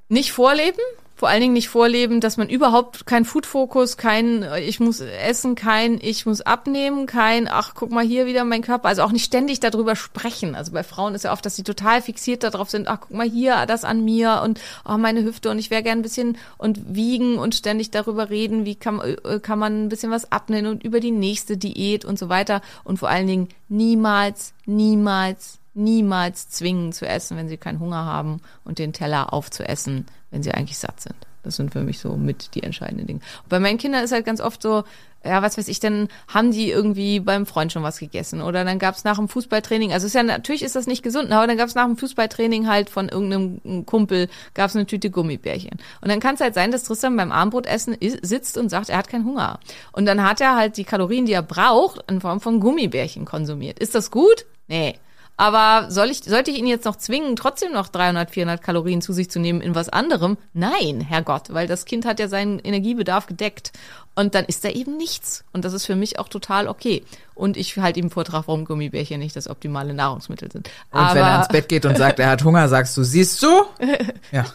Nicht 0.08 0.32
vorleben, 0.32 0.80
vor 1.22 1.30
allen 1.30 1.42
Dingen 1.42 1.54
nicht 1.54 1.70
vorleben, 1.70 2.20
dass 2.20 2.38
man 2.38 2.50
überhaupt 2.50 3.06
kein 3.06 3.26
Food-Fokus, 3.26 3.96
kein 3.96 4.42
äh, 4.42 4.60
ich 4.62 4.80
muss 4.80 5.02
essen, 5.02 5.54
kein 5.54 6.00
ich 6.02 6.26
muss 6.26 6.42
abnehmen, 6.42 7.06
kein 7.06 7.48
ach 7.48 7.76
guck 7.76 7.92
mal 7.92 8.04
hier 8.04 8.26
wieder 8.26 8.44
mein 8.44 8.64
Körper, 8.64 8.88
also 8.88 9.04
auch 9.04 9.12
nicht 9.12 9.26
ständig 9.26 9.60
darüber 9.60 9.96
sprechen. 9.96 10.56
Also 10.56 10.72
bei 10.72 10.82
Frauen 10.82 11.14
ist 11.14 11.24
ja 11.24 11.32
oft, 11.32 11.46
dass 11.46 11.56
sie 11.56 11.62
total 11.62 12.02
fixiert 12.02 12.42
darauf 12.42 12.72
sind, 12.72 12.88
ach 12.88 13.02
guck 13.02 13.12
mal 13.12 13.30
hier 13.30 13.68
das 13.68 13.84
an 13.84 14.04
mir 14.04 14.42
und 14.44 14.60
oh, 14.84 14.98
meine 14.98 15.24
Hüfte 15.24 15.52
und 15.52 15.60
ich 15.60 15.70
wäre 15.70 15.84
gern 15.84 16.00
ein 16.00 16.02
bisschen 16.02 16.40
und 16.58 16.96
wiegen 16.96 17.38
und 17.38 17.54
ständig 17.54 17.92
darüber 17.92 18.32
reden, 18.32 18.66
wie 18.66 18.74
kann, 18.74 19.00
äh, 19.00 19.40
kann 19.40 19.60
man 19.60 19.84
ein 19.84 19.90
bisschen 19.90 20.10
was 20.10 20.32
abnehmen 20.32 20.70
und 20.70 20.84
über 20.84 21.00
die 21.00 21.12
nächste 21.12 21.56
Diät 21.56 22.04
und 22.04 22.18
so 22.18 22.30
weiter. 22.30 22.64
Und 22.84 22.98
vor 22.98 23.10
allen 23.10 23.28
Dingen 23.28 23.50
niemals, 23.70 24.54
niemals 24.66 25.60
niemals 25.74 26.50
zwingen 26.50 26.92
zu 26.92 27.08
essen, 27.08 27.38
wenn 27.38 27.48
sie 27.48 27.58
keinen 27.58 27.80
Hunger 27.80 28.04
haben 28.06 28.42
und 28.66 28.78
den 28.78 28.92
Teller 28.92 29.34
aufzuessen, 29.34 30.06
wenn 30.32 30.44
sie 30.44 30.52
eigentlich 30.52 30.78
satt 30.78 31.00
sind. 31.02 31.16
Das 31.44 31.56
sind 31.56 31.72
für 31.72 31.82
mich 31.82 32.00
so 32.00 32.18
mit 32.18 32.54
die 32.56 32.62
entscheidenden 32.64 33.08
Dinge. 33.08 33.20
Und 33.44 33.50
bei 33.50 33.60
meinen 33.60 33.78
Kindern 33.80 34.04
ist 34.04 34.12
halt 34.12 34.26
ganz 34.26 34.42
oft 34.42 34.62
so, 34.62 34.84
ja, 35.26 35.42
was 35.42 35.58
weiß 35.58 35.68
ich, 35.68 35.80
dann 35.80 36.08
haben 36.28 36.52
die 36.52 36.70
irgendwie 36.70 37.20
beim 37.20 37.46
Freund 37.46 37.72
schon 37.72 37.84
was 37.84 37.98
gegessen 38.00 38.42
oder 38.42 38.64
dann 38.64 38.80
gab's 38.80 39.04
nach 39.04 39.18
dem 39.18 39.28
Fußballtraining, 39.28 39.92
also 39.92 40.08
ist 40.08 40.14
ja 40.14 40.24
natürlich 40.24 40.64
ist 40.64 40.76
das 40.76 40.88
nicht 40.88 41.04
gesund, 41.04 41.32
aber 41.32 41.46
dann 41.48 41.58
gab's 41.58 41.76
nach 41.76 41.86
dem 41.86 41.98
Fußballtraining 41.98 42.68
halt 42.68 42.90
von 42.90 43.10
irgendeinem 43.10 43.86
Kumpel 43.86 44.30
gab's 44.54 44.76
eine 44.76 44.86
Tüte 44.88 45.10
Gummibärchen. 45.10 45.78
Und 46.02 46.10
dann 46.10 46.20
kann 46.20 46.36
es 46.36 46.42
halt 46.42 46.54
sein, 46.56 46.72
dass 46.72 46.84
Tristan 46.84 47.18
beim 47.18 47.32
Abendbrotessen 47.32 47.94
is- 47.96 48.18
sitzt 48.22 48.58
und 48.58 48.70
sagt, 48.70 48.90
er 48.90 48.98
hat 48.98 49.10
keinen 49.10 49.26
Hunger. 49.26 49.60
Und 49.92 50.06
dann 50.06 50.24
hat 50.24 50.42
er 50.42 50.56
halt 50.56 50.78
die 50.78 50.84
Kalorien, 50.86 51.26
die 51.26 51.34
er 51.34 51.44
braucht, 51.44 52.04
in 52.10 52.22
Form 52.22 52.40
von 52.40 52.60
Gummibärchen 52.60 53.26
konsumiert. 53.26 53.80
Ist 53.80 53.96
das 53.96 54.10
gut? 54.12 54.46
Nee. 54.68 54.96
Aber 55.42 55.90
soll 55.90 56.12
ich, 56.12 56.20
sollte 56.24 56.52
ich 56.52 56.60
ihn 56.60 56.68
jetzt 56.68 56.86
noch 56.86 56.98
zwingen, 56.98 57.36
trotzdem 57.36 57.72
noch 57.74 57.88
300, 57.88 58.30
400 58.30 58.62
Kalorien 58.62 59.02
zu 59.02 59.12
sich 59.12 59.32
zu 59.32 59.40
nehmen 59.40 59.60
in 59.60 59.74
was 59.74 59.90
anderem? 59.90 60.38
Nein, 60.54 61.02
Herrgott, 61.02 61.52
weil 61.52 61.66
das 61.66 61.86
Kind 61.86 62.06
hat 62.06 62.20
ja 62.20 62.28
seinen 62.28 62.60
Energiebedarf 62.60 63.26
gedeckt. 63.26 63.72
Und 64.14 64.36
dann 64.36 64.46
ist 64.46 64.64
da 64.64 64.70
eben 64.70 64.98
nichts. 64.98 65.44
Und 65.52 65.66
das 65.66 65.74
ist 65.74 65.88
für 65.88 65.96
mich 65.96 66.20
auch 66.20 66.28
total 66.28 66.68
okay. 66.68 67.04
Und 67.34 67.58
ich 67.58 67.76
halte 67.78 68.00
ihm 68.00 68.12
Vortrag, 68.12 68.44
warum 68.46 68.66
Gummibärchen 68.66 69.20
nicht 69.20 69.36
das 69.36 69.48
optimale 69.48 69.96
Nahrungsmittel 69.96 70.52
sind. 70.52 70.70
Und 70.92 71.00
Aber 71.00 71.16
wenn 71.16 71.24
er 71.26 71.40
ins 71.40 71.48
Bett 71.48 71.68
geht 71.68 71.86
und 71.88 71.98
sagt, 71.98 72.20
er 72.20 72.30
hat 72.30 72.44
Hunger, 72.44 72.68
sagst 72.68 72.96
du, 72.98 73.04
siehst 73.04 73.42
du? 73.42 73.48
Ja. 74.32 74.46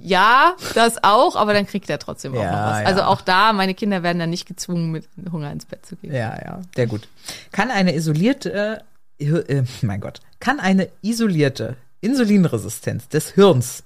ja, 0.00 0.54
das 0.74 1.04
auch, 1.04 1.36
aber 1.36 1.54
dann 1.54 1.66
kriegt 1.68 1.88
er 1.88 1.98
trotzdem 2.00 2.32
auch 2.34 2.42
Ja, 2.42 2.50
noch 2.50 2.72
was. 2.72 2.80
ja. 2.80 2.86
Also 2.86 3.02
auch 3.02 3.20
da, 3.20 3.52
meine 3.52 3.74
Kinder 3.74 4.02
werden 4.02 4.18
dann 4.18 4.30
nicht 4.30 4.46
gezwungen, 4.46 4.90
mit 4.90 5.06
Hunger 5.30 5.52
ins 5.52 5.66
Bett 5.66 5.86
zu 5.86 5.94
gehen. 5.96 6.12
Ja, 6.12 6.34
ja, 6.44 6.60
sehr 6.74 6.88
gut. 6.88 7.06
Kann 7.52 7.70
eine 7.70 7.94
isolierte, 7.94 8.82
äh, 9.18 9.24
äh, 9.24 9.64
mein 9.82 10.00
Gott, 10.00 10.20
kann 10.42 10.60
eine 10.60 10.90
isolierte 11.00 11.76
Insulinresistenz 12.02 13.08
des 13.08 13.30
Hirns 13.30 13.84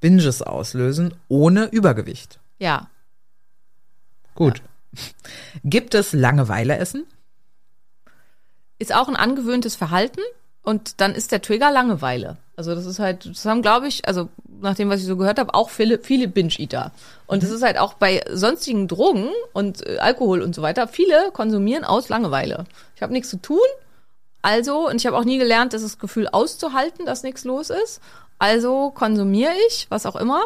Binges 0.00 0.40
auslösen 0.40 1.12
ohne 1.28 1.66
Übergewicht? 1.66 2.38
Ja. 2.58 2.88
Gut. 4.34 4.62
Gibt 5.64 5.94
es 5.94 6.12
Langeweileessen? 6.14 7.06
ist 8.78 8.94
auch 8.94 9.08
ein 9.08 9.16
angewöhntes 9.16 9.76
Verhalten 9.76 10.20
und 10.62 11.00
dann 11.00 11.14
ist 11.14 11.32
der 11.32 11.42
Trigger 11.42 11.70
Langeweile. 11.70 12.36
Also 12.56 12.74
das 12.74 12.86
ist 12.86 12.98
halt, 12.98 13.26
das 13.26 13.44
haben 13.44 13.62
glaube 13.62 13.88
ich, 13.88 14.06
also 14.06 14.28
nach 14.60 14.74
dem, 14.74 14.88
was 14.88 15.00
ich 15.00 15.06
so 15.06 15.16
gehört 15.16 15.38
habe, 15.38 15.54
auch 15.54 15.68
viele, 15.68 15.98
viele 15.98 16.28
Binge-Eater. 16.28 16.92
Und 17.26 17.42
das 17.42 17.50
ist 17.50 17.62
halt 17.62 17.78
auch 17.78 17.94
bei 17.94 18.22
sonstigen 18.32 18.88
Drogen 18.88 19.28
und 19.52 19.86
äh, 19.86 19.98
Alkohol 19.98 20.40
und 20.42 20.54
so 20.54 20.62
weiter, 20.62 20.88
viele 20.88 21.30
konsumieren 21.32 21.84
aus 21.84 22.08
Langeweile. 22.08 22.64
Ich 22.94 23.02
habe 23.02 23.12
nichts 23.12 23.30
zu 23.30 23.40
tun, 23.40 23.58
also, 24.46 24.88
und 24.88 24.94
ich 24.94 25.06
habe 25.08 25.18
auch 25.18 25.24
nie 25.24 25.38
gelernt, 25.38 25.72
das 25.72 25.98
Gefühl 25.98 26.28
auszuhalten, 26.28 27.04
dass 27.04 27.24
nichts 27.24 27.42
los 27.42 27.68
ist. 27.68 28.00
Also 28.38 28.92
konsumiere 28.92 29.50
ich, 29.66 29.88
was 29.88 30.06
auch 30.06 30.14
immer, 30.14 30.40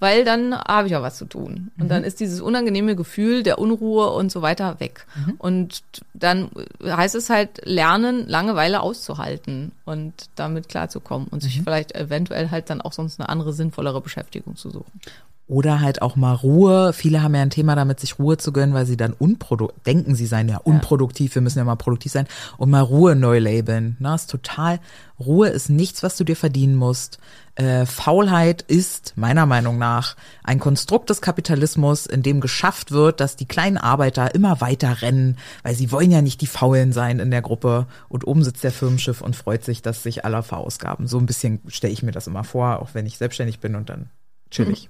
weil 0.00 0.24
dann 0.24 0.58
habe 0.58 0.86
ich 0.86 0.92
ja 0.92 1.02
was 1.02 1.18
zu 1.18 1.26
tun. 1.26 1.70
Und 1.78 1.90
dann 1.90 2.04
ist 2.04 2.20
dieses 2.20 2.40
unangenehme 2.40 2.96
Gefühl 2.96 3.42
der 3.42 3.58
Unruhe 3.58 4.08
und 4.12 4.32
so 4.32 4.40
weiter 4.40 4.80
weg. 4.80 5.06
Und 5.36 5.82
dann 6.14 6.52
heißt 6.82 7.14
es 7.16 7.28
halt 7.28 7.60
lernen, 7.66 8.26
Langeweile 8.26 8.80
auszuhalten 8.80 9.72
und 9.84 10.14
damit 10.36 10.70
klarzukommen 10.70 11.28
und 11.28 11.42
sich 11.42 11.60
vielleicht 11.62 11.94
eventuell 11.94 12.50
halt 12.50 12.70
dann 12.70 12.80
auch 12.80 12.94
sonst 12.94 13.20
eine 13.20 13.28
andere, 13.28 13.52
sinnvollere 13.52 14.00
Beschäftigung 14.00 14.56
zu 14.56 14.70
suchen. 14.70 15.00
Oder 15.46 15.80
halt 15.80 16.00
auch 16.00 16.16
mal 16.16 16.34
Ruhe. 16.34 16.94
Viele 16.94 17.22
haben 17.22 17.34
ja 17.34 17.42
ein 17.42 17.50
Thema 17.50 17.74
damit, 17.76 18.00
sich 18.00 18.18
Ruhe 18.18 18.38
zu 18.38 18.50
gönnen, 18.50 18.74
weil 18.74 18.86
sie 18.86 18.96
dann 18.96 19.12
unproduktiv, 19.12 19.82
denken 19.84 20.14
sie 20.14 20.24
seien 20.24 20.48
ja 20.48 20.56
unproduktiv, 20.56 21.34
wir 21.34 21.42
müssen 21.42 21.58
ja 21.58 21.64
mal 21.64 21.76
produktiv 21.76 22.12
sein 22.12 22.26
und 22.56 22.70
mal 22.70 22.80
Ruhe 22.80 23.14
neu 23.14 23.38
labeln. 23.40 23.96
Na, 24.00 24.14
ist 24.14 24.30
total, 24.30 24.80
Ruhe 25.20 25.48
ist 25.48 25.68
nichts, 25.68 26.02
was 26.02 26.16
du 26.16 26.24
dir 26.24 26.34
verdienen 26.34 26.76
musst. 26.76 27.18
Äh, 27.56 27.84
Faulheit 27.84 28.62
ist, 28.62 29.12
meiner 29.16 29.44
Meinung 29.44 29.78
nach, 29.78 30.16
ein 30.42 30.58
Konstrukt 30.58 31.10
des 31.10 31.20
Kapitalismus, 31.20 32.06
in 32.06 32.22
dem 32.22 32.40
geschafft 32.40 32.90
wird, 32.90 33.20
dass 33.20 33.36
die 33.36 33.46
kleinen 33.46 33.76
Arbeiter 33.76 34.34
immer 34.34 34.62
weiter 34.62 35.02
rennen, 35.02 35.36
weil 35.62 35.74
sie 35.74 35.92
wollen 35.92 36.10
ja 36.10 36.22
nicht 36.22 36.40
die 36.40 36.46
Faulen 36.46 36.92
sein 36.92 37.20
in 37.20 37.30
der 37.30 37.42
Gruppe. 37.42 37.86
Und 38.08 38.26
oben 38.26 38.42
sitzt 38.42 38.64
der 38.64 38.72
Firmenschiff 38.72 39.20
und 39.20 39.36
freut 39.36 39.62
sich, 39.62 39.82
dass 39.82 40.02
sich 40.02 40.24
aller 40.24 40.42
verausgaben. 40.42 41.06
So 41.06 41.18
ein 41.18 41.26
bisschen 41.26 41.60
stelle 41.68 41.92
ich 41.92 42.02
mir 42.02 42.12
das 42.12 42.26
immer 42.26 42.44
vor, 42.44 42.80
auch 42.80 42.88
wenn 42.94 43.06
ich 43.06 43.18
selbstständig 43.18 43.60
bin 43.60 43.76
und 43.76 43.90
dann 43.90 44.08
chillig. 44.54 44.88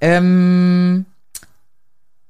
Ähm, 0.00 1.06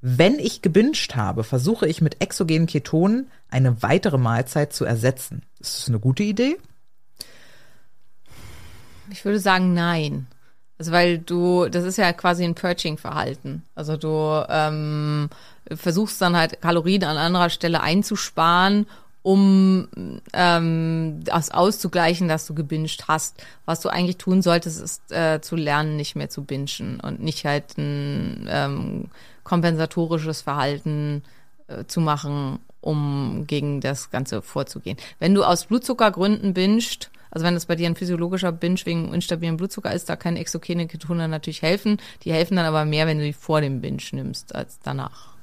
wenn 0.01 0.39
ich 0.39 0.61
gebinged 0.61 1.16
habe, 1.16 1.45
versuche 1.45 1.89
ich 1.89 2.03
mit 2.03 2.20
exogenen 2.20 2.66
Ketonen 2.66 3.31
eine 3.49 3.83
weitere 3.83 4.18
Mahlzeit 4.18 4.75
zu 4.75 4.85
ersetzen. 4.85 5.43
Ist 5.61 5.79
das 5.79 5.89
eine 5.89 5.99
gute 5.99 6.22
Idee? 6.22 6.59
Ich 9.11 9.25
würde 9.25 9.41
sagen, 9.41 9.72
nein. 9.72 10.27
Also 10.79 10.93
weil 10.93 11.18
du, 11.18 11.68
das 11.68 11.85
ist 11.85 11.97
ja 11.97 12.12
quasi 12.12 12.45
ein 12.45 12.55
Purging-Verhalten. 12.55 13.62
Also 13.75 13.97
du 13.97 14.45
ähm, 14.49 15.31
versuchst 15.72 16.20
dann 16.20 16.37
halt 16.37 16.61
Kalorien 16.61 17.05
an 17.05 17.16
anderer 17.16 17.49
Stelle 17.49 17.81
einzusparen, 17.81 18.87
um 19.25 19.89
ähm, 20.35 21.20
das 21.25 21.51
auszugleichen, 21.51 22.29
dass 22.29 22.45
du 22.45 22.55
gebinged 22.55 23.09
hast. 23.09 23.43
Was 23.64 23.81
du 23.81 23.89
eigentlich 23.89 24.18
tun 24.18 24.43
solltest, 24.43 24.83
ist 24.83 25.11
äh, 25.12 25.41
zu 25.41 25.57
lernen, 25.57 25.97
nicht 25.97 26.14
mehr 26.14 26.29
zu 26.29 26.45
bingen 26.45 27.01
und 27.03 27.22
nicht 27.22 27.47
halt 27.47 27.79
ein 27.79 28.47
ähm, 28.51 29.09
kompensatorisches 29.43 30.43
Verhalten 30.43 31.22
äh, 31.68 31.85
zu 31.87 32.03
machen, 32.03 32.59
um 32.83 33.45
gegen 33.47 33.81
das 33.81 34.11
Ganze 34.11 34.43
vorzugehen. 34.43 34.99
Wenn 35.20 35.35
du 35.35 35.43
aus 35.43 35.64
Blutzuckergründen 35.64 36.53
bingst, 36.53 37.11
also 37.31 37.47
wenn 37.47 37.55
das 37.55 37.64
bei 37.64 37.77
dir 37.77 37.87
ein 37.87 37.97
physiologischer 37.97 38.53
Binge 38.53 38.81
wegen 38.85 39.14
instabilen 39.14 39.57
Blutzucker 39.57 39.95
ist, 39.95 40.11
da 40.11 40.16
können 40.16 40.37
exogene 40.37 40.87
Ketone 40.87 41.29
natürlich 41.29 41.62
helfen. 41.62 41.97
Die 42.25 42.33
helfen 42.33 42.57
dann 42.57 42.66
aber 42.66 42.85
mehr, 42.85 43.07
wenn 43.07 43.18
du 43.18 43.25
die 43.25 43.33
vor 43.33 43.62
dem 43.62 43.81
Binge 43.81 44.03
nimmst, 44.12 44.55
als 44.55 44.81
danach. 44.81 45.35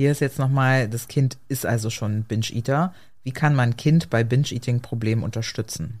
Hier 0.00 0.12
ist 0.12 0.20
jetzt 0.20 0.38
nochmal, 0.38 0.88
das 0.88 1.08
Kind 1.08 1.36
ist 1.48 1.66
also 1.66 1.90
schon 1.90 2.22
Binge-Eater. 2.22 2.94
Wie 3.22 3.32
kann 3.32 3.54
man 3.54 3.76
Kind 3.76 4.08
bei 4.08 4.24
Binge-Eating-Problemen 4.24 5.22
unterstützen? 5.22 6.00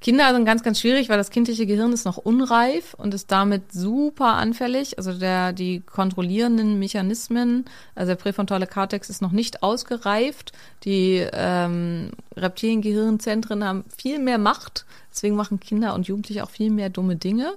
Kinder 0.00 0.34
sind 0.34 0.44
ganz, 0.44 0.64
ganz 0.64 0.80
schwierig, 0.80 1.08
weil 1.08 1.18
das 1.18 1.30
kindliche 1.30 1.64
Gehirn 1.64 1.92
ist 1.92 2.04
noch 2.04 2.16
unreif 2.16 2.94
und 2.94 3.14
ist 3.14 3.30
damit 3.30 3.70
super 3.70 4.34
anfällig. 4.34 4.98
Also 4.98 5.12
der, 5.12 5.52
die 5.52 5.82
kontrollierenden 5.86 6.80
Mechanismen, 6.80 7.66
also 7.94 8.10
der 8.10 8.16
präfrontale 8.16 8.66
Kortex 8.66 9.08
ist 9.08 9.22
noch 9.22 9.30
nicht 9.30 9.62
ausgereift. 9.62 10.50
Die 10.82 11.24
ähm, 11.32 12.10
Reptiliengehirnzentren 12.36 13.62
haben 13.62 13.84
viel 13.96 14.18
mehr 14.18 14.38
Macht. 14.38 14.84
Deswegen 15.12 15.36
machen 15.36 15.60
Kinder 15.60 15.94
und 15.94 16.08
Jugendliche 16.08 16.42
auch 16.42 16.50
viel 16.50 16.70
mehr 16.70 16.90
dumme 16.90 17.14
Dinge. 17.14 17.52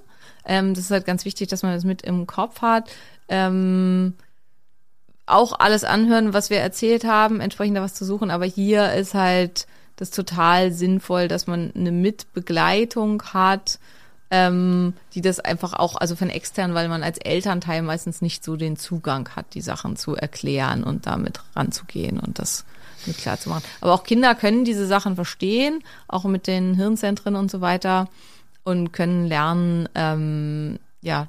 Ähm, 0.46 0.74
das 0.74 0.84
ist 0.84 0.90
halt 0.92 1.06
ganz 1.06 1.24
wichtig, 1.24 1.48
dass 1.48 1.64
man 1.64 1.74
das 1.74 1.82
mit 1.82 2.02
im 2.02 2.28
Kopf 2.28 2.62
hat. 2.62 2.88
Ähm, 3.28 4.14
auch 5.26 5.58
alles 5.58 5.84
anhören, 5.84 6.34
was 6.34 6.50
wir 6.50 6.58
erzählt 6.58 7.04
haben, 7.04 7.40
entsprechend 7.40 7.76
da 7.76 7.82
was 7.82 7.94
zu 7.94 8.04
suchen. 8.04 8.30
Aber 8.30 8.44
hier 8.44 8.92
ist 8.92 9.14
halt 9.14 9.66
das 9.96 10.10
total 10.10 10.72
sinnvoll, 10.72 11.28
dass 11.28 11.46
man 11.46 11.72
eine 11.74 11.92
Mitbegleitung 11.92 13.22
hat, 13.32 13.78
ähm, 14.30 14.94
die 15.14 15.20
das 15.20 15.40
einfach 15.40 15.74
auch, 15.74 15.96
also 15.96 16.16
von 16.16 16.30
extern, 16.30 16.74
weil 16.74 16.88
man 16.88 17.02
als 17.02 17.18
Elternteil 17.18 17.82
meistens 17.82 18.22
nicht 18.22 18.42
so 18.42 18.56
den 18.56 18.76
Zugang 18.76 19.28
hat, 19.36 19.54
die 19.54 19.60
Sachen 19.60 19.96
zu 19.96 20.16
erklären 20.16 20.84
und 20.84 21.06
damit 21.06 21.40
ranzugehen 21.54 22.18
und 22.18 22.38
das 22.38 22.64
mit 23.06 23.18
klar 23.18 23.38
zu 23.38 23.50
machen. 23.50 23.64
Aber 23.80 23.92
auch 23.92 24.04
Kinder 24.04 24.34
können 24.34 24.64
diese 24.64 24.86
Sachen 24.86 25.16
verstehen, 25.16 25.82
auch 26.08 26.24
mit 26.24 26.46
den 26.46 26.74
Hirnzentren 26.74 27.36
und 27.36 27.50
so 27.50 27.60
weiter 27.60 28.08
und 28.64 28.92
können 28.92 29.26
lernen, 29.26 29.88
ähm, 29.94 30.78
ja, 31.02 31.28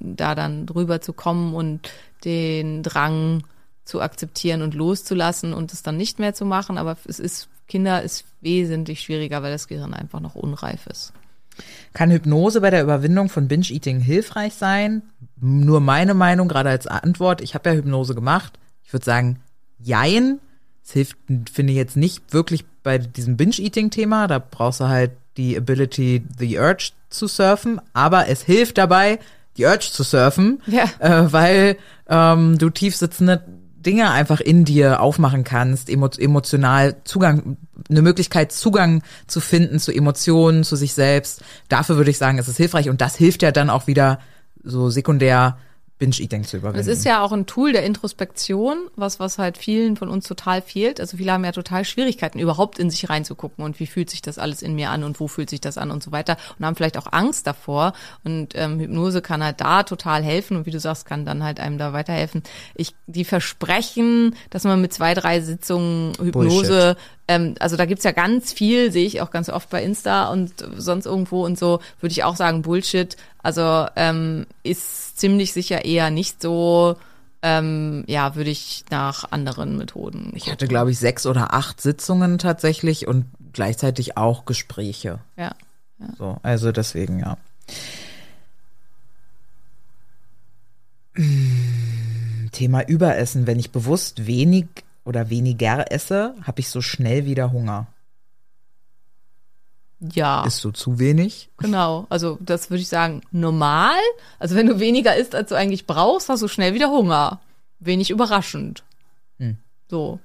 da 0.00 0.34
dann 0.34 0.66
drüber 0.66 1.00
zu 1.00 1.12
kommen 1.12 1.54
und 1.54 1.90
den 2.24 2.82
Drang 2.82 3.44
zu 3.84 4.00
akzeptieren 4.00 4.62
und 4.62 4.74
loszulassen 4.74 5.52
und 5.52 5.72
es 5.72 5.82
dann 5.82 5.96
nicht 5.96 6.18
mehr 6.18 6.34
zu 6.34 6.44
machen. 6.44 6.78
Aber 6.78 6.96
es 7.06 7.18
ist, 7.18 7.48
Kinder 7.68 8.02
ist 8.02 8.24
wesentlich 8.40 9.00
schwieriger, 9.00 9.42
weil 9.42 9.52
das 9.52 9.68
Gehirn 9.68 9.94
einfach 9.94 10.20
noch 10.20 10.34
unreif 10.34 10.86
ist. 10.86 11.12
Kann 11.92 12.10
Hypnose 12.10 12.60
bei 12.60 12.70
der 12.70 12.82
Überwindung 12.82 13.28
von 13.28 13.46
Binge-Eating 13.46 14.00
hilfreich 14.00 14.54
sein? 14.54 15.02
Nur 15.40 15.80
meine 15.80 16.14
Meinung, 16.14 16.48
gerade 16.48 16.70
als 16.70 16.86
Antwort. 16.86 17.40
Ich 17.40 17.54
habe 17.54 17.70
ja 17.70 17.76
Hypnose 17.76 18.14
gemacht. 18.14 18.58
Ich 18.82 18.92
würde 18.92 19.04
sagen, 19.04 19.40
jein. 19.78 20.40
Es 20.84 20.92
hilft, 20.92 21.16
finde 21.52 21.72
ich 21.72 21.76
jetzt 21.76 21.96
nicht 21.96 22.32
wirklich 22.32 22.64
bei 22.82 22.98
diesem 22.98 23.36
Binge-Eating-Thema. 23.36 24.26
Da 24.26 24.38
brauchst 24.38 24.80
du 24.80 24.88
halt 24.88 25.12
die 25.36 25.56
Ability, 25.56 26.22
the 26.38 26.58
urge 26.58 26.90
zu 27.08 27.26
surfen. 27.26 27.80
Aber 27.92 28.28
es 28.28 28.42
hilft 28.42 28.78
dabei, 28.78 29.18
die 29.56 29.64
Urge 29.64 29.88
zu 29.92 30.02
surfen, 30.02 30.60
Ja. 30.66 30.84
äh, 30.98 31.32
weil 31.32 31.76
ähm, 32.08 32.58
du 32.58 32.70
tief 32.70 32.96
sitzende 32.96 33.44
Dinge 33.76 34.10
einfach 34.10 34.40
in 34.40 34.64
dir 34.64 35.00
aufmachen 35.00 35.44
kannst, 35.44 35.90
emo 35.90 36.08
emotional 36.18 36.96
Zugang, 37.04 37.58
eine 37.90 38.02
Möglichkeit 38.02 38.50
Zugang 38.50 39.02
zu 39.26 39.40
finden 39.40 39.78
zu 39.78 39.92
Emotionen, 39.92 40.64
zu 40.64 40.74
sich 40.76 40.94
selbst. 40.94 41.42
Dafür 41.68 41.96
würde 41.96 42.10
ich 42.10 42.18
sagen, 42.18 42.38
ist 42.38 42.48
es 42.48 42.56
hilfreich 42.56 42.88
und 42.88 43.00
das 43.00 43.14
hilft 43.16 43.42
ja 43.42 43.52
dann 43.52 43.68
auch 43.70 43.86
wieder 43.86 44.20
so 44.62 44.88
sekundär 44.88 45.58
Binge-Eating 45.98 46.42
zu 46.42 46.56
überwinden. 46.56 46.80
Es 46.80 46.86
ist 46.88 47.04
ja 47.04 47.22
auch 47.22 47.30
ein 47.30 47.46
Tool 47.46 47.72
der 47.72 47.84
Introspektion, 47.84 48.88
was, 48.96 49.20
was 49.20 49.38
halt 49.38 49.56
vielen 49.56 49.96
von 49.96 50.08
uns 50.08 50.26
total 50.26 50.60
fehlt. 50.60 51.00
Also 51.00 51.16
viele 51.16 51.32
haben 51.32 51.44
ja 51.44 51.52
total 51.52 51.84
Schwierigkeiten, 51.84 52.40
überhaupt 52.40 52.80
in 52.80 52.90
sich 52.90 53.08
reinzugucken 53.08 53.64
und 53.64 53.78
wie 53.78 53.86
fühlt 53.86 54.10
sich 54.10 54.20
das 54.20 54.38
alles 54.38 54.62
in 54.62 54.74
mir 54.74 54.90
an 54.90 55.04
und 55.04 55.20
wo 55.20 55.28
fühlt 55.28 55.50
sich 55.50 55.60
das 55.60 55.78
an 55.78 55.92
und 55.92 56.02
so 56.02 56.10
weiter 56.10 56.36
und 56.58 56.66
haben 56.66 56.74
vielleicht 56.74 56.98
auch 56.98 57.12
Angst 57.12 57.46
davor. 57.46 57.92
Und 58.24 58.54
ähm, 58.56 58.80
Hypnose 58.80 59.22
kann 59.22 59.44
halt 59.44 59.60
da 59.60 59.84
total 59.84 60.24
helfen 60.24 60.56
und 60.56 60.66
wie 60.66 60.72
du 60.72 60.80
sagst, 60.80 61.06
kann 61.06 61.24
dann 61.24 61.44
halt 61.44 61.60
einem 61.60 61.78
da 61.78 61.92
weiterhelfen. 61.92 62.42
Ich, 62.74 62.94
die 63.06 63.24
versprechen, 63.24 64.34
dass 64.50 64.64
man 64.64 64.80
mit 64.80 64.92
zwei, 64.92 65.14
drei 65.14 65.40
Sitzungen 65.40 66.14
Hypnose 66.20 66.96
ähm, 67.26 67.54
also 67.58 67.76
da 67.76 67.86
gibt's 67.86 68.04
ja 68.04 68.12
ganz 68.12 68.52
viel, 68.52 68.92
sehe 68.92 69.06
ich 69.06 69.20
auch 69.20 69.30
ganz 69.30 69.48
oft 69.48 69.70
bei 69.70 69.82
Insta 69.82 70.28
und 70.28 70.52
sonst 70.76 71.06
irgendwo 71.06 71.44
und 71.44 71.58
so, 71.58 71.80
würde 72.00 72.12
ich 72.12 72.24
auch 72.24 72.36
sagen, 72.36 72.62
Bullshit. 72.62 73.16
Also 73.42 73.86
ähm, 73.96 74.46
ist 74.62 75.18
ziemlich 75.18 75.52
sicher 75.52 75.84
eher 75.84 76.10
nicht 76.10 76.42
so, 76.42 76.96
ähm, 77.42 78.04
ja, 78.06 78.34
würde 78.36 78.50
ich 78.50 78.84
nach 78.90 79.30
anderen 79.30 79.76
Methoden. 79.76 80.32
ich 80.34 80.50
hatte, 80.50 80.68
glaube 80.68 80.90
ich, 80.90 80.98
sechs 80.98 81.26
oder 81.26 81.54
acht 81.54 81.80
Sitzungen 81.80 82.38
tatsächlich 82.38 83.06
und 83.06 83.26
gleichzeitig 83.52 84.16
auch 84.16 84.44
Gespräche. 84.44 85.20
Ja. 85.36 85.54
So, 86.18 86.38
also 86.42 86.72
deswegen, 86.72 87.20
ja. 87.20 87.38
Mm, 91.14 92.50
Thema 92.52 92.86
Überessen. 92.86 93.46
Wenn 93.46 93.58
ich 93.58 93.70
bewusst 93.70 94.26
wenig 94.26 94.66
oder 95.04 95.30
weniger 95.30 95.90
esse, 95.92 96.34
habe 96.42 96.60
ich 96.60 96.68
so 96.68 96.80
schnell 96.80 97.26
wieder 97.26 97.52
Hunger. 97.52 97.86
Ja, 100.00 100.44
Ist 100.44 100.58
so 100.58 100.70
zu 100.70 100.98
wenig? 100.98 101.48
genau. 101.58 102.06
Also 102.10 102.36
das 102.40 102.68
würde 102.68 102.82
ich 102.82 102.88
sagen, 102.88 103.22
normal. 103.30 103.96
Also 104.38 104.54
wenn 104.54 104.66
du 104.66 104.78
weniger 104.78 105.16
isst, 105.16 105.34
als 105.34 105.48
du 105.48 105.54
eigentlich 105.54 105.86
brauchst, 105.86 106.28
hast 106.28 106.42
du 106.42 106.48
schnell 106.48 106.74
wieder 106.74 106.90
Hunger. 106.90 107.40
Wenig 107.80 108.10
überraschend. 108.10 108.82
So. 109.88 110.18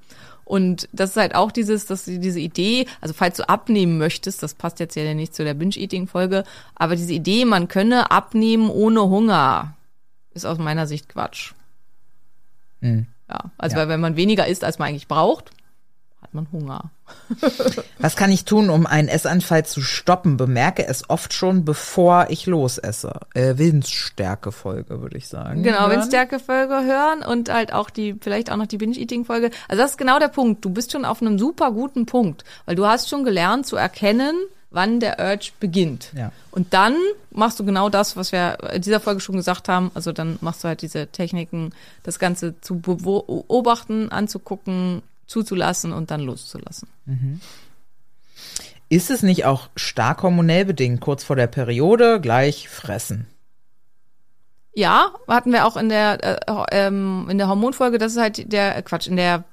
Und 0.45 0.89
das 0.93 1.11
ist 1.11 1.17
halt 1.17 1.35
auch 1.35 1.51
dieses, 1.51 1.85
dass 1.85 2.05
diese 2.05 2.39
Idee, 2.39 2.87
also 3.01 3.13
falls 3.13 3.37
du 3.37 3.47
abnehmen 3.47 3.99
möchtest, 3.99 4.41
das 4.41 4.55
passt 4.55 4.79
jetzt 4.79 4.95
ja 4.95 5.13
nicht 5.13 5.35
zu 5.35 5.43
der 5.43 5.53
Binge-Eating-Folge, 5.53 6.43
aber 6.73 6.95
diese 6.95 7.13
Idee, 7.13 7.45
man 7.45 7.67
könne 7.67 8.09
abnehmen 8.09 8.69
ohne 8.69 9.01
Hunger, 9.03 9.75
ist 10.33 10.45
aus 10.45 10.57
meiner 10.57 10.87
Sicht 10.87 11.07
Quatsch. 11.09 11.53
Hm. 12.81 13.05
Ja, 13.29 13.51
also 13.57 13.75
Ja. 13.75 13.81
weil 13.83 13.89
wenn 13.89 13.99
man 13.99 14.15
weniger 14.15 14.47
isst, 14.47 14.63
als 14.63 14.79
man 14.79 14.89
eigentlich 14.89 15.07
braucht, 15.07 15.51
hat 16.21 16.33
man 16.33 16.47
Hunger. 16.51 16.91
Was 17.99 18.15
kann 18.15 18.31
ich 18.31 18.43
tun, 18.45 18.69
um 18.69 18.85
einen 18.85 19.07
Essanfall 19.07 19.65
zu 19.65 19.81
stoppen? 19.81 20.35
Bemerke 20.37 20.85
es 20.87 21.09
oft 21.09 21.33
schon, 21.33 21.63
bevor 21.65 22.27
ich 22.29 22.45
losesse. 22.45 23.13
Äh, 23.33 23.57
Willensstärke-Folge, 23.57 25.01
würde 25.01 25.17
ich 25.17 25.27
sagen. 25.27 25.63
Genau, 25.63 25.79
Hören. 25.81 25.91
Windstärke-Folge 25.91 26.83
hören 26.83 27.23
und 27.23 27.51
halt 27.51 27.73
auch 27.73 27.89
die, 27.89 28.15
vielleicht 28.19 28.51
auch 28.51 28.57
noch 28.57 28.67
die 28.67 28.77
Binge-Eating-Folge. 28.77 29.49
Also 29.67 29.81
das 29.81 29.91
ist 29.91 29.97
genau 29.97 30.19
der 30.19 30.27
Punkt. 30.27 30.63
Du 30.65 30.69
bist 30.69 30.91
schon 30.91 31.05
auf 31.05 31.21
einem 31.21 31.39
super 31.39 31.71
guten 31.71 32.05
Punkt, 32.05 32.43
weil 32.65 32.75
du 32.75 32.85
hast 32.85 33.09
schon 33.09 33.23
gelernt 33.23 33.65
zu 33.65 33.75
erkennen, 33.75 34.35
wann 34.71 34.99
der 34.99 35.19
Urge 35.19 35.51
beginnt. 35.59 36.11
Ja. 36.15 36.31
Und 36.51 36.73
dann 36.73 36.95
machst 37.31 37.59
du 37.59 37.65
genau 37.65 37.89
das, 37.89 38.15
was 38.15 38.31
wir 38.31 38.57
in 38.73 38.81
dieser 38.81 38.99
Folge 38.99 39.19
schon 39.19 39.35
gesagt 39.35 39.67
haben. 39.67 39.91
Also 39.93 40.11
dann 40.11 40.37
machst 40.41 40.63
du 40.63 40.67
halt 40.67 40.81
diese 40.81 41.07
Techniken, 41.07 41.73
das 42.03 42.19
Ganze 42.19 42.59
zu 42.61 42.79
beobachten, 42.79 44.11
anzugucken, 44.11 45.01
zuzulassen 45.25 45.93
und 45.93 46.11
dann 46.11 46.21
loszulassen. 46.21 46.87
Ist 48.89 49.11
es 49.11 49.23
nicht 49.23 49.45
auch 49.45 49.69
stark 49.75 50.23
hormonell 50.23 50.65
bedingt? 50.65 51.01
Kurz 51.01 51.23
vor 51.23 51.35
der 51.35 51.47
Periode 51.47 52.19
gleich 52.19 52.69
fressen. 52.69 53.27
Ja, 54.73 55.13
hatten 55.27 55.51
wir 55.51 55.65
auch 55.65 55.77
in 55.77 55.89
der 55.89 56.47
äh, 56.47 56.65
ähm, 56.71 57.27
in 57.29 57.37
der 57.37 57.47
Hormonfolge, 57.47 57.97
das 57.97 58.13
ist 58.13 58.19
halt 58.19 58.51
der 58.51 58.77
äh, 58.77 58.81
Quatsch, 58.81 59.07
in 59.07 59.17
der 59.17 59.43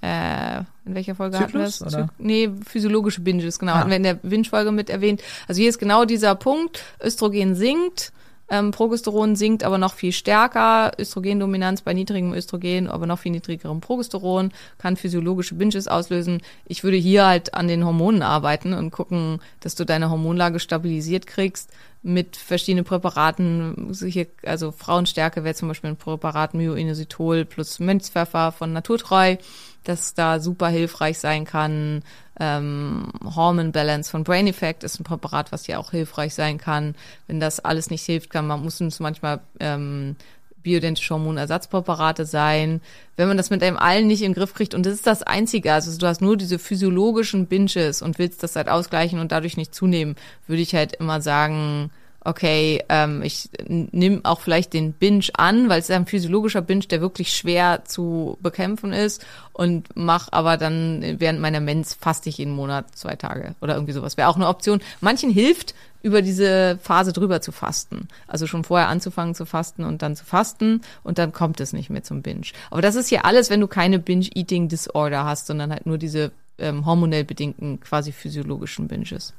äh, 0.00 0.62
in 0.84 0.94
welcher 0.94 1.14
Folge 1.14 1.38
hatten 1.38 1.52
wir 1.54 1.66
Zyklus, 1.66 1.78
das? 1.78 1.94
oder? 1.94 2.08
Nee, 2.18 2.50
physiologische 2.66 3.20
Binges, 3.20 3.58
genau, 3.58 3.72
Ah. 3.72 3.78
hatten 3.78 3.90
wir 3.90 3.96
in 3.96 4.02
der 4.02 4.14
Binge-Folge 4.14 4.72
mit 4.72 4.90
erwähnt. 4.90 5.22
Also 5.48 5.60
hier 5.60 5.68
ist 5.68 5.78
genau 5.78 6.04
dieser 6.04 6.34
Punkt, 6.34 6.82
Östrogen 7.02 7.54
sinkt, 7.54 8.12
ähm, 8.48 8.70
Progesteron 8.70 9.34
sinkt 9.34 9.64
aber 9.64 9.78
noch 9.78 9.94
viel 9.94 10.12
stärker, 10.12 10.92
Östrogendominanz 10.98 11.80
bei 11.80 11.94
niedrigem 11.94 12.34
Östrogen, 12.34 12.86
aber 12.88 13.06
noch 13.06 13.18
viel 13.18 13.32
niedrigerem 13.32 13.80
Progesteron, 13.80 14.52
kann 14.76 14.96
physiologische 14.96 15.54
Binges 15.54 15.88
auslösen. 15.88 16.42
Ich 16.66 16.84
würde 16.84 16.98
hier 16.98 17.24
halt 17.26 17.54
an 17.54 17.68
den 17.68 17.84
Hormonen 17.86 18.20
arbeiten 18.22 18.74
und 18.74 18.90
gucken, 18.90 19.40
dass 19.60 19.74
du 19.74 19.86
deine 19.86 20.10
Hormonlage 20.10 20.60
stabilisiert 20.60 21.26
kriegst 21.26 21.70
mit 22.02 22.36
verschiedenen 22.36 22.84
Präparaten, 22.84 23.94
hier, 24.04 24.26
also 24.44 24.72
Frauenstärke 24.72 25.44
wäre 25.44 25.54
zum 25.54 25.68
Beispiel 25.68 25.90
ein 25.90 25.96
Präparat 25.96 26.52
Myoinositol 26.52 27.44
plus 27.44 27.78
Mönchspfeffer 27.78 28.52
von 28.52 28.72
Naturtreu, 28.72 29.36
das 29.84 30.14
da 30.14 30.40
super 30.40 30.68
hilfreich 30.68 31.18
sein 31.18 31.44
kann. 31.44 32.02
Ähm, 32.40 33.12
Hormone 33.24 33.70
Balance 33.70 34.10
von 34.10 34.24
Brain 34.24 34.46
Effect 34.46 34.84
ist 34.84 35.00
ein 35.00 35.04
Präparat, 35.04 35.52
was 35.52 35.66
ja 35.66 35.78
auch 35.78 35.90
hilfreich 35.90 36.34
sein 36.34 36.58
kann. 36.58 36.94
Wenn 37.26 37.40
das 37.40 37.60
alles 37.60 37.90
nicht 37.90 38.04
hilft, 38.04 38.30
kann 38.30 38.46
man 38.46 38.62
muss 38.62 38.80
uns 38.80 39.00
manchmal 39.00 39.40
ähm, 39.60 40.16
bioidentische 40.62 41.14
Hormonersatzpräparate 41.14 42.24
sein. 42.24 42.80
Wenn 43.16 43.28
man 43.28 43.36
das 43.36 43.50
mit 43.50 43.62
einem 43.62 43.76
allen 43.76 44.06
nicht 44.06 44.22
in 44.22 44.30
den 44.30 44.38
Griff 44.38 44.54
kriegt, 44.54 44.74
und 44.74 44.86
das 44.86 44.94
ist 44.94 45.06
das 45.06 45.22
Einzige, 45.22 45.72
also 45.72 45.96
du 45.96 46.06
hast 46.06 46.20
nur 46.20 46.36
diese 46.36 46.58
physiologischen 46.58 47.46
Binges 47.46 48.02
und 48.02 48.18
willst 48.18 48.42
das 48.42 48.56
halt 48.56 48.68
ausgleichen 48.68 49.18
und 49.18 49.32
dadurch 49.32 49.56
nicht 49.56 49.74
zunehmen, 49.74 50.16
würde 50.46 50.62
ich 50.62 50.74
halt 50.74 50.94
immer 50.94 51.20
sagen, 51.20 51.90
okay, 52.24 52.82
ähm, 52.88 53.22
ich 53.22 53.50
nimm 53.66 54.24
auch 54.24 54.40
vielleicht 54.40 54.72
den 54.72 54.92
Binge 54.92 55.26
an, 55.34 55.68
weil 55.68 55.80
es 55.80 55.88
ist 55.88 55.96
ein 55.96 56.06
physiologischer 56.06 56.62
Binge, 56.62 56.86
der 56.86 57.00
wirklich 57.00 57.34
schwer 57.34 57.84
zu 57.84 58.38
bekämpfen 58.40 58.92
ist 58.92 59.24
und 59.52 59.88
mach 59.94 60.28
aber 60.30 60.56
dann 60.56 61.02
während 61.18 61.40
meiner 61.40 61.60
Mens 61.60 61.94
faste 61.94 62.28
ich 62.28 62.38
jeden 62.38 62.54
Monat 62.54 62.96
zwei 62.96 63.16
Tage 63.16 63.54
oder 63.60 63.74
irgendwie 63.74 63.92
sowas. 63.92 64.16
Wäre 64.16 64.28
auch 64.28 64.36
eine 64.36 64.48
Option. 64.48 64.80
Manchen 65.00 65.30
hilft, 65.30 65.74
über 66.02 66.20
diese 66.20 66.78
Phase 66.82 67.12
drüber 67.12 67.40
zu 67.40 67.52
fasten. 67.52 68.08
Also 68.26 68.46
schon 68.46 68.64
vorher 68.64 68.88
anzufangen 68.88 69.34
zu 69.34 69.46
fasten 69.46 69.84
und 69.84 70.02
dann 70.02 70.16
zu 70.16 70.24
fasten 70.24 70.82
und 71.04 71.18
dann 71.18 71.32
kommt 71.32 71.60
es 71.60 71.72
nicht 71.72 71.90
mehr 71.90 72.02
zum 72.02 72.22
Binge. 72.22 72.46
Aber 72.70 72.82
das 72.82 72.96
ist 72.96 73.08
hier 73.08 73.24
alles, 73.24 73.50
wenn 73.50 73.60
du 73.60 73.68
keine 73.68 73.98
Binge-Eating-Disorder 73.98 75.24
hast, 75.24 75.46
sondern 75.46 75.70
halt 75.70 75.86
nur 75.86 75.98
diese 75.98 76.32
ähm, 76.58 76.84
hormonell 76.86 77.24
bedingten, 77.24 77.80
quasi 77.80 78.12
physiologischen 78.12 78.88
Binges. 78.88 79.32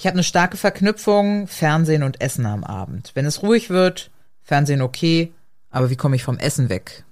Ich 0.00 0.06
habe 0.06 0.14
eine 0.14 0.24
starke 0.24 0.56
Verknüpfung, 0.56 1.46
Fernsehen 1.46 2.02
und 2.02 2.22
Essen 2.22 2.46
am 2.46 2.64
Abend. 2.64 3.10
Wenn 3.12 3.26
es 3.26 3.42
ruhig 3.42 3.68
wird, 3.68 4.10
Fernsehen 4.42 4.80
okay, 4.80 5.30
aber 5.68 5.90
wie 5.90 5.96
komme 5.96 6.16
ich 6.16 6.22
vom 6.22 6.38
Essen 6.38 6.70
weg? 6.70 7.04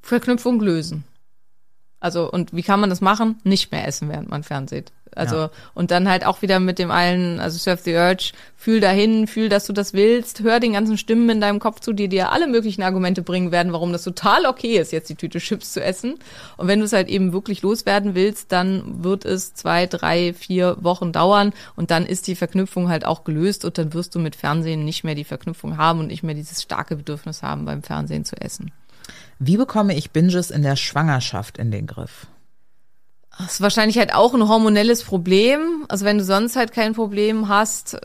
Verknüpfung 0.00 0.60
lösen. 0.60 1.02
Also, 2.04 2.30
und 2.30 2.52
wie 2.54 2.62
kann 2.62 2.80
man 2.80 2.90
das 2.90 3.00
machen? 3.00 3.40
Nicht 3.44 3.72
mehr 3.72 3.88
essen, 3.88 4.10
während 4.10 4.28
man 4.28 4.42
fernseht. 4.42 4.92
Also, 5.16 5.36
Ja. 5.36 5.50
und 5.72 5.90
dann 5.90 6.06
halt 6.06 6.26
auch 6.26 6.42
wieder 6.42 6.60
mit 6.60 6.78
dem 6.78 6.90
allen, 6.90 7.40
also 7.40 7.56
Surf 7.56 7.80
the 7.80 7.94
Urge, 7.94 8.32
fühl 8.58 8.80
dahin, 8.80 9.26
fühl, 9.26 9.48
dass 9.48 9.64
du 9.64 9.72
das 9.72 9.94
willst, 9.94 10.42
hör 10.42 10.60
den 10.60 10.74
ganzen 10.74 10.98
Stimmen 10.98 11.30
in 11.30 11.40
deinem 11.40 11.60
Kopf 11.60 11.80
zu, 11.80 11.94
die 11.94 12.08
dir 12.08 12.30
alle 12.30 12.46
möglichen 12.46 12.82
Argumente 12.82 13.22
bringen 13.22 13.52
werden, 13.52 13.72
warum 13.72 13.90
das 13.90 14.04
total 14.04 14.44
okay 14.44 14.76
ist, 14.76 14.92
jetzt 14.92 15.08
die 15.08 15.14
Tüte 15.14 15.38
Chips 15.38 15.72
zu 15.72 15.82
essen. 15.82 16.16
Und 16.58 16.68
wenn 16.68 16.80
du 16.80 16.84
es 16.84 16.92
halt 16.92 17.08
eben 17.08 17.32
wirklich 17.32 17.62
loswerden 17.62 18.14
willst, 18.14 18.52
dann 18.52 19.02
wird 19.02 19.24
es 19.24 19.54
zwei, 19.54 19.86
drei, 19.86 20.34
vier 20.34 20.76
Wochen 20.80 21.10
dauern 21.10 21.54
und 21.74 21.90
dann 21.90 22.04
ist 22.04 22.26
die 22.26 22.34
Verknüpfung 22.36 22.90
halt 22.90 23.06
auch 23.06 23.24
gelöst 23.24 23.64
und 23.64 23.78
dann 23.78 23.94
wirst 23.94 24.14
du 24.14 24.18
mit 24.18 24.36
Fernsehen 24.36 24.84
nicht 24.84 25.04
mehr 25.04 25.14
die 25.14 25.24
Verknüpfung 25.24 25.78
haben 25.78 26.00
und 26.00 26.08
nicht 26.08 26.22
mehr 26.22 26.34
dieses 26.34 26.60
starke 26.60 26.96
Bedürfnis 26.96 27.42
haben, 27.42 27.64
beim 27.64 27.82
Fernsehen 27.82 28.26
zu 28.26 28.38
essen. 28.38 28.72
Wie 29.38 29.56
bekomme 29.56 29.96
ich 29.96 30.10
Binges 30.10 30.50
in 30.50 30.62
der 30.62 30.76
Schwangerschaft 30.76 31.58
in 31.58 31.70
den 31.70 31.86
Griff? 31.86 32.26
Das 33.38 33.54
ist 33.54 33.60
wahrscheinlich 33.60 33.98
halt 33.98 34.14
auch 34.14 34.32
ein 34.34 34.48
hormonelles 34.48 35.02
Problem. 35.02 35.84
Also 35.88 36.04
wenn 36.04 36.18
du 36.18 36.24
sonst 36.24 36.56
halt 36.56 36.72
kein 36.72 36.94
Problem 36.94 37.48
hast, 37.48 37.98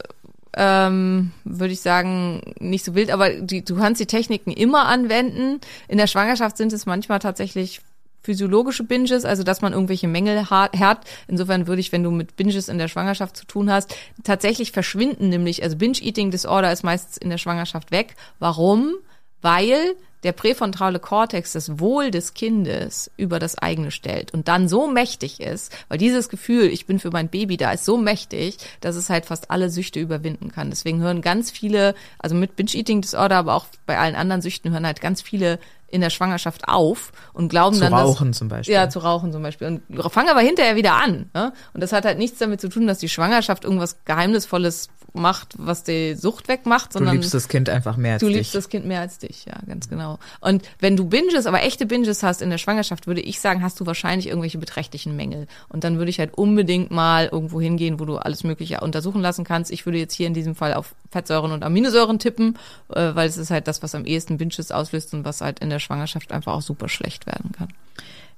ähm, 0.58 1.32
würde 1.44 1.74
ich 1.74 1.82
sagen, 1.82 2.54
nicht 2.60 2.84
so 2.84 2.96
wild, 2.96 3.12
aber 3.12 3.30
die, 3.30 3.64
du 3.64 3.76
kannst 3.76 4.02
die 4.02 4.08
Techniken 4.08 4.52
immer 4.52 4.88
anwenden. 4.88 5.62
In 5.88 6.00
der 6.00 6.08
Schwangerschaft 6.08 6.58
sind 6.58 6.74
es 6.74 6.88
manchmal 6.88 7.20
tatsächlich 7.20 7.82
physiologische 8.24 8.84
Binges, 8.84 9.24
also 9.24 9.44
dass 9.44 9.62
man 9.62 9.74
irgendwelche 9.74 10.08
Mängel 10.08 10.50
ha- 10.50 10.72
hat. 10.78 11.06
Insofern 11.28 11.68
würde 11.68 11.80
ich, 11.80 11.92
wenn 11.92 12.04
du 12.04 12.12
mit 12.12 12.36
Binges 12.36 12.68
in 12.68 12.78
der 12.78 12.88
Schwangerschaft 12.88 13.38
zu 13.38 13.46
tun 13.46 13.72
hast, 13.72 13.96
tatsächlich 14.24 14.72
verschwinden 14.72 15.30
nämlich, 15.30 15.64
also 15.64 15.78
Binge-Eating-Disorder 15.78 16.72
ist 16.72 16.84
meistens 16.84 17.18
in 17.18 17.30
der 17.30 17.38
Schwangerschaft 17.38 17.92
weg. 17.92 18.16
Warum? 18.40 18.96
Weil 19.42 19.96
der 20.24 20.34
präfrontale 20.34 21.00
Kortex 21.00 21.54
das 21.54 21.80
Wohl 21.80 22.12
des 22.12 22.34
Kindes 22.34 23.10
über 23.18 23.40
das 23.40 23.58
eigene 23.58 23.92
stellt 23.92 24.34
und 24.34 24.48
dann 24.48 24.68
so 24.68 24.88
mächtig 24.88 25.40
ist, 25.40 25.76
weil 25.88 25.98
dieses 25.98 26.30
Gefühl, 26.30 26.66
ich 26.66 26.86
bin 26.86 27.00
für 27.00 27.12
mein 27.12 27.30
Baby 27.30 27.58
da, 27.58 27.72
ist 27.72 27.86
so 27.86 27.98
mächtig, 27.98 28.58
dass 28.82 28.96
es 28.96 29.10
halt 29.10 29.26
fast 29.26 29.52
alle 29.52 29.70
Süchte 29.70 30.00
überwinden 30.00 30.52
kann. 30.52 30.70
Deswegen 30.70 31.00
hören 31.00 31.22
ganz 31.22 31.52
viele, 31.52 31.96
also 32.18 32.36
mit 32.36 32.56
Binge-Eating-Disorder, 32.56 33.38
aber 33.38 33.56
auch 33.56 33.66
bei 33.86 33.98
allen 33.98 34.16
anderen 34.16 34.42
Süchten 34.42 34.72
hören 34.72 34.86
halt 34.86 35.02
ganz 35.02 35.22
viele 35.22 35.60
in 35.92 36.02
der 36.02 36.10
Schwangerschaft 36.10 36.68
auf 36.68 37.12
und 37.34 37.50
glauben 37.50 37.76
Zu 37.76 37.82
dann, 37.82 37.94
rauchen 37.94 38.30
dass, 38.30 38.38
zum 38.38 38.48
Beispiel. 38.48 38.74
Ja, 38.76 38.90
zu 38.90 39.00
rauchen 39.00 39.32
zum 39.32 39.42
Beispiel. 39.42 39.68
Und 39.68 40.12
fangen 40.12 40.30
aber 40.30 40.42
hinterher 40.42 40.76
wieder 40.76 40.94
an. 40.94 41.30
Ne? 41.34 41.54
Und 41.74 41.82
das 41.82 41.92
hat 41.92 42.06
halt 42.06 42.18
nichts 42.18 42.40
damit 42.40 42.62
zu 42.62 42.70
tun, 42.70 42.88
dass 42.88 43.00
die 43.00 43.10
Schwangerschaft 43.10 43.64
irgendwas 43.64 43.98
Geheimnisvolles 44.06 44.90
macht, 45.14 45.56
was 45.58 45.84
die 45.84 46.16
Sucht 46.16 46.48
wegmacht, 46.48 46.94
Du 46.94 47.00
sondern 47.00 47.16
liebst 47.16 47.34
das 47.34 47.48
Kind 47.48 47.70
einfach 47.70 47.98
mehr 47.98 48.14
als 48.14 48.20
Du 48.22 48.28
dich. 48.28 48.38
liebst 48.38 48.56
das 48.56 48.70
Kind 48.70 48.86
mehr 48.86 49.02
als 49.02 49.18
dich, 49.18 49.46
ja, 49.46 49.56
ganz 49.68 49.90
genau. 49.90 50.20
Und 50.40 50.64
wenn 50.80 50.96
du 50.96 51.06
Binges, 51.06 51.46
aber 51.46 51.64
echte 51.64 51.86
Binges 51.86 52.24
hast 52.24 52.42
in 52.42 52.50
der 52.50 52.58
Schwangerschaft, 52.58 53.08
würde 53.08 53.22
ich 53.22 53.40
sagen, 53.40 53.64
hast 53.64 53.80
du 53.80 53.86
wahrscheinlich 53.86 54.28
irgendwelche 54.28 54.58
beträchtlichen 54.58 55.16
Mängel. 55.16 55.48
Und 55.70 55.84
dann 55.84 55.98
würde 55.98 56.10
ich 56.10 56.20
halt 56.20 56.38
unbedingt 56.38 56.92
mal 56.92 57.28
irgendwo 57.32 57.60
hingehen, 57.60 58.00
wo 58.00 58.06
du 58.06 58.18
alles 58.18 58.44
Mögliche 58.44 58.82
untersuchen 58.82 59.22
lassen 59.22 59.44
kannst. 59.44 59.72
Ich 59.72 59.86
würde 59.86 59.98
jetzt 59.98 60.14
hier 60.14 60.28
in 60.28 60.34
diesem 60.34 60.56
Fall 60.56 60.74
auf 60.74 60.94
Fettsäuren 61.10 61.52
und 61.52 61.64
Aminosäuren 61.64 62.20
tippen, 62.20 62.58
äh, 62.90 63.16
weil 63.16 63.28
es 63.28 63.38
ist 63.38 63.52
halt 63.52 63.68
das, 63.68 63.82
was 63.82 63.96
am 63.96 64.06
ehesten 64.06 64.38
Binges 64.38 64.72
auslöst 64.72 65.14
und 65.14 65.26
was 65.26 65.42
halt 65.42 65.60
in 65.60 65.70
der 65.70 65.80
Schwangerschaft 65.80 66.32
einfach 66.32 66.54
auch 66.54 66.62
super 66.62 66.90
schlecht 66.90 67.26
werden 67.26 67.52
kann. 67.52 67.70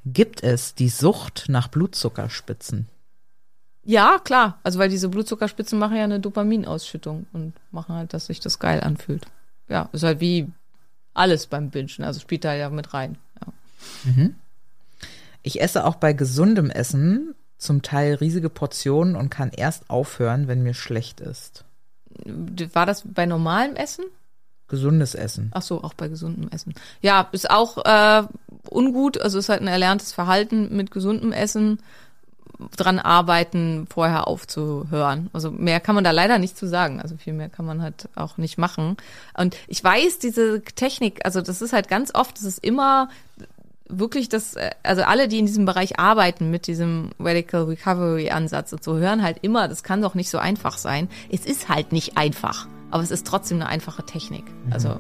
Gibt 0.06 0.44
es 0.44 0.74
die 0.74 0.90
Sucht 0.90 1.46
nach 1.48 1.68
Blutzuckerspitzen? 1.68 2.88
Ja, 3.84 4.20
klar. 4.24 4.60
Also 4.64 4.80
weil 4.80 4.90
diese 4.90 5.10
Blutzuckerspitzen 5.10 5.78
machen 5.78 5.98
ja 5.98 6.04
eine 6.04 6.20
Dopaminausschüttung 6.20 7.26
und 7.34 7.54
machen 7.72 7.96
halt, 7.96 8.14
dass 8.14 8.28
sich 8.28 8.40
das 8.40 8.60
geil 8.60 8.82
anfühlt. 8.82 9.26
Ja, 9.68 9.90
ist 9.92 10.04
halt 10.04 10.20
wie 10.20 10.52
alles 11.14 11.48
beim 11.48 11.70
Bingen. 11.70 12.04
Also 12.04 12.20
spielt 12.20 12.44
da 12.44 12.54
ja 12.54 12.70
mit 12.70 12.94
rein. 12.94 13.18
Ja. 13.40 14.30
Ich 15.44 15.62
esse 15.62 15.86
auch 15.86 15.96
bei 15.96 16.14
gesundem 16.14 16.70
Essen 16.70 17.34
zum 17.58 17.82
Teil 17.82 18.16
riesige 18.16 18.50
Portionen 18.50 19.16
und 19.16 19.30
kann 19.30 19.52
erst 19.52 19.90
aufhören, 19.90 20.48
wenn 20.48 20.64
mir 20.64 20.74
schlecht 20.74 21.20
ist. 21.20 21.64
War 22.74 22.86
das 22.86 23.04
bei 23.06 23.26
normalem 23.26 23.76
Essen? 23.76 24.06
Gesundes 24.68 25.16
Essen. 25.16 25.52
Ach 25.54 25.62
so, 25.62 25.84
auch 25.84 25.94
bei 25.94 26.08
gesundem 26.08 26.50
Essen. 26.50 26.74
Ja, 27.02 27.28
ist 27.34 27.50
auch 27.50 27.78
äh, 27.84 28.24
ungut. 28.70 29.20
Also 29.20 29.38
ist 29.38 29.50
halt 29.50 29.62
ein 29.62 29.68
erlerntes 29.68 30.14
Verhalten 30.14 30.76
mit 30.76 30.92
gesundem 30.92 31.34
Essen 31.34 31.80
dran 32.78 33.00
arbeiten, 33.00 33.88
vorher 33.90 34.28
aufzuhören. 34.28 35.30
Also 35.34 35.52
mehr 35.52 35.80
kann 35.80 35.96
man 35.96 36.04
da 36.04 36.12
leider 36.12 36.38
nicht 36.38 36.58
zu 36.58 36.68
sagen. 36.68 37.02
Also 37.02 37.18
viel 37.18 37.34
mehr 37.34 37.50
kann 37.50 37.66
man 37.66 37.82
halt 37.82 38.08
auch 38.16 38.38
nicht 38.38 38.58
machen. 38.58 38.98
Und 39.36 39.58
ich 39.68 39.84
weiß, 39.84 40.20
diese 40.20 40.62
Technik, 40.62 41.26
also 41.26 41.42
das 41.42 41.62
ist 41.62 41.74
halt 41.74 41.88
ganz 41.88 42.14
oft, 42.14 42.38
das 42.38 42.44
ist 42.44 42.64
immer 42.64 43.10
wirklich 43.92 44.30
das, 44.30 44.56
äh, 44.56 44.72
also 44.84 45.04
alle, 45.04 45.28
die 45.28 45.39
in 45.39 45.46
diesem 45.46 45.66
Bereich 45.66 46.00
arbeiten 46.00 46.50
mit 46.52 46.68
diesem 46.68 47.12
Radical 47.20 47.64
Recovery 47.64 48.30
Ansatz 48.32 48.74
und 48.74 48.84
so, 48.84 48.98
hören 48.98 49.22
halt 49.22 49.38
immer, 49.42 49.68
das 49.68 49.84
kann 49.84 50.02
doch 50.02 50.16
nicht 50.16 50.30
so 50.30 50.38
einfach 50.38 50.78
sein. 50.78 51.10
Es 51.30 51.46
ist 51.46 51.70
halt 51.70 51.92
nicht 51.92 52.18
einfach, 52.18 52.68
aber 52.89 53.04
es 53.04 53.12
ist 53.12 53.28
trotzdem 53.28 53.58
eine 53.62 53.68
einfache 53.70 54.04
Technik. 54.04 54.46
Also, 54.72 55.00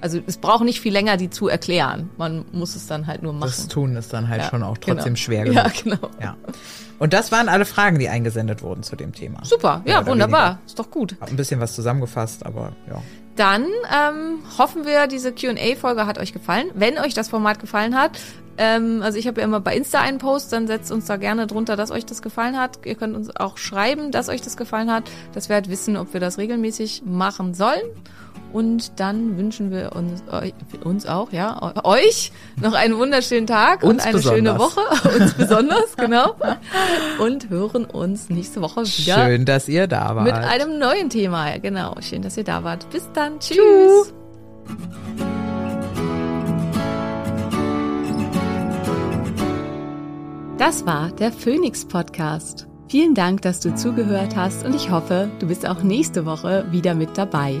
also 0.00 0.20
es 0.26 0.36
braucht 0.36 0.64
nicht 0.64 0.80
viel 0.80 0.92
länger, 0.92 1.16
die 1.16 1.30
zu 1.30 1.48
erklären. 1.48 2.10
Man 2.16 2.44
muss 2.52 2.76
es 2.76 2.86
dann 2.86 3.06
halt 3.06 3.22
nur 3.22 3.32
machen. 3.32 3.46
Das 3.56 3.66
Tun 3.68 3.96
ist 3.96 4.12
dann 4.12 4.28
halt 4.28 4.42
Ja, 4.42 4.48
schon 4.50 4.62
auch 4.62 4.78
trotzdem 4.78 5.14
genau. 5.14 5.16
schwer 5.16 5.44
genug. 5.44 5.56
Ja, 5.56 5.70
genau. 5.82 6.10
Ja. 6.20 6.36
Und 7.00 7.12
das 7.12 7.32
waren 7.32 7.48
alle 7.48 7.64
Fragen, 7.64 7.98
die 7.98 8.08
eingesendet 8.08 8.62
wurden 8.62 8.82
zu 8.84 8.94
dem 8.94 9.12
Thema. 9.12 9.44
Super, 9.44 9.82
ja, 9.84 10.06
wunderbar. 10.06 10.42
weniger. 10.50 10.60
Ist 10.66 10.78
doch 10.78 10.90
gut. 10.90 11.16
Hab 11.20 11.28
ein 11.28 11.36
bisschen 11.36 11.58
was 11.60 11.74
zusammengefasst, 11.74 12.46
aber 12.46 12.72
ja. 12.88 13.02
Dann 13.36 13.64
ähm, 13.64 14.38
hoffen 14.58 14.84
wir, 14.84 15.06
diese 15.06 15.32
QA-Folge 15.32 16.06
hat 16.06 16.18
euch 16.18 16.32
gefallen. 16.32 16.70
Wenn 16.74 16.98
euch 16.98 17.14
das 17.14 17.28
Format 17.28 17.58
gefallen 17.58 17.96
hat, 17.96 18.12
ähm, 18.58 19.02
also 19.02 19.18
ich 19.18 19.26
habe 19.26 19.40
ja 19.40 19.46
immer 19.46 19.60
bei 19.60 19.76
Insta 19.76 20.00
einen 20.00 20.18
Post, 20.18 20.52
dann 20.52 20.66
setzt 20.66 20.92
uns 20.92 21.06
da 21.06 21.16
gerne 21.16 21.46
drunter, 21.46 21.76
dass 21.76 21.90
euch 21.90 22.06
das 22.06 22.22
gefallen 22.22 22.58
hat. 22.58 22.78
Ihr 22.84 22.94
könnt 22.94 23.16
uns 23.16 23.34
auch 23.34 23.58
schreiben, 23.58 24.12
dass 24.12 24.28
euch 24.28 24.42
das 24.42 24.56
gefallen 24.56 24.92
hat, 24.92 25.04
dass 25.32 25.48
wir 25.48 25.56
halt 25.56 25.68
wissen, 25.68 25.96
ob 25.96 26.12
wir 26.12 26.20
das 26.20 26.38
regelmäßig 26.38 27.02
machen 27.04 27.54
sollen. 27.54 27.82
Und 28.54 29.00
dann 29.00 29.36
wünschen 29.36 29.72
wir 29.72 29.96
uns, 29.96 30.22
euch, 30.30 30.54
uns 30.84 31.06
auch, 31.06 31.32
ja, 31.32 31.74
euch 31.82 32.30
noch 32.62 32.72
einen 32.72 32.96
wunderschönen 32.96 33.48
Tag 33.48 33.82
und 33.82 34.00
eine 34.00 34.22
schöne 34.22 34.52
besonders. 34.52 34.76
Woche. 34.76 35.18
uns 35.18 35.34
besonders, 35.34 35.96
genau. 35.96 36.36
Und 37.18 37.50
hören 37.50 37.84
uns 37.84 38.30
nächste 38.30 38.62
Woche 38.62 38.82
wieder 38.82 39.26
Schön, 39.26 39.44
dass 39.44 39.68
ihr 39.68 39.88
da 39.88 40.14
wart. 40.14 40.24
mit 40.24 40.34
einem 40.34 40.78
neuen 40.78 41.10
Thema. 41.10 41.58
Genau. 41.58 41.96
Schön, 42.00 42.22
dass 42.22 42.36
ihr 42.36 42.44
da 42.44 42.62
wart. 42.62 42.88
Bis 42.90 43.10
dann. 43.12 43.40
Tschüss. 43.40 44.14
Das 50.58 50.86
war 50.86 51.10
der 51.10 51.32
Phoenix 51.32 51.84
Podcast. 51.84 52.68
Vielen 52.88 53.16
Dank, 53.16 53.42
dass 53.42 53.58
du 53.58 53.74
zugehört 53.74 54.36
hast 54.36 54.64
und 54.64 54.76
ich 54.76 54.92
hoffe, 54.92 55.28
du 55.40 55.48
bist 55.48 55.68
auch 55.68 55.82
nächste 55.82 56.24
Woche 56.24 56.66
wieder 56.70 56.94
mit 56.94 57.18
dabei. 57.18 57.60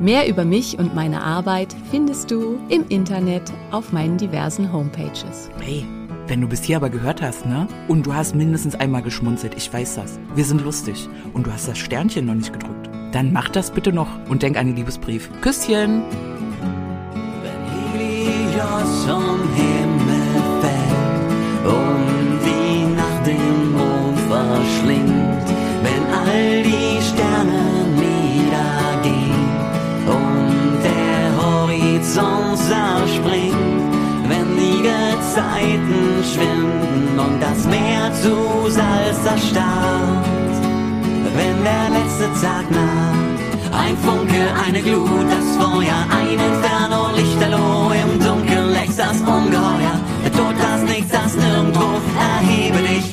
Mehr 0.00 0.28
über 0.28 0.44
mich 0.44 0.78
und 0.78 0.94
meine 0.94 1.22
Arbeit 1.22 1.74
findest 1.90 2.30
du 2.30 2.58
im 2.68 2.86
Internet 2.88 3.52
auf 3.70 3.92
meinen 3.92 4.18
diversen 4.18 4.72
Homepages. 4.72 5.50
Hey, 5.60 5.86
wenn 6.26 6.40
du 6.40 6.48
bis 6.48 6.64
hier 6.64 6.78
aber 6.78 6.90
gehört 6.90 7.22
hast, 7.22 7.46
ne? 7.46 7.68
Und 7.86 8.04
du 8.04 8.12
hast 8.12 8.34
mindestens 8.34 8.74
einmal 8.74 9.02
geschmunzelt, 9.02 9.54
ich 9.56 9.72
weiß 9.72 9.94
das. 9.94 10.18
Wir 10.34 10.44
sind 10.44 10.62
lustig. 10.62 11.08
Und 11.32 11.46
du 11.46 11.52
hast 11.52 11.68
das 11.68 11.78
Sternchen 11.78 12.26
noch 12.26 12.34
nicht 12.34 12.52
gedrückt. 12.52 12.90
Dann 13.12 13.32
mach 13.32 13.48
das 13.48 13.70
bitte 13.70 13.92
noch 13.92 14.08
und 14.28 14.42
denk 14.42 14.56
an 14.56 14.66
den 14.66 14.76
Liebesbrief. 14.76 15.30
Küsschen! 15.42 16.02
Wenn 17.42 17.64
Meer 37.66 38.12
zu 38.22 38.70
Salz 38.70 39.24
erstarrt. 39.26 40.54
Wenn 41.36 41.64
der 41.64 41.86
letzte 41.96 42.26
Tag 42.40 42.70
naht, 42.70 43.24
ein 43.72 43.96
Funke, 43.98 44.42
eine 44.66 44.80
Glut, 44.80 45.26
das 45.30 45.56
Feuer, 45.56 46.00
ein 46.10 46.38
Inferno, 46.48 47.10
Lichterloh, 47.16 47.90
im 47.92 48.18
Dunkeln 48.20 48.72
lächst 48.72 48.98
das 48.98 49.20
Ungeheuer. 49.20 49.96
Der 50.24 50.32
Tod, 50.32 50.54
das 50.58 50.82
Nichts, 50.82 51.10
das 51.10 51.34
Nirgendwo, 51.34 52.00
erhebe 52.18 52.78
dich, 52.78 53.12